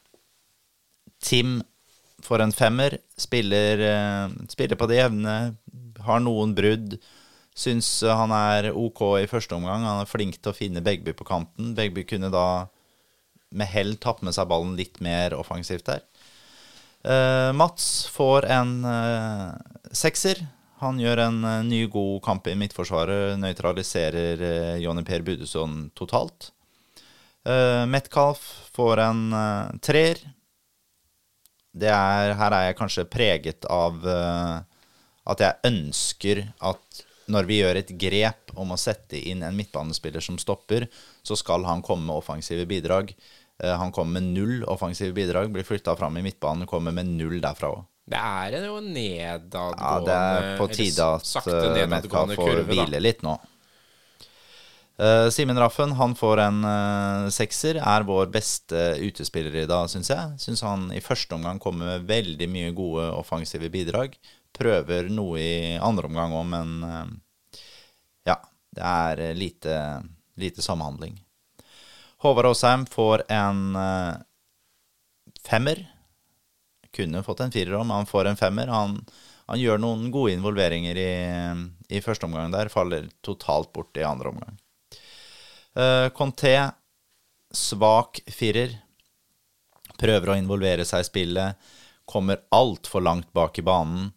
Tim 1.20 1.64
får 2.22 2.44
en 2.46 2.52
femmer. 2.54 2.98
Spiller, 3.18 3.80
eh, 3.80 4.28
spiller 4.54 4.76
på 4.76 4.86
det 4.88 5.00
jevne. 5.02 5.56
Har 6.06 6.20
noen 6.20 6.54
brudd. 6.54 7.00
Syns 7.54 7.88
eh, 8.02 8.10
han 8.18 8.34
er 8.34 8.72
OK 8.74 9.02
i 9.22 9.30
første 9.30 9.54
omgang. 9.56 9.86
Han 9.86 10.02
er 10.02 10.10
flink 10.10 10.40
til 10.40 10.50
å 10.50 10.56
finne 10.56 10.82
Begby 10.84 11.14
på 11.14 11.26
kanten. 11.28 11.72
Begby 11.78 12.02
kunne 12.08 12.32
da 12.34 12.66
med 13.54 13.70
hell 13.70 13.94
tatt 14.02 14.24
med 14.26 14.34
seg 14.34 14.50
ballen 14.50 14.74
litt 14.78 14.98
mer 15.04 15.36
offensivt 15.38 15.86
der. 15.86 16.02
Uh, 17.04 17.52
Mats 17.54 18.08
får 18.10 18.48
en 18.50 18.78
uh, 18.88 19.52
sekser. 19.94 20.40
Han 20.82 20.98
gjør 20.98 21.22
en 21.28 21.38
uh, 21.44 21.60
ny, 21.62 21.84
god 21.92 22.22
kamp 22.24 22.48
i 22.50 22.56
midtforsvaret. 22.58 23.36
Nøytraliserer 23.38 24.42
uh, 24.42 24.74
Jonny 24.82 25.04
Per 25.06 25.22
Budusson 25.22 25.84
totalt. 25.94 26.50
Uh, 27.46 27.84
Metcalf 27.86 28.42
får 28.74 29.04
en 29.04 29.24
uh, 29.36 29.70
treer. 29.84 30.24
Er, 31.74 32.34
her 32.40 32.56
er 32.56 32.68
jeg 32.70 32.78
kanskje 32.78 33.10
preget 33.10 33.66
av 33.66 34.04
at 34.06 35.40
jeg 35.42 35.66
ønsker 35.66 36.40
at 36.62 37.03
når 37.30 37.48
vi 37.48 37.60
gjør 37.60 37.80
et 37.80 37.94
grep 38.00 38.52
om 38.58 38.74
å 38.74 38.80
sette 38.80 39.18
inn 39.18 39.44
en 39.46 39.56
midtbanespiller 39.56 40.24
som 40.24 40.38
stopper, 40.40 40.88
så 41.22 41.38
skal 41.38 41.64
han 41.68 41.82
komme 41.84 42.08
med 42.10 42.18
offensive 42.18 42.66
bidrag. 42.68 43.14
Han 43.62 43.92
kommer 43.94 44.18
med 44.18 44.34
null 44.34 44.64
offensive 44.68 45.14
bidrag, 45.14 45.52
blir 45.54 45.66
flytta 45.66 45.94
fram 45.96 46.18
i 46.18 46.24
midtbanen, 46.26 46.66
kommer 46.66 46.94
med 46.94 47.12
null 47.14 47.38
derfra 47.42 47.70
òg. 47.76 47.84
Det 48.04 48.20
er 48.20 48.66
jo 48.66 48.78
nedadgående 48.84 49.80
Ja, 49.80 49.98
det 50.04 50.16
er 50.20 50.58
på 50.60 50.68
tide 50.68 51.08
at 51.16 51.48
uh, 51.48 51.82
Metcalf 51.88 52.34
får 52.36 52.50
kurve, 52.50 52.64
hvile 52.68 53.00
litt 53.00 53.24
nå. 53.24 53.38
Uh, 55.00 55.26
Simen 55.32 55.58
Raffen 55.58 55.96
han 55.98 56.12
får 56.14 56.42
en 56.44 56.60
uh, 56.68 57.30
sekser. 57.32 57.80
Er 57.80 58.04
vår 58.06 58.28
beste 58.34 58.82
utespiller 59.00 59.56
i 59.62 59.66
dag, 59.70 59.88
syns 59.90 60.12
jeg. 60.12 60.36
Syns 60.42 60.62
han 60.66 60.90
i 60.94 61.00
første 61.02 61.34
omgang 61.38 61.58
kommer 61.62 61.94
med 61.94 62.04
veldig 62.10 62.50
mye 62.52 62.74
gode 62.76 63.08
offensive 63.16 63.72
bidrag. 63.72 64.18
Prøver 64.54 65.10
noe 65.10 65.40
i 65.40 65.54
andre 65.82 66.10
omgang 66.10 66.34
òg, 66.36 66.46
men 66.52 66.74
uh, 66.86 67.58
ja. 68.30 68.38
Det 68.74 68.82
er 68.82 69.20
lite, 69.38 69.74
lite 70.40 70.62
samhandling. 70.64 71.14
Håvard 72.24 72.48
Aasheim 72.48 72.88
får 72.90 73.22
en 73.30 73.60
femmer 75.46 75.84
kunne 76.94 77.22
fått 77.22 77.40
en 77.40 77.52
firer 77.52 77.78
men 77.78 77.90
han 77.90 78.06
får 78.06 78.30
en 78.30 78.38
femmer. 78.38 78.70
Han, 78.70 78.98
han, 79.46 79.60
gjør 79.60 79.80
noen 79.82 80.10
gode 80.14 80.34
involveringer 80.36 80.98
i, 81.00 81.10
i, 81.88 82.02
første 82.04 82.28
omgang 82.28 82.52
der. 82.54 82.72
Faller 82.72 83.08
totalt 83.24 83.72
bort 83.74 83.96
i 83.98 84.06
andre 84.06 84.32
omgang. 84.32 84.58
Uh, 85.74 86.08
Conté, 86.14 86.56
svak 87.54 88.22
firer. 88.30 88.78
Prøver 89.98 90.32
å 90.32 90.38
involvere 90.38 90.86
seg 90.86 91.04
i 91.04 91.08
spillet. 91.10 91.72
Kommer 92.06 92.44
altfor 92.54 93.02
langt 93.04 93.32
bak 93.34 93.58
i 93.58 93.66
banen. 93.66 94.12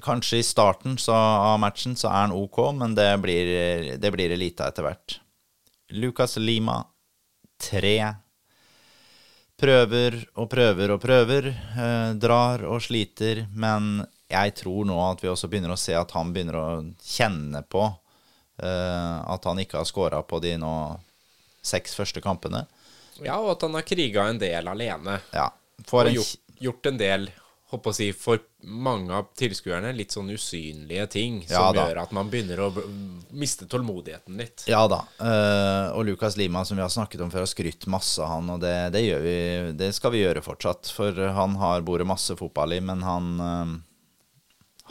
Kanskje 0.00 0.38
i 0.40 0.46
starten 0.46 0.96
så, 0.98 1.12
av 1.12 1.58
matchen 1.60 1.98
så 2.00 2.08
er 2.08 2.22
han 2.24 2.32
OK, 2.32 2.62
men 2.78 2.94
det 2.96 3.10
blir, 3.20 3.50
det 4.00 4.12
blir 4.14 4.32
elite 4.32 4.64
etter 4.64 4.86
hvert. 4.86 5.18
Lucas 5.92 6.38
Lima, 6.40 6.78
tre 7.60 7.96
prøver 9.62 10.16
og 10.40 10.48
prøver 10.50 10.94
og 10.94 11.00
prøver. 11.02 11.48
Eh, 11.52 12.10
drar 12.18 12.64
og 12.66 12.82
sliter. 12.82 13.44
Men 13.52 14.02
jeg 14.32 14.54
tror 14.62 14.86
nå 14.88 14.98
at 15.04 15.22
vi 15.22 15.30
også 15.30 15.50
begynner 15.50 15.74
å 15.74 15.80
se 15.80 15.94
at 15.98 16.14
han 16.16 16.32
begynner 16.34 16.58
å 16.58 16.68
kjenne 17.04 17.62
på 17.68 17.84
eh, 17.86 19.16
at 19.22 19.48
han 19.48 19.60
ikke 19.62 19.80
har 19.80 19.88
scora 19.88 20.22
på 20.26 20.40
de 20.42 20.56
nå 20.60 20.74
seks 21.62 21.94
første 21.98 22.22
kampene. 22.24 22.64
Ja, 23.22 23.38
og 23.38 23.54
at 23.54 23.66
han 23.66 23.76
har 23.78 23.86
kriga 23.86 24.26
en 24.30 24.40
del 24.40 24.70
alene. 24.72 25.20
Ja, 25.34 25.50
og 25.84 26.10
gjort, 26.10 26.34
gjort 26.62 26.88
en 26.90 26.98
del 26.98 27.28
håper 27.72 27.92
å 27.92 27.96
si, 27.96 28.08
for 28.16 28.42
mange 28.68 29.14
av 29.16 29.30
tilskuerne 29.38 29.92
litt 29.96 30.14
sånn 30.14 30.30
usynlige 30.32 31.06
ting 31.14 31.38
som 31.48 31.72
ja, 31.72 31.86
gjør 31.88 32.02
at 32.04 32.12
man 32.14 32.28
begynner 32.32 32.60
å 32.66 32.68
miste 33.34 33.66
tålmodigheten 33.70 34.36
litt. 34.40 34.66
Ja 34.70 34.84
da. 34.90 35.02
Uh, 35.16 35.96
og 35.96 36.04
Lukas 36.10 36.36
Lima, 36.40 36.66
som 36.68 36.76
vi 36.78 36.84
har 36.84 36.92
snakket 36.92 37.24
om 37.24 37.32
før, 37.32 37.46
har 37.46 37.52
skrytt 37.52 37.88
masse 37.90 38.20
av 38.22 38.34
han, 38.36 38.50
og 38.54 38.60
det, 38.62 38.74
det, 38.94 39.06
gjør 39.06 39.24
vi, 39.24 39.38
det 39.80 39.92
skal 39.96 40.14
vi 40.14 40.20
gjøre 40.22 40.44
fortsatt. 40.44 40.92
For 40.92 41.16
han 41.38 41.56
har 41.62 41.86
boret 41.86 42.08
masse 42.08 42.36
fotball 42.38 42.76
i, 42.76 42.82
men 42.84 43.02
han 43.06 43.32
uh, 43.40 43.80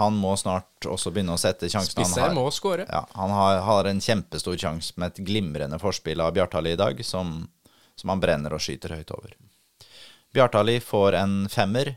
han 0.01 0.15
må 0.17 0.33
snart 0.39 0.85
også 0.87 1.11
begynne 1.13 1.35
å 1.35 1.39
sette 1.41 1.69
sjansen 1.69 1.93
Spisser 1.93 2.23
han 2.23 2.31
har. 2.31 2.37
må 2.39 2.47
skåre. 2.53 2.87
Ja, 2.89 3.03
han 3.13 3.33
har, 3.35 3.59
har 3.67 3.89
en 3.89 4.01
kjempestor 4.01 4.57
sjanse 4.57 4.95
med 4.97 5.11
et 5.11 5.25
glimrende 5.27 5.77
forspill 5.81 6.23
av 6.23 6.33
Bjartali 6.33 6.73
i 6.73 6.79
dag, 6.79 7.01
som, 7.05 7.43
som 7.99 8.13
han 8.13 8.23
brenner 8.23 8.55
og 8.55 8.63
skyter 8.63 8.95
høyt 8.97 9.11
over. 9.13 9.35
Bjartali 10.33 10.79
får 10.81 11.19
en 11.19 11.35
femmer. 11.51 11.95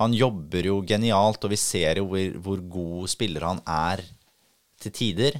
Han 0.00 0.16
jobber 0.16 0.64
jo 0.64 0.80
genialt, 0.88 1.42
og 1.44 1.52
vi 1.52 1.58
ser 1.60 2.00
jo 2.00 2.06
hvor, 2.08 2.36
hvor 2.40 2.60
god 2.72 3.10
spiller 3.12 3.44
han 3.44 3.60
er 3.68 4.02
til 4.80 4.94
tider. 4.96 5.36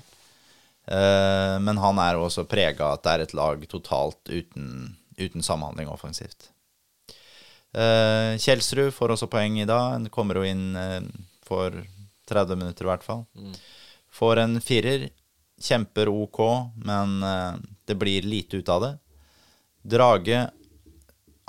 Uh, 0.90 1.56
men 1.62 1.78
han 1.78 2.00
er 2.02 2.18
også 2.18 2.48
prega 2.50 2.92
at 2.94 3.04
det 3.04 3.12
er 3.12 3.24
et 3.24 3.36
lag 3.38 3.62
totalt 3.70 4.20
uten, 4.28 4.96
uten 5.20 5.44
samhandling 5.44 5.88
offensivt. 5.92 6.50
Uh, 7.70 8.34
Kjelsrud 8.40 8.90
får 8.96 9.14
også 9.14 9.30
poeng 9.30 9.60
i 9.62 9.68
dag. 9.68 9.94
Han 9.94 10.10
kommer 10.12 10.40
jo 10.40 10.48
inn 10.48 10.74
uh, 10.74 10.98
for 11.46 11.78
30 12.30 12.58
minutter 12.58 12.84
i 12.84 12.90
hvert 12.90 13.06
fall. 13.06 13.24
Mm. 13.38 13.54
Får 14.20 14.44
en 14.44 14.60
firer. 14.64 15.08
Kjemper 15.60 16.08
OK, 16.08 16.38
men 16.88 17.18
det 17.84 17.92
blir 18.00 18.24
lite 18.24 18.62
ut 18.62 18.70
av 18.72 18.78
det. 18.80 18.94
Drage 19.92 20.38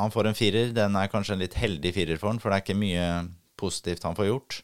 han 0.02 0.12
får 0.14 0.30
en 0.30 0.38
firer. 0.38 0.74
Den 0.76 0.98
er 0.98 1.12
kanskje 1.12 1.38
en 1.38 1.44
litt 1.44 1.58
heldig 1.60 1.94
firer 1.96 2.20
for 2.20 2.32
han, 2.32 2.42
for 2.42 2.52
det 2.52 2.60
er 2.60 2.66
ikke 2.66 2.82
mye 2.82 3.08
positivt 3.60 4.08
han 4.08 4.18
får 4.18 4.30
gjort. 4.32 4.62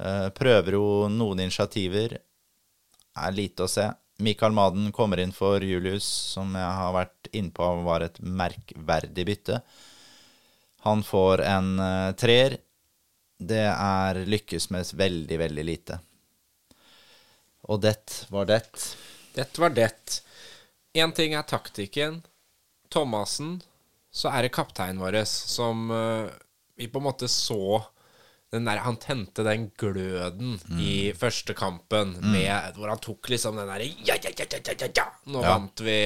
Uh, 0.00 0.28
prøver 0.34 0.78
jo 0.78 0.86
noen 1.12 1.44
initiativer. 1.44 2.16
Er 3.14 3.36
lite 3.36 3.66
å 3.66 3.70
se. 3.70 3.86
Mikael 4.24 4.54
Maden 4.54 4.92
kommer 4.94 5.20
inn 5.22 5.34
for 5.34 5.62
Julius, 5.62 6.06
som 6.06 6.54
jeg 6.54 6.76
har 6.78 6.94
vært 6.94 7.30
innpå 7.34 7.70
var 7.86 8.06
et 8.06 8.20
merkverdig 8.22 9.26
bytte. 9.26 9.60
Han 10.86 11.02
får 11.06 11.42
en 11.48 11.70
uh, 11.80 12.12
treer. 12.18 12.58
Det 13.38 13.66
er 13.68 14.24
lykkes 14.30 14.70
med 14.72 14.92
veldig, 14.96 15.38
veldig 15.44 15.64
lite. 15.66 15.98
Og 17.68 17.80
det 17.82 18.26
var 18.30 18.46
det. 18.48 18.62
Det 19.34 19.58
var 19.58 19.72
det. 19.74 20.20
Én 20.94 21.12
ting 21.16 21.34
er 21.34 21.42
taktikken. 21.48 22.22
Thomassen 22.92 23.58
så 24.14 24.30
er 24.30 24.46
det 24.46 24.54
kapteinen 24.54 25.02
vår 25.02 25.18
som 25.26 25.90
uh, 25.90 26.30
vi 26.78 26.88
på 26.90 27.02
en 27.02 27.08
måte 27.10 27.30
så 27.30 27.82
der, 28.54 28.78
Han 28.84 29.00
tente 29.02 29.42
den 29.42 29.64
gløden 29.74 30.52
mm. 30.62 30.78
i 30.78 31.10
første 31.18 31.56
kampen 31.58 32.12
mm. 32.20 32.28
med, 32.30 32.76
hvor 32.76 32.92
han 32.92 33.00
tok 33.02 33.26
liksom 33.32 33.56
den 33.58 33.66
derre 33.66 33.88
ja, 34.06 34.14
ja, 34.14 34.30
ja, 34.30 34.46
ja, 34.46 34.60
ja, 34.62 34.88
ja, 34.94 35.06
Nå 35.26 35.42
ja. 35.42 35.48
vant 35.56 35.82
vi. 35.82 35.96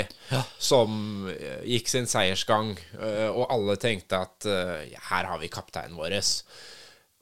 Som 0.56 1.26
uh, 1.28 1.60
gikk 1.68 1.92
sin 1.92 2.08
seiersgang. 2.08 2.72
Uh, 2.96 3.28
og 3.34 3.52
alle 3.52 3.76
tenkte 3.76 4.22
at 4.24 4.48
her 5.10 5.28
har 5.28 5.42
vi 5.42 5.52
kapteinen 5.52 5.98
vår. 6.00 6.16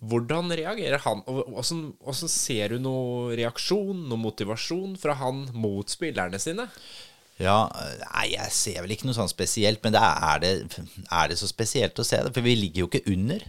Hvordan 0.07 0.53
reagerer 0.53 1.03
han? 1.03 1.25
Hvordan 1.27 2.31
ser 2.31 2.77
du 2.77 2.79
noe 2.85 3.35
reaksjon, 3.35 4.07
noe 4.07 4.21
motivasjon 4.21 4.95
fra 5.01 5.17
han 5.19 5.47
mot 5.57 5.91
spillerne 5.91 6.39
sine? 6.39 6.69
Ja, 7.37 7.67
nei, 8.01 8.31
jeg 8.33 8.53
ser 8.57 8.81
vel 8.81 8.95
ikke 8.95 9.11
noe 9.11 9.17
sånn 9.17 9.29
spesielt, 9.29 9.83
men 9.85 9.93
det 9.93 10.01
er, 10.01 10.41
det, 10.41 10.53
er, 11.05 11.29
det, 11.29 11.37
så 11.37 11.49
spesielt 11.51 11.99
å 12.01 12.07
se 12.07 12.23
det? 12.25 12.33
For 12.33 12.45
vi 12.45 12.55
ligger 12.57 12.85
jo 12.85 12.89
ikke 12.89 13.13
under. 13.13 13.45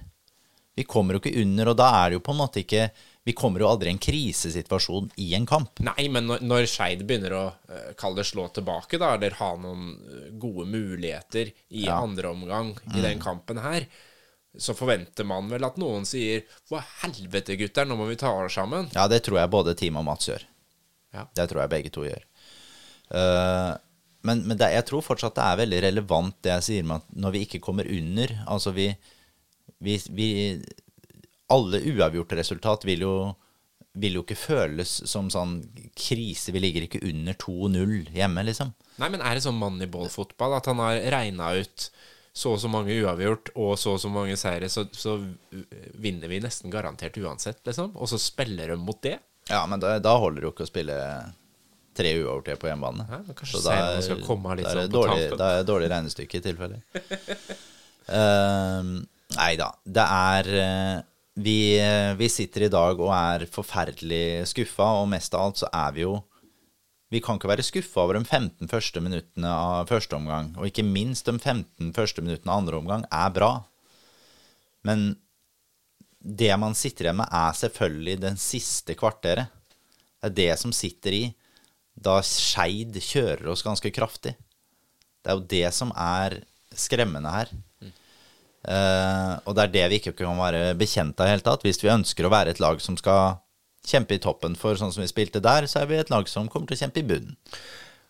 Vi 0.78 0.86
kommer 0.86 1.16
jo 1.16 1.22
ikke 1.24 1.40
under, 1.42 1.72
og 1.72 1.78
da 1.80 1.88
er 2.02 2.10
det 2.10 2.20
jo 2.20 2.26
på 2.26 2.36
en 2.36 2.42
måte 2.44 2.62
ikke 2.62 2.90
Vi 3.28 3.34
kommer 3.36 3.60
jo 3.60 3.68
aldri 3.68 3.90
i 3.90 3.92
en 3.92 4.00
krisesituasjon 4.00 5.10
i 5.20 5.34
en 5.36 5.48
kamp. 5.50 5.82
Nei, 5.84 6.06
men 6.08 6.30
når, 6.30 6.46
når 6.48 6.68
Skeid 6.72 7.02
begynner 7.04 7.34
å 7.36 7.42
uh, 7.52 7.90
kalle 8.00 8.22
det 8.22 8.30
slå 8.30 8.46
tilbake, 8.56 8.96
da, 9.02 9.10
eller 9.18 9.36
ha 9.42 9.50
noen 9.60 9.90
eh, 9.98 10.30
gode 10.40 10.64
muligheter 10.72 11.52
i 11.52 11.84
ja. 11.90 11.98
andre 12.00 12.32
omgang 12.32 12.70
i 12.86 12.94
mm. 12.94 13.02
den 13.04 13.20
kampen 13.20 13.60
her, 13.60 13.84
så 14.56 14.72
forventer 14.80 15.28
man 15.28 15.52
vel 15.52 15.68
at 15.68 15.76
noen 15.76 16.08
sier 16.08 16.46
'Hva 16.70 16.80
helvete, 17.02 17.60
gutter, 17.60 17.84
nå 17.84 18.00
må 18.00 18.08
vi 18.08 18.16
ta 18.16 18.32
oss 18.32 18.56
sammen'. 18.56 18.88
Ja, 18.96 19.10
det 19.12 19.26
tror 19.28 19.42
jeg 19.42 19.52
både 19.52 19.76
Team 19.76 20.00
og 20.00 20.08
Mats 20.08 20.32
gjør. 20.32 20.48
Ja. 21.12 21.28
Det 21.36 21.50
tror 21.52 21.66
jeg 21.66 21.74
begge 21.76 21.92
to 21.92 22.08
gjør. 22.08 22.24
Uh, 23.14 23.74
men, 24.28 24.44
men 24.44 24.60
det, 24.60 24.72
jeg 24.74 24.88
tror 24.90 25.06
fortsatt 25.06 25.38
det 25.38 25.46
er 25.46 25.60
veldig 25.62 25.80
relevant 25.86 26.36
det 26.44 26.56
jeg 26.58 26.66
sier 26.66 26.88
med 26.88 27.00
at 27.00 27.20
når 27.24 27.36
vi 27.36 27.44
ikke 27.46 27.62
kommer 27.64 27.88
under 27.88 28.34
Altså 28.52 28.74
vi, 28.76 28.90
vi, 29.84 29.96
vi 30.12 30.30
Alle 31.54 31.80
uavgjorte 31.94 32.40
resultat 32.40 32.84
vil 32.88 33.06
jo, 33.06 33.14
vil 33.96 34.20
jo 34.20 34.26
ikke 34.26 34.40
føles 34.40 34.98
som 35.08 35.30
sånn 35.32 35.62
krise. 35.96 36.52
Vi 36.52 36.60
ligger 36.60 36.88
ikke 36.88 37.06
under 37.08 37.38
2-0 37.40 38.12
hjemme, 38.18 38.44
liksom. 38.50 38.74
Nei, 39.00 39.08
men 39.14 39.24
er 39.24 39.38
det 39.38 39.46
sånn 39.46 39.62
moneyball-fotball 39.62 40.58
at 40.58 40.68
han 40.68 40.84
har 40.84 41.00
regna 41.16 41.54
ut 41.56 41.88
så 42.38 42.52
og 42.54 42.60
så 42.62 42.70
mange 42.70 42.94
uavgjort 42.94 43.54
og 43.56 43.72
så 43.82 43.96
og 43.96 44.02
så 44.04 44.12
mange 44.14 44.36
seire, 44.38 44.68
så, 44.70 44.84
så, 44.94 45.16
vinner 45.98 46.30
vi 46.30 46.42
nesten 46.44 46.70
garantert 46.74 47.18
uansett, 47.18 47.64
liksom? 47.66 47.96
Og 47.98 48.12
så 48.12 48.20
spiller 48.22 48.76
de 48.76 48.78
mot 48.78 49.00
det? 49.02 49.16
Ja, 49.50 49.64
men 49.70 49.82
da, 49.82 49.96
da 50.04 50.14
holder 50.20 50.44
det 50.44 50.50
jo 50.50 50.54
ikke 50.54 50.68
å 50.68 50.70
spille 50.70 50.98
tre 51.98 52.14
uavgjorte 52.20 52.56
på 52.62 52.70
hjemmebane. 52.70 53.08
Ja, 53.10 53.20
så 53.44 53.62
da 53.66 53.76
er, 53.76 54.00
skal 54.06 54.24
komme 54.26 54.56
litt 54.60 54.70
sånn 54.70 54.88
på 54.88 54.96
dårlig. 55.00 55.28
Er 55.34 55.38
det 55.42 55.68
dårlig 55.68 55.92
regnestykke 55.92 56.40
i 56.40 56.46
tilfelle. 56.46 56.82
uh, 58.14 58.96
nei 59.38 59.52
da. 59.60 59.72
Det 59.84 60.08
er 60.08 60.52
uh, 60.56 61.06
vi, 61.38 61.78
vi, 62.18 62.30
sitter 62.34 62.66
i 62.66 62.72
dag 62.74 62.98
og 62.98 63.12
er 63.14 63.46
forferdelig 63.54 64.48
skuffa, 64.50 64.88
og 65.02 65.12
mest 65.12 65.36
av 65.38 65.46
alt 65.46 65.62
så 65.62 65.70
er 65.70 65.94
vi 65.94 66.06
jo 66.08 66.18
Vi 67.14 67.22
kan 67.24 67.38
ikke 67.38 67.48
være 67.48 67.64
skuffa 67.64 68.02
over 68.04 68.18
de 68.18 68.26
15 68.26 68.68
første 68.68 69.00
minuttene 69.00 69.48
av 69.48 69.88
første 69.88 70.18
omgang, 70.18 70.50
og 70.58 70.68
ikke 70.68 70.84
minst 70.84 71.30
de 71.30 71.38
15 71.38 71.94
første 71.96 72.24
minuttene 72.26 72.52
av 72.52 72.64
andre 72.64 72.80
omgang 72.82 73.06
er 73.08 73.30
bra. 73.32 73.52
Men 74.84 75.14
det 76.20 76.52
man 76.60 76.76
sitter 76.76 77.08
igjen 77.08 77.22
med, 77.22 77.32
er 77.32 77.56
selvfølgelig 77.56 78.18
den 78.26 78.42
siste 78.42 78.98
kvarteret. 79.00 79.54
Det 80.20 80.28
er 80.28 80.36
det 80.42 80.60
som 80.60 80.74
sitter 80.76 81.16
i 81.16 81.24
da 81.98 82.20
Skeid 82.26 82.98
kjører 83.02 83.50
oss 83.52 83.66
ganske 83.66 83.92
kraftig. 83.94 84.36
Det 85.24 85.32
er 85.32 85.40
jo 85.40 85.48
det 85.50 85.70
som 85.76 85.92
er 85.98 86.40
skremmende 86.78 87.32
her. 87.34 87.50
Uh, 88.68 89.40
og 89.48 89.54
det 89.56 89.64
er 89.64 89.74
det 89.74 89.84
vi 89.92 90.00
ikke 90.02 90.16
kan 90.18 90.38
være 90.40 90.76
bekjent 90.78 91.20
av 91.22 91.30
i 91.30 91.34
hele 91.34 91.46
tatt. 91.46 91.64
Hvis 91.66 91.80
vi 91.84 91.92
ønsker 91.94 92.28
å 92.28 92.32
være 92.34 92.54
et 92.54 92.62
lag 92.64 92.82
som 92.84 92.98
skal 93.00 93.40
kjempe 93.88 94.18
i 94.18 94.22
toppen 94.24 94.58
for 94.60 94.78
sånn 94.80 94.92
som 94.94 95.04
vi 95.04 95.10
spilte 95.10 95.42
der, 95.44 95.68
så 95.70 95.82
er 95.82 95.90
vi 95.90 96.00
et 96.00 96.12
lag 96.12 96.28
som 96.30 96.50
kommer 96.52 96.70
til 96.70 96.78
å 96.78 96.82
kjempe 96.86 97.02
i 97.02 97.08
bunnen. 97.08 97.38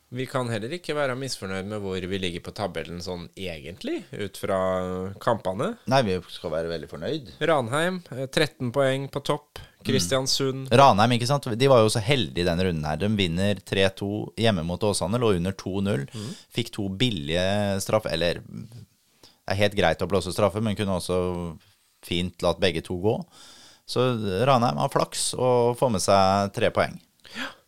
Vi 0.09 0.23
kan 0.29 0.47
heller 0.47 0.71
ikke 0.71 0.95
være 0.95 1.17
misfornøyd 1.19 1.67
med 1.67 1.81
hvor 1.83 1.99
vi 1.99 2.19
ligger 2.21 2.43
på 2.45 2.53
tabellen 2.55 3.01
sånn 3.03 3.25
egentlig, 3.35 4.05
ut 4.15 4.37
fra 4.39 4.59
kampene. 5.19 5.73
Nei, 5.91 5.99
vi 6.07 6.15
skal 6.31 6.53
være 6.53 6.71
veldig 6.71 6.87
fornøyd. 6.91 7.33
Ranheim, 7.49 7.97
eh, 8.15 8.23
13 8.29 8.71
poeng 8.75 9.09
på 9.11 9.23
topp. 9.27 9.59
Kristiansund 9.87 10.71
Ranheim, 10.71 11.13
ikke 11.15 11.27
sant. 11.27 11.45
De 11.59 11.67
var 11.69 11.83
jo 11.83 11.91
så 11.91 12.01
heldige 12.03 12.47
denne 12.47 12.63
runden 12.65 12.87
her. 12.87 12.97
De 12.99 13.09
vinner 13.19 13.59
3-2 13.59 14.09
hjemme 14.39 14.63
mot 14.67 14.83
Åsane, 14.83 15.19
lå 15.19 15.33
under 15.35 15.51
2-0. 15.59 16.07
Fikk 16.55 16.71
to 16.75 16.87
billige 16.89 17.79
straffer 17.83 18.15
Eller 18.15 18.41
det 18.41 19.53
er 19.55 19.61
helt 19.61 19.75
greit 19.75 20.01
å 20.03 20.07
blåse 20.11 20.33
straffe, 20.35 20.59
men 20.63 20.75
kunne 20.75 20.97
også 20.99 21.19
fint 22.03 22.41
latt 22.43 22.59
begge 22.59 22.81
to 22.83 22.97
gå. 22.99 23.13
Så 23.87 24.07
Ranheim 24.47 24.79
har 24.79 24.91
flaks 24.91 25.33
og 25.35 25.77
får 25.79 25.93
med 25.93 26.03
seg 26.03 26.51
tre 26.55 26.71
poeng. 26.75 26.97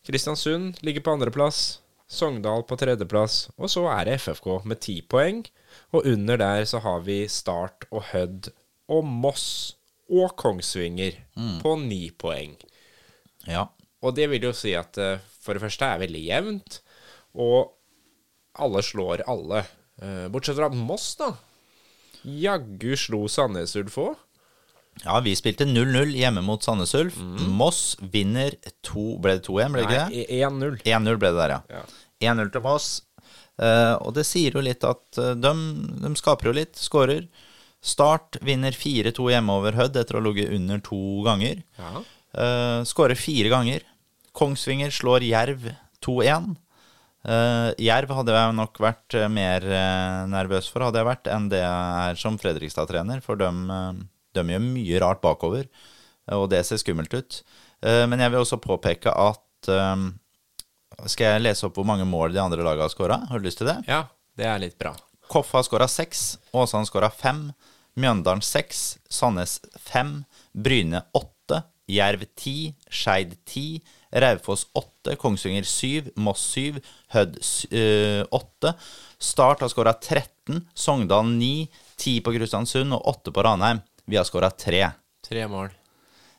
Kristiansund 0.07 0.81
ligger 0.83 1.03
på 1.05 1.13
andreplass. 1.15 1.79
Sogndal 2.10 2.64
på 2.66 2.78
tredjeplass. 2.82 3.49
Og 3.57 3.70
så 3.72 3.86
er 3.93 4.07
det 4.10 4.20
FFK 4.24 4.47
med 4.68 4.82
ti 4.84 4.99
poeng. 5.05 5.43
Og 5.93 6.07
under 6.10 6.39
der 6.41 6.66
så 6.70 6.82
har 6.84 7.03
vi 7.05 7.22
Start 7.30 7.86
og 7.91 8.10
Hødd 8.12 8.49
og 8.89 9.05
Moss 9.05 9.76
og 10.10 10.34
Kongsvinger 10.41 11.20
på 11.62 11.76
ni 11.84 12.07
poeng. 12.10 12.55
Ja. 13.45 13.68
Og 14.01 14.16
det 14.18 14.30
vil 14.32 14.47
jo 14.49 14.53
si 14.55 14.74
at 14.78 14.97
eh, 14.97 15.22
for 15.43 15.53
det 15.53 15.62
første 15.64 15.86
er 15.86 15.99
det 15.99 16.07
veldig 16.07 16.22
jevnt, 16.24 16.80
og 17.38 17.76
alle 18.60 18.82
slår 18.86 19.24
alle. 19.30 19.64
Eh, 20.01 20.26
Bortsett 20.32 20.57
fra 20.57 20.70
Moss, 20.74 21.12
da. 21.20 21.34
Jaggu 22.24 22.95
slo 22.99 23.28
Sandnes 23.32 23.76
Ulf 23.80 23.99
òg. 24.01 24.18
Ja, 25.05 25.19
vi 25.23 25.35
spilte 25.37 25.67
0-0 25.67 26.15
hjemme 26.17 26.43
mot 26.45 26.63
Sandnes 26.63 26.95
Ulf. 26.97 27.19
Moss 27.47 27.97
vinner 28.13 28.55
2 28.87 29.05
Ble 29.23 29.37
det 29.39 29.45
2-1, 29.47 29.75
ble 29.75 29.83
det 29.83 29.87
ikke 29.87 30.07
det? 30.09 30.25
1-0. 30.39 30.79
1-0 30.83 31.21
ble 31.21 31.33
det 31.33 31.43
der, 31.43 31.55
ja. 31.55 31.79
Ja. 31.79 32.33
1-0 32.33 32.51
til 32.53 32.65
Moss. 32.65 32.89
Eh, 33.59 33.95
og 33.99 34.15
det 34.15 34.25
sier 34.27 34.55
jo 34.55 34.63
litt 34.63 34.83
at 34.87 35.19
eh, 35.19 35.35
de, 35.39 35.53
de 36.03 36.11
skaper 36.19 36.49
jo 36.49 36.55
litt, 36.55 36.79
skårer. 36.79 37.27
Start 37.79 38.39
vinner 38.43 38.75
4-2 38.75 39.29
hjemme 39.31 39.55
over 39.55 39.77
Hødd 39.79 39.99
etter 39.99 40.17
å 40.17 40.21
ha 40.21 40.27
ligget 40.27 40.51
under 40.55 40.81
to 40.83 40.99
ganger. 41.27 41.61
Ja. 41.79 42.01
Uh, 42.29 42.79
skårer 42.85 43.17
fire 43.17 43.49
ganger. 43.49 43.85
Kongsvinger 44.35 44.91
slår 44.93 45.23
Jerv 45.25 45.69
2-1. 46.05 46.51
Uh, 47.27 47.71
Jerv 47.79 48.11
hadde 48.15 48.35
jeg 48.35 48.55
nok 48.55 48.79
vært 48.79 49.15
eh, 49.17 49.27
mer 49.31 49.65
uh, 49.67 50.27
nervøs 50.31 50.69
for, 50.71 50.85
hadde 50.85 51.01
jeg 51.01 51.07
vært, 51.09 51.27
enn 51.31 51.49
det 51.51 51.59
jeg 51.59 52.03
er 52.03 52.19
som 52.19 52.37
Fredrikstad-trener. 52.39 53.23
For 53.25 53.39
de, 53.39 53.49
gjør 54.47 54.63
mye 54.63 55.01
rart 55.03 55.19
bakover, 55.19 55.67
og 56.31 56.47
det 56.53 56.63
ser 56.65 56.79
skummelt 56.79 57.11
ut. 57.11 57.41
Eh, 57.83 58.05
men 58.07 58.23
jeg 58.23 58.31
vil 58.31 58.39
også 58.39 58.61
påpeke 58.63 59.11
at 59.11 59.69
eh, 59.71 60.07
Skal 61.07 61.33
jeg 61.33 61.43
lese 61.43 61.67
opp 61.67 61.75
hvor 61.79 61.87
mange 61.87 62.07
mål 62.07 62.33
de 62.35 62.41
andre 62.43 62.63
lagene 62.63 62.87
har 62.87 62.93
skåra? 62.93 63.19
Har 63.27 63.39
du 63.39 63.45
lyst 63.47 63.59
til 63.59 63.67
det? 63.67 63.77
ja, 63.87 64.05
det 64.39 64.47
er 64.47 64.59
litt 64.63 64.77
bra. 64.79 64.93
Koffa 65.29 65.59
har 65.59 65.67
skåra 65.67 65.87
seks, 65.91 66.39
Åsane 66.55 66.87
skåra 66.87 67.11
fem, 67.11 67.49
Mjøndalen 67.99 68.41
seks, 68.45 68.97
Sandnes 69.11 69.59
fem, 69.75 70.23
Bryne 70.53 71.03
åtte, 71.13 71.63
Jerv 71.89 72.23
ti, 72.37 72.71
Skeid 72.89 73.35
ti, 73.49 73.81
Raufoss 74.09 74.67
åtte, 74.77 75.15
Kongsvinger 75.19 75.67
syv, 75.67 76.09
Moss 76.17 76.45
syv, 76.53 76.79
Hødd 77.13 77.37
øh, 77.71 78.23
åtte. 78.33 78.73
Start 79.19 79.61
har 79.61 79.71
skåra 79.71 79.93
13, 79.93 80.63
Sogndal 80.73 81.29
9, 81.35 81.67
10 81.97 82.19
på 82.25 82.33
Kristiansund 82.37 82.95
og 82.95 83.09
8 83.13 83.33
på 83.35 83.45
Ranheim. 83.45 83.81
Vi 84.10 84.18
har 84.18 84.26
skåra 84.28 84.49
tre. 84.51 84.88
Tre 85.28 85.45
mål. 85.47 85.70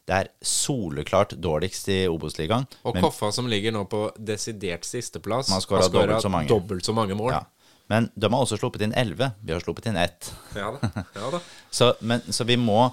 Det 0.08 0.16
er 0.16 0.28
soleklart 0.42 1.36
dårligst 1.38 1.88
i 1.92 1.98
Obos-ligaen. 2.10 2.66
Og 2.82 2.94
men- 2.94 3.04
Koffa, 3.04 3.30
som 3.32 3.46
ligger 3.46 3.72
nå 3.72 3.84
på 3.86 4.10
desidert 4.18 4.84
sisteplass, 4.84 5.52
har 5.54 5.60
skåret 5.60 5.92
dobbelt 5.92 6.22
så 6.22 6.48
dobbelt 6.48 6.84
så 6.84 6.92
mange 6.92 7.14
mål. 7.14 7.30
Ja. 7.32 7.44
Men 7.88 8.08
de 8.14 8.32
har 8.32 8.42
også 8.42 8.58
sluppet 8.58 8.82
inn 8.82 8.92
11. 8.94 9.32
Vi 9.42 9.52
har 9.52 9.60
sluppet 9.60 9.86
inn 9.86 9.96
ett. 9.96 10.32
Ja 10.56 10.72
da. 10.80 10.90
Ja 11.14 11.30
da. 11.30 11.40
Så, 11.70 11.94
men, 12.00 12.20
så 12.30 12.44
vi 12.44 12.56
må 12.56 12.92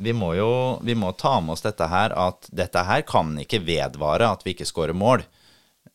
vi 0.00 0.12
må 0.16 0.34
jo 0.36 0.78
vi 0.82 0.94
må 0.96 1.12
ta 1.16 1.40
med 1.40 1.52
oss 1.52 1.60
dette 1.64 1.86
her 1.88 2.12
at 2.16 2.48
dette 2.52 2.84
her 2.84 3.02
kan 3.08 3.34
ikke 3.40 3.60
vedvare 3.64 4.30
at 4.32 4.44
vi 4.44 4.54
ikke 4.54 4.68
skårer 4.68 4.96
mål. 4.96 5.24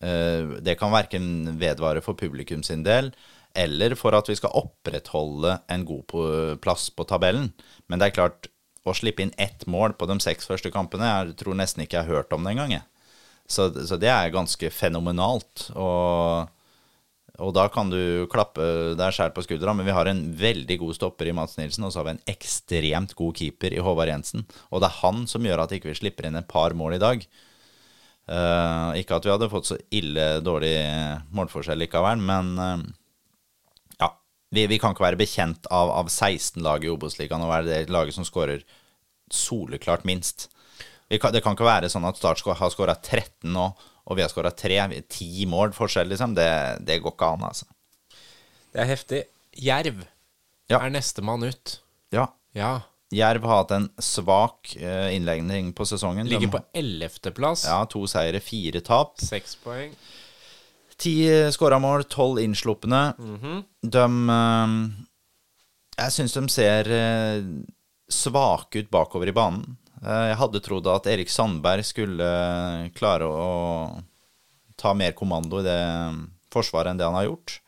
Eh, 0.02 0.62
Det 0.62 0.78
kan 0.80 0.92
verken 0.94 1.58
vedvare 1.60 2.02
for 2.06 2.14
publikum 2.14 2.64
sin 2.64 2.84
del 2.84 3.14
eller 3.56 3.96
for 4.00 4.16
at 4.18 4.30
vi 4.30 4.38
skal 4.38 4.56
opprettholde 4.58 5.58
en 5.72 5.86
god 5.88 6.60
plass 6.64 6.90
på 6.94 7.08
tabellen. 7.10 7.52
Men 7.88 8.02
det 8.02 8.10
er 8.10 8.18
klart, 8.20 8.50
å 8.86 8.94
slippe 8.94 9.24
inn 9.26 9.34
ett 9.42 9.66
mål 9.66 9.96
på 9.98 10.06
de 10.06 10.20
seks 10.22 10.46
første 10.46 10.70
kampene 10.70 11.08
Jeg 11.10 11.38
tror 11.40 11.58
nesten 11.58 11.82
ikke 11.82 11.98
jeg 11.98 12.06
har 12.06 12.20
hørt 12.20 12.36
om 12.36 12.46
det 12.46 12.54
engang. 12.54 12.76
Så, 13.50 13.72
så 13.86 13.98
det 13.98 14.12
er 14.14 14.34
ganske 14.34 14.70
fenomenalt. 14.74 15.70
Og 15.74 16.52
og 17.44 17.52
da 17.56 17.66
kan 17.72 17.90
du 17.92 18.28
klappe 18.32 18.64
deg 18.96 19.16
sjæl 19.16 19.34
på 19.36 19.44
skuldra, 19.44 19.74
men 19.76 19.88
vi 19.88 19.96
har 19.96 20.08
en 20.08 20.22
veldig 20.40 20.78
god 20.80 20.96
stopper 20.96 21.28
i 21.28 21.34
Mats 21.36 21.58
Nilsen, 21.60 21.84
og 21.84 21.92
så 21.92 22.00
har 22.00 22.08
vi 22.08 22.14
en 22.16 22.32
ekstremt 22.32 23.16
god 23.18 23.36
keeper 23.36 23.76
i 23.76 23.82
Håvard 23.84 24.12
Jensen. 24.12 24.46
Og 24.72 24.80
det 24.80 24.88
er 24.88 25.02
han 25.02 25.26
som 25.28 25.44
gjør 25.44 25.66
at 25.66 25.76
ikke 25.76 25.92
vi 25.92 25.98
slipper 26.00 26.30
inn 26.30 26.40
et 26.40 26.48
par 26.48 26.76
mål 26.78 26.96
i 26.96 27.02
dag. 27.02 27.26
Uh, 28.26 28.96
ikke 28.98 29.20
at 29.20 29.28
vi 29.28 29.34
hadde 29.34 29.52
fått 29.52 29.68
så 29.70 29.80
ille 29.94 30.30
dårlig 30.46 30.78
målforskjell 31.36 31.84
likevel, 31.84 32.24
men 32.24 32.56
ja. 32.56 32.78
Vi, 34.56 34.66
vi 34.72 34.80
kan 34.80 34.96
ikke 34.96 35.04
være 35.06 35.20
bekjent 35.20 35.68
av, 35.74 35.92
av 35.92 36.10
16 36.12 36.62
lag 36.64 36.84
i 36.86 36.92
Obos-ligaen 36.94 37.44
å 37.44 37.50
være 37.52 37.68
det 37.68 37.94
laget 37.94 38.16
som 38.16 38.26
skårer 38.28 38.64
soleklart 39.34 40.06
minst. 40.08 40.48
Kan, 41.22 41.34
det 41.36 41.44
kan 41.46 41.54
ikke 41.58 41.68
være 41.68 41.90
sånn 41.92 42.06
at 42.08 42.18
Start 42.18 42.42
har 42.48 42.58
ha 42.62 42.70
skåra 42.74 42.96
13 42.98 43.52
nå, 43.54 43.68
og 44.06 44.18
vi 44.18 44.24
har 44.26 44.32
skåra 44.32 44.52
3. 44.54 44.80
10 45.12 45.46
mål 45.52 45.74
forskjell, 45.78 46.10
liksom. 46.14 46.34
Det, 46.38 46.48
det 46.86 47.00
går 47.04 47.14
ikke 47.16 47.30
an, 47.36 47.46
altså. 47.50 47.68
Det 48.74 48.82
er 48.84 48.90
heftig. 48.90 49.24
Jerv 49.56 50.04
Ja. 50.72 50.80
er 50.82 50.90
nestemann 50.94 51.46
ut. 51.46 51.80
Ja. 52.14 52.28
Ja. 52.58 52.74
Jerv 53.14 53.46
har 53.46 53.62
hatt 53.62 53.72
en 53.76 53.90
svak 54.02 54.74
innlegging 54.82 55.70
på 55.78 55.86
sesongen. 55.88 56.28
Ligger 56.28 56.50
på 56.50 56.60
på 56.60 56.80
ellevteplass. 56.82 57.68
ja, 57.70 57.84
to 57.86 58.02
seire, 58.10 58.42
fire 58.44 58.82
tap. 58.82 59.20
Seks 59.22 59.56
poeng. 59.62 59.94
Ti 61.02 61.16
skåra 61.52 61.80
mål, 61.84 62.06
tolv 62.08 62.40
innslupne. 62.40 63.02
De 63.84 64.06
eh, 64.36 64.76
Jeg 66.00 66.16
syns 66.16 66.36
de 66.38 66.46
ser 66.52 66.92
eh, 66.92 67.42
svake 68.12 68.86
ut 68.86 68.92
bakover 68.94 69.28
i 69.32 69.36
banen. 69.36 69.78
Eh, 70.04 70.26
jeg 70.32 70.40
hadde 70.40 70.64
trodd 70.64 70.88
at 70.92 71.08
Erik 71.12 71.32
Sandberg 71.32 71.86
skulle 71.88 72.30
klare 72.96 73.28
å 73.28 73.50
ta 74.80 74.94
mer 74.94 75.16
kommando 75.16 75.62
i 75.62 75.68
det 75.68 75.82
forsvaret 76.54 76.92
enn 76.92 77.00
det 77.00 77.08
han 77.08 77.18
har 77.20 77.30
gjort. 77.30 77.60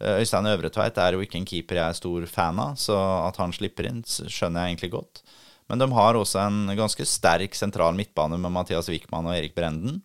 Eh, 0.00 0.20
Øystein 0.22 0.46
Øvretveit 0.50 0.98
er 1.02 1.16
jo 1.16 1.24
ikke 1.24 1.40
en 1.40 1.48
keeper 1.48 1.80
jeg 1.80 1.88
er 1.94 1.98
stor 1.98 2.26
fan 2.30 2.62
av, 2.62 2.76
så 2.78 2.98
at 3.26 3.38
han 3.42 3.54
slipper 3.54 3.90
inn, 3.90 4.02
skjønner 4.06 4.64
jeg 4.66 4.74
egentlig 4.76 4.92
godt. 4.94 5.22
Men 5.68 5.82
de 5.82 5.88
har 5.92 6.16
også 6.16 6.40
en 6.46 6.76
ganske 6.78 7.04
sterk 7.04 7.56
sentral 7.58 7.96
midtbane 7.96 8.38
med 8.40 8.54
Mathias 8.54 8.88
Wickman 8.88 9.26
og 9.28 9.36
Erik 9.36 9.56
Brenden 9.58 10.00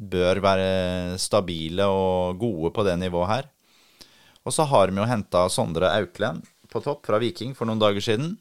bør 0.00 0.40
være 0.40 1.18
stabile 1.20 1.86
og 1.92 2.38
gode 2.40 2.72
på 2.72 2.84
det 2.86 2.96
nivået 3.00 3.30
her. 3.30 3.50
Og 4.48 4.54
så 4.56 4.64
har 4.64 4.88
vi 4.88 5.00
jo 5.00 5.08
henta 5.08 5.44
Sondre 5.52 5.92
Auklend 5.92 6.46
på 6.70 6.80
topp 6.80 7.04
fra 7.08 7.20
Viking 7.20 7.52
for 7.56 7.68
noen 7.68 7.82
dager 7.82 8.00
siden. 8.04 8.38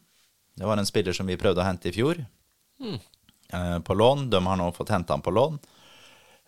Det 0.56 0.68
var 0.68 0.80
en 0.80 0.88
spiller 0.88 1.16
som 1.16 1.28
vi 1.28 1.40
prøvde 1.40 1.62
å 1.64 1.68
hente 1.68 1.90
i 1.92 1.96
fjor, 1.96 2.22
eh, 2.80 3.78
på 3.80 3.94
lån. 3.96 4.30
De 4.32 4.42
har 4.46 4.58
nå 4.60 4.72
fått 4.76 4.94
henta 4.96 5.16
han 5.16 5.24
på 5.26 5.34
lån. 5.36 5.60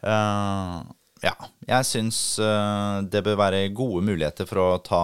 Uh, 0.01 0.81
ja, 1.21 1.35
jeg 1.69 1.85
syns 1.85 2.17
uh, 2.41 3.05
det 3.05 3.21
bør 3.21 3.37
være 3.37 3.67
gode 3.77 4.01
muligheter 4.07 4.47
for 4.49 4.63
å 4.63 4.79
ta 4.81 5.03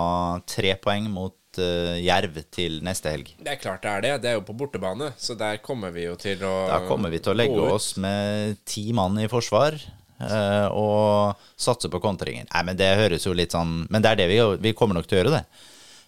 tre 0.50 0.74
poeng 0.82 1.06
mot 1.14 1.37
eh, 1.62 1.98
Jerv 2.06 2.42
til 2.54 2.80
neste 2.86 3.14
helg. 3.14 3.34
Det 3.40 3.54
er 3.54 3.62
klart 3.62 3.84
det 3.86 3.92
er 3.92 4.06
det. 4.06 4.16
Det 4.24 4.32
er 4.32 4.40
jo 4.40 4.46
på 4.48 4.56
bortebane, 4.58 5.12
så 5.18 5.36
der 5.38 5.62
kommer 5.64 5.94
vi 5.96 6.08
jo 6.08 6.16
til 6.20 6.44
å 6.48 6.56
Da 6.70 6.82
kommer 6.88 7.14
vi 7.14 7.22
til 7.24 7.34
å 7.34 7.38
legge 7.38 7.70
oss 7.72 7.96
med 8.02 8.60
ti 8.68 8.90
mann 8.98 9.18
i 9.22 9.30
forsvar 9.32 9.80
Uh, 10.18 10.68
og 10.74 11.42
satse 11.62 11.92
på 11.94 12.02
kontringer. 12.02 12.48
Nei, 12.50 12.62
men 12.66 12.78
det 12.78 12.88
høres 12.98 13.28
jo 13.28 13.36
litt 13.38 13.54
sånn 13.54 13.84
Men 13.94 14.02
det 14.02 14.10
er 14.10 14.22
det 14.24 14.26
vi, 14.32 14.40
vi 14.66 14.74
kommer 14.74 14.98
nok 14.98 15.06
til 15.10 15.20
å 15.20 15.22
gjøre, 15.22 15.34
det. 15.38 15.44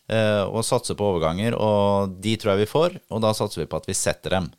Uh, 0.10 0.46
og 0.50 0.66
satse 0.66 0.96
på 0.98 1.12
overganger, 1.12 1.54
og 1.54 2.16
de 2.18 2.34
tror 2.42 2.56
jeg 2.56 2.64
vi 2.64 2.72
får. 2.72 2.98
Og 3.14 3.22
da 3.22 3.36
satser 3.38 3.62
vi 3.62 3.68
på 3.70 3.78
at 3.78 3.86
vi 3.86 3.98
setter 3.98 4.40
dem. 4.40 4.50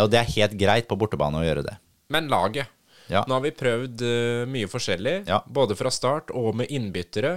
Og 0.00 0.08
det 0.08 0.22
er 0.22 0.32
helt 0.38 0.56
greit 0.56 0.88
på 0.88 0.96
bortebane 0.96 1.42
å 1.42 1.44
gjøre 1.44 1.66
det. 1.66 1.76
Men 2.16 2.32
laget. 2.32 2.72
Ja. 3.12 3.26
Nå 3.28 3.36
har 3.36 3.44
vi 3.44 3.52
prøvd 3.52 4.00
mye 4.48 4.68
forskjellig, 4.72 5.26
Ja. 5.28 5.42
både 5.44 5.76
fra 5.76 5.90
start 5.92 6.32
og 6.32 6.54
med 6.56 6.72
innbyttere. 6.72 7.34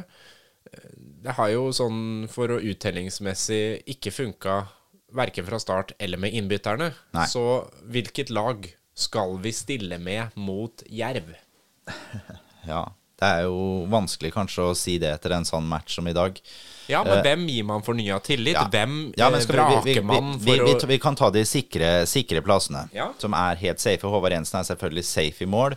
Det 1.23 1.33
har 1.37 1.49
jo 1.49 1.69
sånn 1.73 2.27
for 2.29 2.53
å 2.53 2.59
uttellingsmessig 2.61 3.83
ikke 3.95 4.11
funka 4.13 4.57
verken 5.17 5.45
fra 5.47 5.59
start 5.59 5.93
eller 5.99 6.17
med 6.21 6.33
innbytterne. 6.35 6.91
Nei. 7.15 7.25
Så 7.31 7.43
hvilket 7.89 8.29
lag 8.29 8.67
skal 8.97 9.37
vi 9.41 9.51
stille 9.55 9.97
med 10.01 10.35
mot 10.35 10.83
Jerv? 10.89 11.33
Ja. 12.67 12.81
Det 13.17 13.25
er 13.25 13.45
jo 13.47 13.85
vanskelig 13.89 14.29
kanskje 14.35 14.61
å 14.69 14.73
si 14.77 14.97
det 15.01 15.09
etter 15.15 15.33
en 15.33 15.45
sånn 15.47 15.65
match 15.65 15.95
som 15.97 16.05
i 16.05 16.11
dag. 16.13 16.35
Ja, 16.85 16.99
men 17.07 17.23
hvem 17.25 17.47
gir 17.49 17.63
man 17.65 17.81
fornya 17.81 18.19
tillit? 18.21 18.53
Ja. 18.53 18.67
Hvem 18.69 18.97
Ja, 19.17 19.31
vraker 19.31 19.39
eh, 19.39 19.45
skal 19.47 19.85
vi- 19.87 19.93
vi, 19.95 20.01
man 20.05 20.35
for 20.37 20.65
vi, 20.67 20.75
vi 20.91 20.97
kan 21.01 21.15
ta 21.17 21.31
de 21.33 21.41
sikre, 21.47 22.05
sikre 22.05 22.43
plassene, 22.45 22.83
Ja. 22.93 23.07
som 23.17 23.33
er 23.33 23.55
helt 23.55 23.79
safe. 23.81 24.05
Håvard 24.05 24.35
Jensen 24.35 24.59
er 24.59 24.67
selvfølgelig 24.69 25.05
safe 25.09 25.41
i 25.41 25.49
mål. 25.49 25.73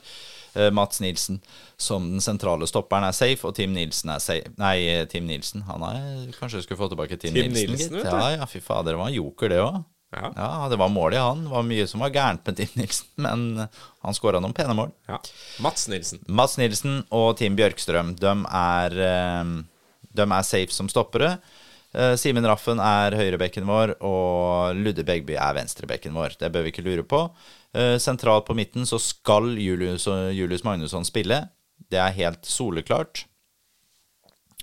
Eh, 0.54 0.70
Mats 0.74 1.00
Nilsen 1.00 1.40
som 1.76 2.08
den 2.10 2.20
sentrale 2.24 2.66
stopperen 2.66 3.06
er 3.06 3.14
safe, 3.16 3.46
og 3.46 3.54
Tim 3.54 3.72
Nilsen 3.76 4.10
er 4.10 4.18
safe 4.22 4.50
Nei, 4.58 4.74
eh, 4.90 5.04
Tim 5.10 5.26
Nilsen. 5.28 5.62
Han 5.68 5.84
er 5.86 6.32
Kanskje 6.38 6.58
vi 6.60 6.66
skulle 6.66 6.80
få 6.80 6.88
tilbake 6.90 7.18
Tim, 7.20 7.34
Tim 7.34 7.52
Nilsen, 7.52 7.70
Nilsen, 7.76 7.96
gitt. 8.00 8.10
Ja, 8.10 8.30
ja, 8.36 8.46
fy 8.50 8.60
fader, 8.64 8.92
det 8.96 9.00
var 9.02 9.12
en 9.12 9.14
joker, 9.20 9.48
det 9.52 9.60
òg. 9.62 9.80
Ja. 10.10 10.32
Ja, 10.34 10.68
det 10.68 10.78
var 10.80 10.90
mål 10.90 11.14
i 11.14 11.20
han. 11.22 11.44
Det 11.46 11.52
var 11.52 11.62
mye 11.62 11.86
som 11.86 12.02
var 12.02 12.10
gærent 12.10 12.42
med 12.46 12.56
Tim 12.58 12.72
Nilsen, 12.80 13.06
men 13.22 13.44
han 14.02 14.16
skåra 14.18 14.40
noen 14.42 14.56
pene 14.56 14.74
mål. 14.74 14.90
ja. 15.06 15.20
Mats 15.62 15.86
Nilsen. 15.92 16.24
Mats 16.26 16.58
Nilsen 16.58 17.04
og 17.14 17.36
Tim 17.38 17.54
Bjørkstrøm, 17.58 18.16
de 18.18 18.32
er, 18.58 18.98
eh, 19.06 19.52
de 20.18 20.26
er 20.26 20.42
safe 20.42 20.74
som 20.74 20.90
stoppere. 20.90 21.36
Eh, 21.94 22.14
Simen 22.20 22.46
Raffen 22.46 22.78
er 22.78 23.16
høyrebekken 23.18 23.64
vår, 23.66 23.96
og 24.06 24.76
Ludde 24.78 25.02
Begby 25.06 25.34
er 25.34 25.56
venstrebekken 25.56 26.14
vår. 26.14 26.36
Det 26.38 26.50
bør 26.54 26.62
vi 26.66 26.70
ikke 26.70 26.84
lure 26.86 27.02
på. 27.02 27.24
Eh, 27.74 27.96
Sentralt 27.98 28.46
på 28.46 28.54
midten 28.54 28.86
så 28.86 28.98
skal 29.02 29.56
Julius, 29.58 30.06
Julius 30.36 30.62
Magnusson 30.66 31.04
spille. 31.08 31.48
Det 31.90 31.98
er 31.98 32.14
helt 32.14 32.46
soleklart. 32.46 33.24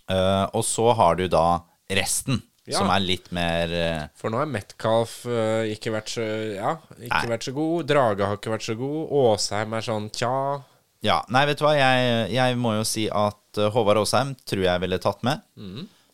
Eh, 0.10 0.46
Og 0.54 0.64
så 0.64 0.94
har 0.96 1.16
du 1.20 1.28
da 1.28 1.64
resten, 1.92 2.42
Ja. 2.68 2.78
som 2.80 2.90
er 2.92 3.00
litt 3.00 3.32
mer 3.32 4.10
For 4.16 4.30
nå 4.30 4.38
har 4.42 4.46
Metcalf 4.46 5.22
ikke 5.26 5.92
vært 5.92 6.10
så 6.12 6.24
Ja, 6.56 6.74
ikke 7.00 7.30
vært 7.32 7.44
så 7.48 7.54
god. 7.56 7.88
Drage 7.88 8.26
har 8.28 8.36
ikke 8.38 8.52
vært 8.52 8.66
så 8.68 8.76
god. 8.78 9.10
Åsheim 9.12 9.74
er 9.74 9.82
sånn 9.82 10.10
tja. 10.12 10.64
Ja, 11.04 11.22
nei, 11.30 11.46
vet 11.46 11.60
du 11.60 11.64
hva, 11.66 11.76
jeg, 11.78 12.32
jeg 12.34 12.58
må 12.58 12.74
jo 12.78 12.84
si 12.84 13.08
at 13.08 13.36
Håvard 13.72 13.98
Aasheim 14.02 14.36
tror 14.46 14.64
jeg 14.64 14.82
ville 14.82 14.98
tatt 15.00 15.24
med. 15.24 15.42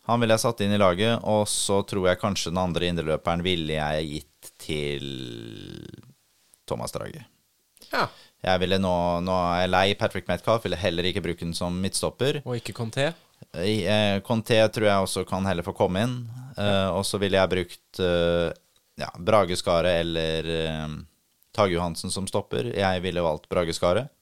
Han 0.08 0.20
ville 0.20 0.36
jeg 0.36 0.44
satt 0.44 0.60
inn 0.64 0.74
i 0.76 0.80
laget, 0.80 1.22
og 1.24 1.46
så 1.48 1.80
tror 1.88 2.10
jeg 2.10 2.20
kanskje 2.20 2.52
den 2.52 2.60
andre 2.60 2.90
indreløperen 2.92 3.44
ville 3.44 3.78
jeg 3.78 4.08
gitt 4.10 4.50
til 4.60 5.06
Thomas 6.68 6.92
Drage. 6.92 7.24
Ja. 7.90 8.08
Jeg 8.44 8.60
ville 8.60 8.76
nå, 8.80 8.94
nå 9.24 9.34
er 9.48 9.62
jeg 9.62 9.72
lei 9.72 9.86
Patrick 9.96 10.28
Metcalf, 10.28 10.66
ville 10.66 10.76
heller 10.76 11.08
ikke 11.08 11.22
bruke 11.24 11.40
den 11.46 11.56
som 11.56 11.76
midtstopper. 11.80 12.42
Og 12.44 12.58
ikke 12.58 12.76
Conté. 12.76 13.12
Eh, 13.56 14.20
Conté 14.26 14.60
tror 14.72 14.88
jeg 14.90 15.06
også 15.06 15.24
kan 15.28 15.46
heller 15.48 15.64
få 15.64 15.72
komme 15.76 16.04
inn. 16.04 16.18
Eh, 16.58 16.88
og 16.92 17.04
så 17.08 17.20
ville 17.22 17.40
jeg 17.40 17.52
brukt 17.54 18.02
eh, 18.04 18.50
ja, 19.00 19.08
Brage 19.18 19.56
Skaret 19.58 20.02
eller 20.04 20.50
eh, 20.52 20.98
Tage 21.56 21.78
Johansen 21.78 22.12
som 22.12 22.28
stopper. 22.28 22.68
Jeg 22.76 23.02
ville 23.04 23.24
valgt 23.24 23.48
Brage 23.48 23.72
Skaret. 23.76 24.12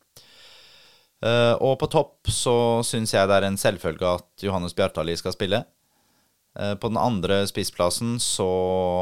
Eh, 1.23 1.55
og 1.63 1.77
på 1.79 1.87
topp 1.91 2.31
så 2.35 2.55
syns 2.87 3.15
jeg 3.15 3.29
det 3.31 3.37
er 3.39 3.47
en 3.47 3.61
selvfølge 3.61 4.15
at 4.19 4.43
Johannes 4.43 4.75
Bjartali 4.75 5.15
skal 5.19 5.35
spille. 5.37 5.63
Uh, 6.53 6.75
på 6.77 6.91
den 6.91 6.99
andre 7.01 7.47
spissplassen 7.49 8.19
så 8.21 8.45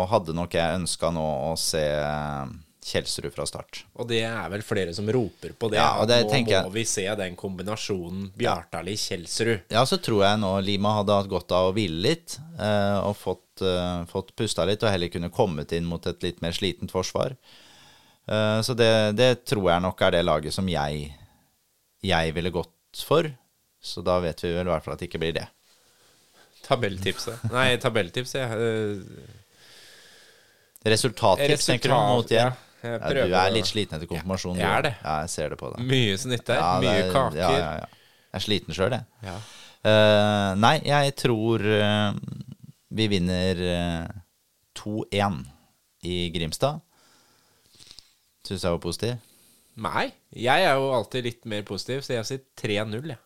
hadde 0.07 0.37
nok 0.39 0.53
jeg 0.55 0.77
ønska 0.79 1.09
nå 1.11 1.25
å 1.49 1.55
se 1.59 1.81
eh, 1.83 2.53
Kjelsrud 2.87 3.33
fra 3.35 3.43
start. 3.49 3.81
Og 3.99 4.07
det 4.09 4.21
er 4.23 4.45
vel 4.53 4.63
flere 4.63 4.93
som 4.95 5.09
roper 5.11 5.57
på 5.59 5.69
det. 5.73 5.81
Ja, 5.81 5.97
og 5.99 6.07
det 6.09 6.21
nå 6.29 6.39
jeg- 6.47 6.63
må 6.69 6.71
vi 6.73 6.85
se 6.87 7.09
den 7.19 7.35
kombinasjonen 7.37 8.31
Bjartali-Kjelsrud. 8.39 9.67
Ja, 9.75 9.83
så 9.83 9.99
tror 9.99 10.23
jeg 10.29 10.39
nå 10.45 10.53
Lima 10.63 10.95
hadde 11.01 11.17
hatt 11.19 11.29
godt 11.33 11.51
av 11.57 11.73
å 11.73 11.75
hvile 11.75 11.99
litt, 12.07 12.39
uh, 12.61 13.03
og 13.09 13.17
fått, 13.19 13.65
fått 14.09 14.31
pusta 14.39 14.65
litt, 14.65 14.81
og 14.87 14.89
heller 14.95 15.11
kunne 15.13 15.29
kommet 15.35 15.75
inn 15.77 15.85
mot 15.91 16.07
et 16.09 16.23
litt 16.25 16.39
mer 16.41 16.55
slitent 16.57 16.95
forsvar. 16.95 17.35
Så 18.65 18.73
det, 18.79 19.17
det 19.19 19.45
tror 19.45 19.67
jeg 19.69 19.83
nok 19.83 20.01
er 20.07 20.15
det 20.15 20.23
laget 20.25 20.55
som 20.55 20.69
jeg, 20.71 21.11
jeg 22.03 22.35
ville 22.37 22.51
gått 22.55 23.05
for. 23.07 23.29
Så 23.81 24.03
da 24.05 24.19
vet 24.21 24.43
vi 24.45 24.53
vel 24.53 24.67
i 24.69 24.71
hvert 24.71 24.85
fall 24.85 24.95
at 24.95 25.01
det 25.03 25.09
ikke 25.09 25.21
blir 25.23 25.37
det. 25.37 25.47
Tabelltipset. 26.67 27.47
Nei, 27.51 27.77
tabelltips, 27.81 28.35
eh, 28.37 28.51
Resultattips, 30.85 31.67
tenker 31.67 31.89
du, 31.93 31.95
mot 31.95 32.31
ja. 32.33 32.51
Jeg 32.81 32.95
Ja, 32.95 32.99
prøver 33.05 33.29
du 33.29 33.35
er 33.37 33.51
litt 33.53 33.69
sliten 33.69 33.97
etter 33.99 34.09
konfirmasjonen. 34.09 34.61
jeg 34.63 34.71
er 34.73 34.83
det. 34.87 34.93
Ja, 35.05 35.15
jeg 35.21 35.31
ser 35.31 35.49
det 35.53 35.59
på 35.61 35.69
deg. 35.75 35.83
Mye 35.85 36.17
snitt 36.17 36.45
der. 36.49 36.57
Ja, 36.57 36.69
det 36.81 36.87
mye 36.89 37.03
er- 37.03 37.13
kaker. 37.13 37.37
Ja, 37.37 37.51
ja, 37.53 37.73
ja. 37.83 37.89
Jeg 38.31 38.39
er 38.39 38.45
sliten 38.47 38.75
sjøl, 38.77 38.95
jeg. 38.97 39.05
Ja. 39.27 39.35
Uh, 39.81 40.55
nei, 40.61 40.75
jeg 40.85 41.15
tror 41.17 41.61
uh, 41.61 42.13
vi 42.91 43.07
vinner 43.13 43.61
uh, 43.61 44.09
2-1 44.77 45.45
i 46.09 46.31
Grimstad. 46.33 46.81
Syns 48.47 48.65
jeg 48.65 48.73
var 48.73 48.81
positiv. 48.81 49.19
Nei, 49.81 50.11
jeg 50.35 50.65
er 50.67 50.75
jo 50.77 50.91
alltid 50.97 51.25
litt 51.29 51.45
mer 51.49 51.63
positiv, 51.69 52.03
så 52.05 52.17
jeg 52.17 52.27
sier 52.29 52.43
3-0, 52.59 53.13
jeg. 53.13 53.21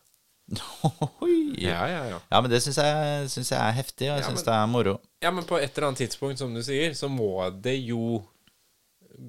Oi. 1.25 1.35
Ja, 1.57 1.81
ja, 1.89 2.03
ja. 2.11 2.19
Ja, 2.29 2.41
men 2.41 2.51
det 2.51 2.61
syns 2.61 2.77
jeg, 2.77 3.29
synes 3.33 3.49
jeg 3.51 3.57
er 3.59 3.75
heftig, 3.79 4.07
og 4.11 4.19
jeg 4.19 4.23
Ja, 4.23 4.29
syns 4.29 4.45
det 4.45 4.53
er 4.53 4.69
moro. 4.69 4.95
Ja, 5.25 5.31
men 5.33 5.47
på 5.49 5.57
et 5.57 5.71
eller 5.73 5.89
annet 5.89 6.03
tidspunkt, 6.05 6.39
som 6.39 6.53
du 6.53 6.61
sier, 6.63 6.93
så 6.97 7.09
må 7.09 7.31
det 7.65 7.79
jo 7.81 8.21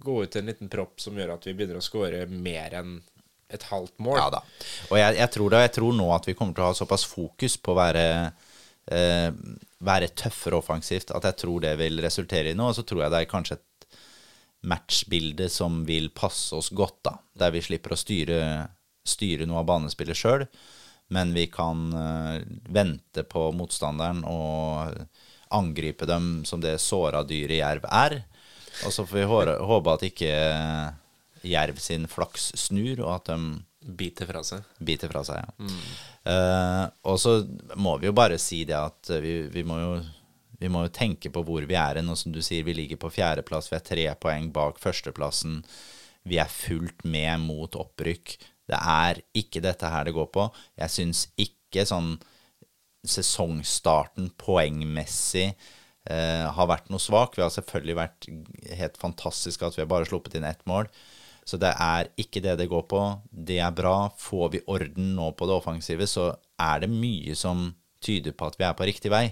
gå 0.03 0.23
ut 0.27 0.37
en 0.37 0.51
liten 0.51 0.69
propp 0.69 1.01
som 1.01 1.17
gjør 1.17 1.37
at 1.37 1.47
vi 1.47 1.55
begynner 1.57 1.79
å 1.81 1.85
score 1.85 2.25
mer 2.29 2.75
enn 2.77 2.99
et 3.55 3.62
halvt 3.71 4.01
mål. 4.03 4.19
Ja 4.19 4.27
da. 4.35 4.43
Og 4.91 4.99
jeg, 4.99 5.17
jeg 5.21 5.33
tror 5.37 5.55
da, 5.55 5.62
jeg 5.62 5.73
tror 5.79 5.95
nå 5.95 6.09
at 6.17 6.27
vi 6.27 6.35
kommer 6.35 6.57
til 6.57 6.67
å 6.67 6.71
ha 6.73 6.77
såpass 6.77 7.07
fokus 7.07 7.55
på 7.62 7.73
å 7.73 7.79
være 7.79 8.07
eh, 8.91 9.29
være 9.87 10.09
tøffere 10.19 10.59
offensivt 10.59 11.12
at 11.14 11.29
jeg 11.31 11.39
tror 11.45 11.62
det 11.62 11.77
vil 11.79 12.01
resultere 12.03 12.51
i 12.51 12.59
noe. 12.59 12.73
Og 12.73 12.79
så 12.81 12.85
tror 12.87 13.05
jeg 13.05 13.14
det 13.14 13.23
er 13.23 13.31
kanskje 13.31 13.59
et 13.61 13.64
matchbilde 14.67 15.49
som 15.53 15.85
vil 15.87 16.11
passe 16.14 16.57
oss 16.57 16.73
godt, 16.75 16.99
da. 17.07 17.14
Der 17.39 17.55
vi 17.55 17.62
slipper 17.64 17.95
å 17.95 18.01
styre, 18.01 18.41
styre 19.07 19.47
noe 19.47 19.62
av 19.62 19.69
banespillet 19.71 20.19
sjøl, 20.19 20.47
men 21.14 21.31
vi 21.37 21.47
kan 21.53 21.87
eh, 21.95 22.41
vente 22.75 23.23
på 23.31 23.49
motstanderen 23.55 24.25
og 24.27 24.97
angripe 25.55 26.09
dem 26.11 26.43
som 26.45 26.62
det 26.62 26.81
såra 26.83 27.23
dyret 27.23 27.61
jerv 27.61 27.87
er. 27.87 28.19
Og 28.85 28.93
så 28.93 29.07
får 29.07 29.23
vi 29.23 29.61
håpe 29.71 29.95
at 29.95 30.05
ikke 30.09 30.35
jerv 31.47 31.79
sin 31.81 32.11
flaks 32.11 32.51
snur, 32.67 33.05
og 33.07 33.14
at 33.21 33.31
de 33.31 33.41
Biter 33.87 34.27
fra 34.27 34.43
seg. 34.43 34.64
biter 34.83 35.11
fra 35.12 35.23
seg. 35.23 35.39
Ja. 35.39 35.75
Eh, 36.27 36.85
og 37.07 37.21
så 37.23 37.37
må 37.79 37.93
vi 38.03 38.09
jo 38.09 38.14
bare 38.17 38.39
si 38.43 38.64
det 38.67 38.75
at 38.75 39.12
vi, 39.23 39.37
vi, 39.53 39.62
må 39.62 39.79
jo, 39.79 39.93
vi 40.61 40.71
må 40.73 40.87
jo 40.87 40.95
tenke 40.95 41.31
på 41.33 41.43
hvor 41.47 41.67
vi 41.69 41.77
er 41.79 42.01
hen. 42.01 42.13
Som 42.17 42.35
du 42.35 42.41
sier, 42.45 42.65
vi 42.67 42.77
ligger 42.77 43.01
på 43.01 43.13
fjerdeplass, 43.13 43.71
vi 43.73 43.79
er 43.79 43.87
tre 43.87 44.07
poeng 44.21 44.51
bak 44.55 44.81
førsteplassen. 44.83 45.61
Vi 46.27 46.41
er 46.43 46.51
fullt 46.51 47.05
med 47.07 47.45
mot 47.45 47.77
opprykk. 47.79 48.37
Det 48.67 48.79
er 48.81 49.21
ikke 49.37 49.63
dette 49.63 49.91
her 49.93 50.09
det 50.09 50.17
går 50.17 50.31
på. 50.35 50.49
Jeg 50.81 50.95
syns 50.95 51.27
ikke 51.39 51.87
sånn 51.87 52.17
sesongstarten 53.07 54.33
poengmessig 54.41 55.53
eh, 55.53 56.47
har 56.57 56.71
vært 56.71 56.89
noe 56.91 57.03
svak. 57.03 57.37
Vi 57.37 57.45
har 57.45 57.53
selvfølgelig 57.55 57.99
vært 58.01 58.27
helt 58.81 58.99
fantastiske 58.99 59.69
at 59.69 59.77
vi 59.79 59.85
har 59.85 59.93
bare 59.93 60.09
sluppet 60.09 60.35
inn 60.39 60.49
ett 60.49 60.65
mål. 60.67 60.91
Så 61.47 61.61
det 61.63 61.71
er 61.79 62.09
ikke 62.19 62.43
det 62.43 62.57
det 62.59 62.67
går 62.73 62.89
på. 62.91 63.03
Det 63.31 63.61
er 63.63 63.75
bra. 63.77 64.09
Får 64.19 64.51
vi 64.57 64.65
orden 64.67 65.13
nå 65.15 65.31
på 65.39 65.47
det 65.47 65.55
offensive, 65.55 66.09
så 66.11 66.33
er 66.59 66.83
det 66.83 66.91
mye 66.91 67.37
som 67.39 67.69
tyder 68.03 68.35
på 68.35 68.49
at 68.51 68.59
vi 68.59 68.67
er 68.67 68.75
på 68.75 68.89
riktig 68.89 69.13
vei. 69.15 69.29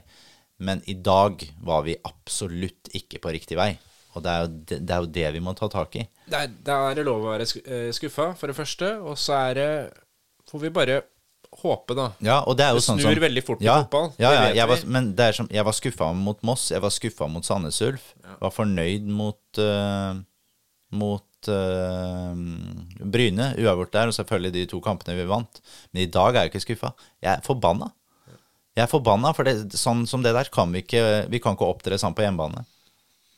Men 0.63 0.83
i 0.87 0.95
dag 0.95 1.43
var 1.67 1.83
vi 1.87 1.97
absolutt 2.07 2.93
ikke 2.95 3.21
på 3.23 3.33
riktig 3.35 3.59
vei. 3.59 3.73
Og 4.15 4.23
det 4.23 4.31
er 4.31 4.45
jo 4.45 4.51
det, 4.53 4.79
det, 4.79 4.95
er 4.95 5.01
jo 5.03 5.11
det 5.17 5.31
vi 5.35 5.43
må 5.43 5.55
ta 5.59 5.69
tak 5.71 5.97
i. 5.99 6.05
Da 6.31 6.45
er, 6.45 6.95
det 6.95 7.07
lov 7.07 7.25
å 7.25 7.33
være 7.33 7.49
eh, 7.65 7.89
skuffa, 7.95 8.31
for 8.39 8.51
det 8.51 8.57
første. 8.59 8.95
Og 9.03 9.19
så 9.21 9.37
er 9.49 9.59
det 9.59 9.71
Får 10.45 10.61
vi 10.61 10.69
bare 10.69 10.99
håpe, 11.63 11.95
da. 11.97 12.11
Ja, 12.23 12.43
og 12.45 12.59
det 12.59 12.67
er 12.67 12.75
jo 12.75 12.81
Det 12.83 12.85
sånn 12.85 12.99
snur 13.01 13.15
som, 13.15 13.23
veldig 13.25 13.43
fort 13.47 13.63
i 13.63 13.67
ja, 13.67 13.79
fotball, 13.85 14.11
Ja, 14.21 14.33
ja, 14.35 14.43
jeg 14.59 14.69
var, 14.69 14.83
men 14.93 15.09
det 15.17 15.29
er 15.31 15.37
som, 15.39 15.49
jeg 15.51 15.65
var 15.67 15.77
skuffa 15.77 16.11
mot 16.19 16.43
Moss, 16.47 16.67
jeg 16.75 16.83
var 16.85 16.93
skuffa 16.93 17.29
mot 17.31 17.47
Sandnes 17.47 17.81
Ulf. 17.87 18.11
Var 18.43 18.55
fornøyd 18.55 19.09
mot 19.09 19.63
uh, 19.63 20.21
Mot 20.95 21.49
uh, 21.51 22.35
Bryne, 23.01 23.49
uavgjort 23.59 23.95
der, 23.97 24.13
og 24.13 24.17
selvfølgelig 24.19 24.55
de 24.55 24.67
to 24.71 24.79
kampene 24.85 25.17
vi 25.19 25.27
vant. 25.31 25.63
Men 25.91 26.05
i 26.05 26.11
dag 26.13 26.37
er 26.37 26.47
jeg 26.47 26.53
ikke 26.53 26.67
skuffa. 26.69 26.93
Jeg 27.25 27.33
er 27.33 27.47
forbanna. 27.47 27.89
Jeg 28.75 28.85
er 28.89 28.91
forbanna, 28.91 29.31
for 29.37 29.47
det, 29.47 29.77
sånn 29.79 30.03
som 30.11 30.23
det 30.25 30.33
der 30.35 30.49
kan 30.51 30.73
vi 30.75 30.83
ikke 30.83 31.01
Vi 31.31 31.39
kan 31.43 31.55
ikke 31.55 31.69
opptre 31.71 31.99
sånn 32.01 32.15
på 32.17 32.25
hjemmebane. 32.25 32.65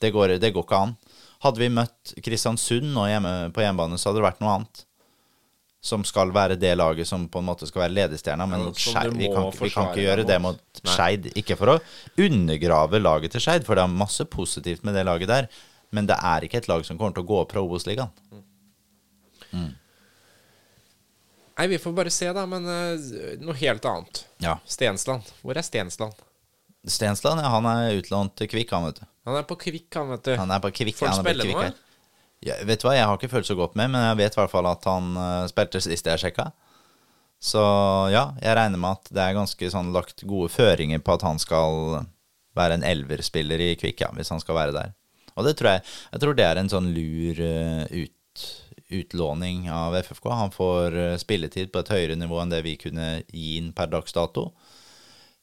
Det 0.00 0.10
går, 0.12 0.36
det 0.40 0.52
går 0.52 0.64
ikke 0.64 0.82
an. 0.86 0.96
Hadde 1.44 1.60
vi 1.60 1.68
møtt 1.72 2.14
Kristiansund 2.24 2.88
nå 2.94 3.06
hjemme 3.10 3.32
på 3.52 3.64
hjemmebane, 3.64 3.98
så 4.00 4.10
hadde 4.10 4.22
det 4.22 4.26
vært 4.30 4.42
noe 4.44 4.54
annet. 4.58 4.82
Som 5.86 6.02
skal 6.08 6.32
være 6.34 6.56
det 6.58 6.72
laget 6.76 7.06
som 7.06 7.28
på 7.30 7.40
en 7.40 7.46
måte 7.46 7.68
skal 7.68 7.84
være 7.84 7.94
ledestjerna. 7.94 8.46
Men 8.48 8.64
Ja, 8.66 9.04
vi, 9.12 9.28
kan 9.30 9.52
vi 9.52 9.70
kan 9.70 9.90
ikke 9.92 10.02
gjøre 10.06 10.24
det 10.26 10.38
mot. 10.42 10.58
Nei. 10.82 10.94
Skeid. 10.96 11.30
Ikke 11.38 11.56
for 11.60 11.76
å 11.76 11.78
undergrave 12.26 13.00
laget 13.00 13.36
til 13.36 13.44
Skeid, 13.44 13.64
for 13.68 13.78
det 13.78 13.84
er 13.84 13.92
masse 14.02 14.24
positivt 14.32 14.84
med 14.88 14.96
det 14.96 15.04
laget 15.06 15.30
der. 15.30 15.48
Men 15.94 16.08
det 16.08 16.16
er 16.18 16.48
ikke 16.48 16.64
et 16.64 16.68
lag 16.72 16.84
som 16.88 16.98
kommer 16.98 17.14
til 17.14 17.24
å 17.24 17.28
gå 17.28 17.42
opp 17.44 17.52
fra 17.54 17.62
Obos-ligaen. 17.62 18.10
Nei, 21.56 21.66
vi 21.72 21.78
får 21.80 21.92
bare 21.96 22.12
se, 22.12 22.28
da. 22.36 22.44
Men 22.50 22.68
uh, 22.68 23.10
noe 23.42 23.56
helt 23.60 23.84
annet. 23.88 24.22
Ja. 24.44 24.58
Stensland. 24.68 25.28
Hvor 25.42 25.56
er 25.56 25.64
Stensland? 25.64 26.16
Stensland 26.86 27.42
ja, 27.42 27.50
han 27.50 27.66
er 27.66 27.96
utlånt 27.98 28.36
til 28.38 28.50
Kvikk, 28.52 28.74
han, 28.76 28.86
vet 28.90 29.00
du. 29.00 29.06
Han 29.26 29.40
er 29.40 29.46
på 29.48 29.56
kvikk, 29.58 29.88
han, 29.96 30.12
vet 30.14 30.28
du. 30.28 30.36
Han 30.38 30.52
er 30.54 30.62
på 30.62 30.70
kvikk. 30.70 31.00
Får 31.00 31.10
han 31.10 31.24
spille 31.24 31.48
nå. 31.48 31.64
Ja, 32.46 32.58
vet 32.68 32.82
du 32.82 32.86
hva, 32.86 32.92
jeg 32.94 33.08
har 33.08 33.16
ikke 33.18 33.32
følt 33.32 33.48
så 33.48 33.56
godt 33.58 33.74
med, 33.78 33.90
men 33.90 34.04
jeg 34.04 34.18
vet 34.20 34.36
i 34.36 34.38
hvert 34.38 34.52
fall 34.52 34.68
at 34.70 34.84
han 34.86 35.16
uh, 35.18 35.46
spilte 35.50 35.80
sist 35.82 36.06
jeg 36.06 36.22
sjekka. 36.22 36.50
Så 37.42 37.62
ja, 38.12 38.28
jeg 38.40 38.54
regner 38.56 38.80
med 38.80 39.00
at 39.00 39.10
det 39.12 39.24
er 39.24 39.36
ganske 39.36 39.70
sånn 39.72 39.90
lagt 39.94 40.22
gode 40.28 40.48
føringer 40.52 41.02
på 41.04 41.16
at 41.16 41.24
han 41.26 41.40
skal 41.42 42.04
være 42.56 42.78
en 42.78 42.86
elverspiller 42.86 43.60
i 43.60 43.72
Kvikk, 43.80 44.04
ja, 44.04 44.12
hvis 44.16 44.30
han 44.32 44.40
skal 44.42 44.56
være 44.60 44.76
der. 44.76 44.94
Og 45.36 45.44
det 45.44 45.56
tror 45.58 45.74
jeg 45.74 45.82
Jeg 45.84 46.22
tror 46.22 46.36
det 46.36 46.46
er 46.46 46.60
en 46.60 46.70
sånn 46.72 46.92
lur 46.94 47.42
uh, 47.42 47.82
ut, 47.90 48.14
utlåning 48.88 49.70
av 49.72 49.96
FFK. 49.96 50.28
Han 50.30 50.50
får 50.54 50.96
eh, 50.96 51.16
spilletid 51.18 51.72
på 51.72 51.82
et 51.82 51.90
høyere 51.90 52.16
nivå 52.18 52.38
enn 52.42 52.52
det 52.52 52.62
vi 52.66 52.76
kunne 52.80 53.22
gi 53.26 53.56
inn 53.58 53.72
per 53.76 53.90
dags 53.90 54.14
dato. 54.14 54.50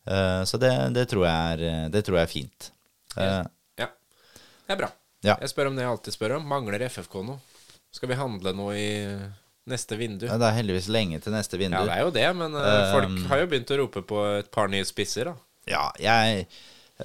Eh, 0.07 0.43
så 0.47 0.59
det, 0.59 0.71
det, 0.95 1.05
tror 1.11 1.25
jeg 1.27 1.53
er, 1.53 1.63
eh, 1.67 1.85
det 1.91 2.03
tror 2.07 2.19
jeg 2.19 2.27
er 2.27 2.33
fint. 2.33 2.71
Eh, 3.17 3.39
Ja. 3.79 3.89
Det 4.63 4.75
er 4.75 4.79
bra. 4.79 4.91
Ja. 5.23 5.37
Jeg 5.41 5.51
spør 5.51 5.69
om 5.71 5.75
det 5.75 5.83
jeg 5.83 5.91
alltid 5.91 6.15
spør 6.15 6.37
om. 6.37 6.45
Mangler 6.47 6.85
FFK 6.87 7.17
noe? 7.27 7.39
Skal 7.93 8.09
vi 8.11 8.19
handle 8.19 8.53
noe 8.55 8.75
i 8.79 8.91
neste 9.69 9.95
vindu? 9.99 10.25
ja, 10.27 10.37
det 10.39 10.47
er 10.47 10.55
heldigvis 10.57 10.87
lenge 10.91 11.19
til 11.23 11.35
neste 11.35 11.59
vindu. 11.59 11.77
Ja, 11.77 11.83
det 11.87 11.97
er 11.97 12.03
jo 12.07 12.13
det, 12.15 12.29
men 12.35 12.55
folk 12.91 13.27
har 13.29 13.43
jo 13.43 13.49
begynt 13.51 13.71
å 13.71 13.77
rope 13.79 14.03
på 14.07 14.23
et 14.39 14.49
par 14.51 14.71
nye 14.71 14.83
spisser, 14.87 15.29
da. 15.31 15.35
Ja, 15.69 15.89
jeg 16.01 16.47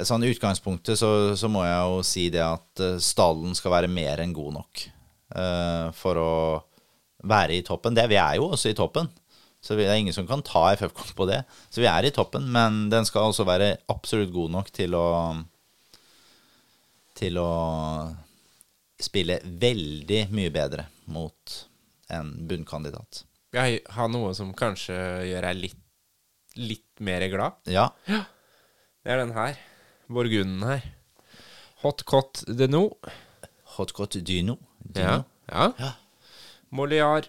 Sånn 0.04 0.22
i 0.22 0.28
utgangspunktet 0.30 0.98
så, 1.00 1.08
så 1.38 1.48
må 1.50 1.62
jeg 1.64 1.78
jo 1.78 2.00
si 2.04 2.26
det 2.30 2.42
at 2.44 2.82
stallen 3.02 3.54
skal 3.56 3.72
være 3.72 3.88
mer 3.90 4.20
enn 4.20 4.34
god 4.36 4.58
nok 4.58 4.82
for 5.28 6.18
å 6.20 6.32
være 7.28 7.58
i 7.58 7.64
toppen. 7.66 7.96
Det 7.96 8.06
Vi 8.08 8.16
er 8.16 8.38
jo 8.38 8.46
også 8.52 8.70
i 8.70 8.76
toppen, 8.78 9.08
så 9.60 9.76
det 9.76 9.88
er 9.88 9.98
ingen 10.00 10.14
som 10.14 10.26
kan 10.28 10.40
ta 10.46 10.70
FFK 10.72 11.12
på 11.18 11.26
det. 11.28 11.42
Så 11.68 11.82
vi 11.82 11.88
er 11.90 12.06
i 12.06 12.12
toppen, 12.14 12.46
men 12.54 12.86
den 12.92 13.04
skal 13.04 13.28
også 13.28 13.44
være 13.48 13.74
absolutt 13.92 14.32
god 14.32 14.54
nok 14.56 14.70
til 14.72 14.94
å 14.96 15.06
Til 17.18 17.34
å 17.42 17.50
spille 19.02 19.40
veldig 19.42 20.20
mye 20.30 20.50
bedre 20.54 20.84
mot 21.10 21.54
en 22.14 22.30
bunnkandidat. 22.46 23.24
Jeg 23.54 23.80
har 23.90 24.08
noe 24.12 24.30
som 24.38 24.52
kanskje 24.54 24.94
gjør 25.26 25.48
deg 25.48 25.58
litt, 25.64 25.80
litt 26.62 27.02
mer 27.02 27.24
glad. 27.32 27.58
Ja. 27.66 27.88
Det 28.06 29.10
er 29.10 29.18
den 29.24 29.34
her. 29.34 29.58
Borgunden 30.06 30.62
her. 30.62 30.86
Hot 31.82 32.04
Cot 32.06 32.44
de 32.46 32.68
No. 32.70 32.84
Hotcot 33.76 34.16
Dyno. 34.22 34.56
Ja. 34.58 34.67
Dyno. 34.94 35.24
ja. 35.52 35.72
Ja. 35.78 35.92
Moliar. 36.70 37.28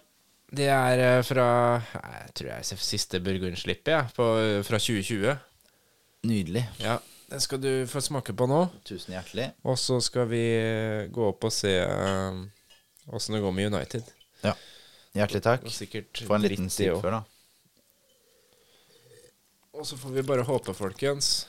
Det 0.50 0.66
er 0.66 1.00
eh, 1.04 1.22
fra 1.22 1.46
Jeg 1.78 2.32
tror 2.34 2.48
jeg 2.50 2.66
ser 2.66 2.82
siste 2.82 3.20
burgundslippet, 3.22 3.92
jeg, 3.92 4.10
på, 4.16 4.26
fra 4.66 4.80
2020. 4.82 5.36
Nydelig. 6.26 6.64
Ja, 6.82 6.98
Den 7.30 7.40
skal 7.40 7.60
du 7.62 7.86
få 7.86 8.02
smake 8.02 8.34
på 8.36 8.48
nå. 8.50 8.64
Tusen 8.84 9.14
hjertelig. 9.14 9.52
Og 9.62 9.78
så 9.78 10.00
skal 10.02 10.26
vi 10.28 10.42
eh, 10.58 11.06
gå 11.14 11.28
opp 11.30 11.46
og 11.46 11.54
se 11.54 11.72
åssen 13.06 13.34
uh, 13.34 13.38
det 13.38 13.44
går 13.44 13.54
med 13.54 13.74
United. 13.74 14.10
Ja. 14.42 14.56
Hjertelig 15.14 15.42
takk. 15.46 15.68
Få 16.26 16.34
en 16.36 16.44
liten 16.44 16.70
sip 16.70 16.98
før, 17.00 17.20
da. 17.20 17.22
Og 19.78 19.86
så 19.86 19.96
får 19.96 20.12
vi 20.18 20.26
bare 20.26 20.42
håpe, 20.44 20.74
folkens, 20.74 21.46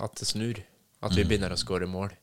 at 0.00 0.14
det 0.16 0.30
snur. 0.30 0.62
At 1.04 1.12
vi 1.12 1.26
begynner 1.26 1.52
å 1.52 1.58
skåre 1.60 1.88
mål. 1.90 2.14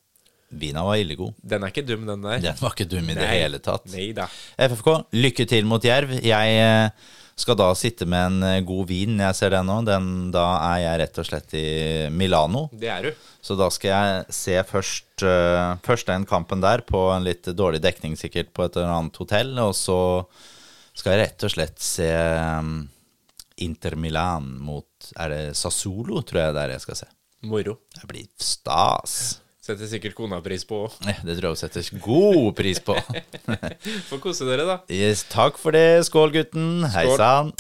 Vina 0.60 0.84
var 0.86 1.02
ille 1.02 1.18
god. 1.20 1.34
Den 1.42 1.66
er 1.66 1.74
ikke 1.74 1.86
dum, 1.88 2.06
den 2.08 2.24
der. 2.26 2.40
Den 2.44 2.62
var 2.62 2.76
ikke 2.76 2.90
dum 2.90 3.10
i 3.10 3.18
det 3.18 3.28
hele 3.30 3.60
tatt. 3.64 3.86
Neida. 3.94 4.30
FFK, 4.58 4.90
lykke 5.18 5.46
til 5.50 5.68
mot 5.70 5.84
Jerv. 5.84 6.14
Jeg 6.24 6.56
eh, 6.62 7.12
skal 7.40 7.58
da 7.58 7.70
sitte 7.78 8.06
med 8.10 8.28
en 8.28 8.48
eh, 8.48 8.64
god 8.66 8.88
vin 8.92 9.18
jeg 9.24 9.38
ser 9.38 9.54
den 9.56 9.68
nå. 9.70 9.80
Den, 9.88 10.10
da 10.34 10.46
er 10.74 10.80
jeg 10.84 11.02
rett 11.04 11.20
og 11.22 11.28
slett 11.30 11.56
i 11.58 11.68
Milano. 12.14 12.68
Det 12.72 12.92
er 12.94 13.08
du. 13.10 13.28
Så 13.44 13.58
da 13.60 13.70
skal 13.74 13.92
jeg 13.92 14.38
se 14.38 14.58
først, 14.70 15.26
uh, 15.26 15.76
først 15.84 16.08
den 16.08 16.28
kampen 16.30 16.64
der, 16.64 16.86
på 16.88 17.08
en 17.12 17.26
litt 17.26 17.50
dårlig 17.58 17.82
dekning 17.84 18.16
sikkert 18.20 18.54
på 18.56 18.68
et 18.68 18.78
eller 18.78 18.94
annet 18.94 19.20
hotell. 19.20 19.52
Og 19.66 19.74
så 19.78 20.00
skal 20.94 21.16
jeg 21.16 21.26
rett 21.26 21.48
og 21.48 21.56
slett 21.56 21.84
se 21.84 22.10
um, 22.62 22.78
Inter 23.64 23.98
Milan 24.00 24.48
mot 24.62 24.88
Er 25.20 25.34
det 25.34 25.42
Sassolo, 25.60 26.22
tror 26.24 26.46
jeg 26.46 26.56
det 26.56 26.64
er 26.64 26.76
jeg 26.78 26.86
skal 26.86 27.02
se. 27.04 27.10
Moro. 27.44 27.76
Det 27.92 28.08
blir 28.08 28.30
stas. 28.40 29.43
Setter 29.64 29.88
sikkert 29.88 30.12
kona 30.18 30.42
pris 30.44 30.66
på 30.68 30.76
òg. 30.90 30.96
Ja, 31.08 31.14
Det 31.24 31.38
tror 31.38 31.46
jeg 31.46 31.56
hun 31.56 31.60
setter 31.62 32.00
god 32.04 32.50
pris 32.58 32.82
på. 32.84 32.98
Får 34.10 34.20
kose 34.26 34.44
dere, 34.50 34.66
da. 34.68 34.76
Yes, 34.92 35.22
takk 35.32 35.56
for 35.62 35.72
det. 35.72 36.04
Skål, 36.10 36.34
gutten. 36.36 36.84
Hei 36.92 37.06
sann. 37.16 37.54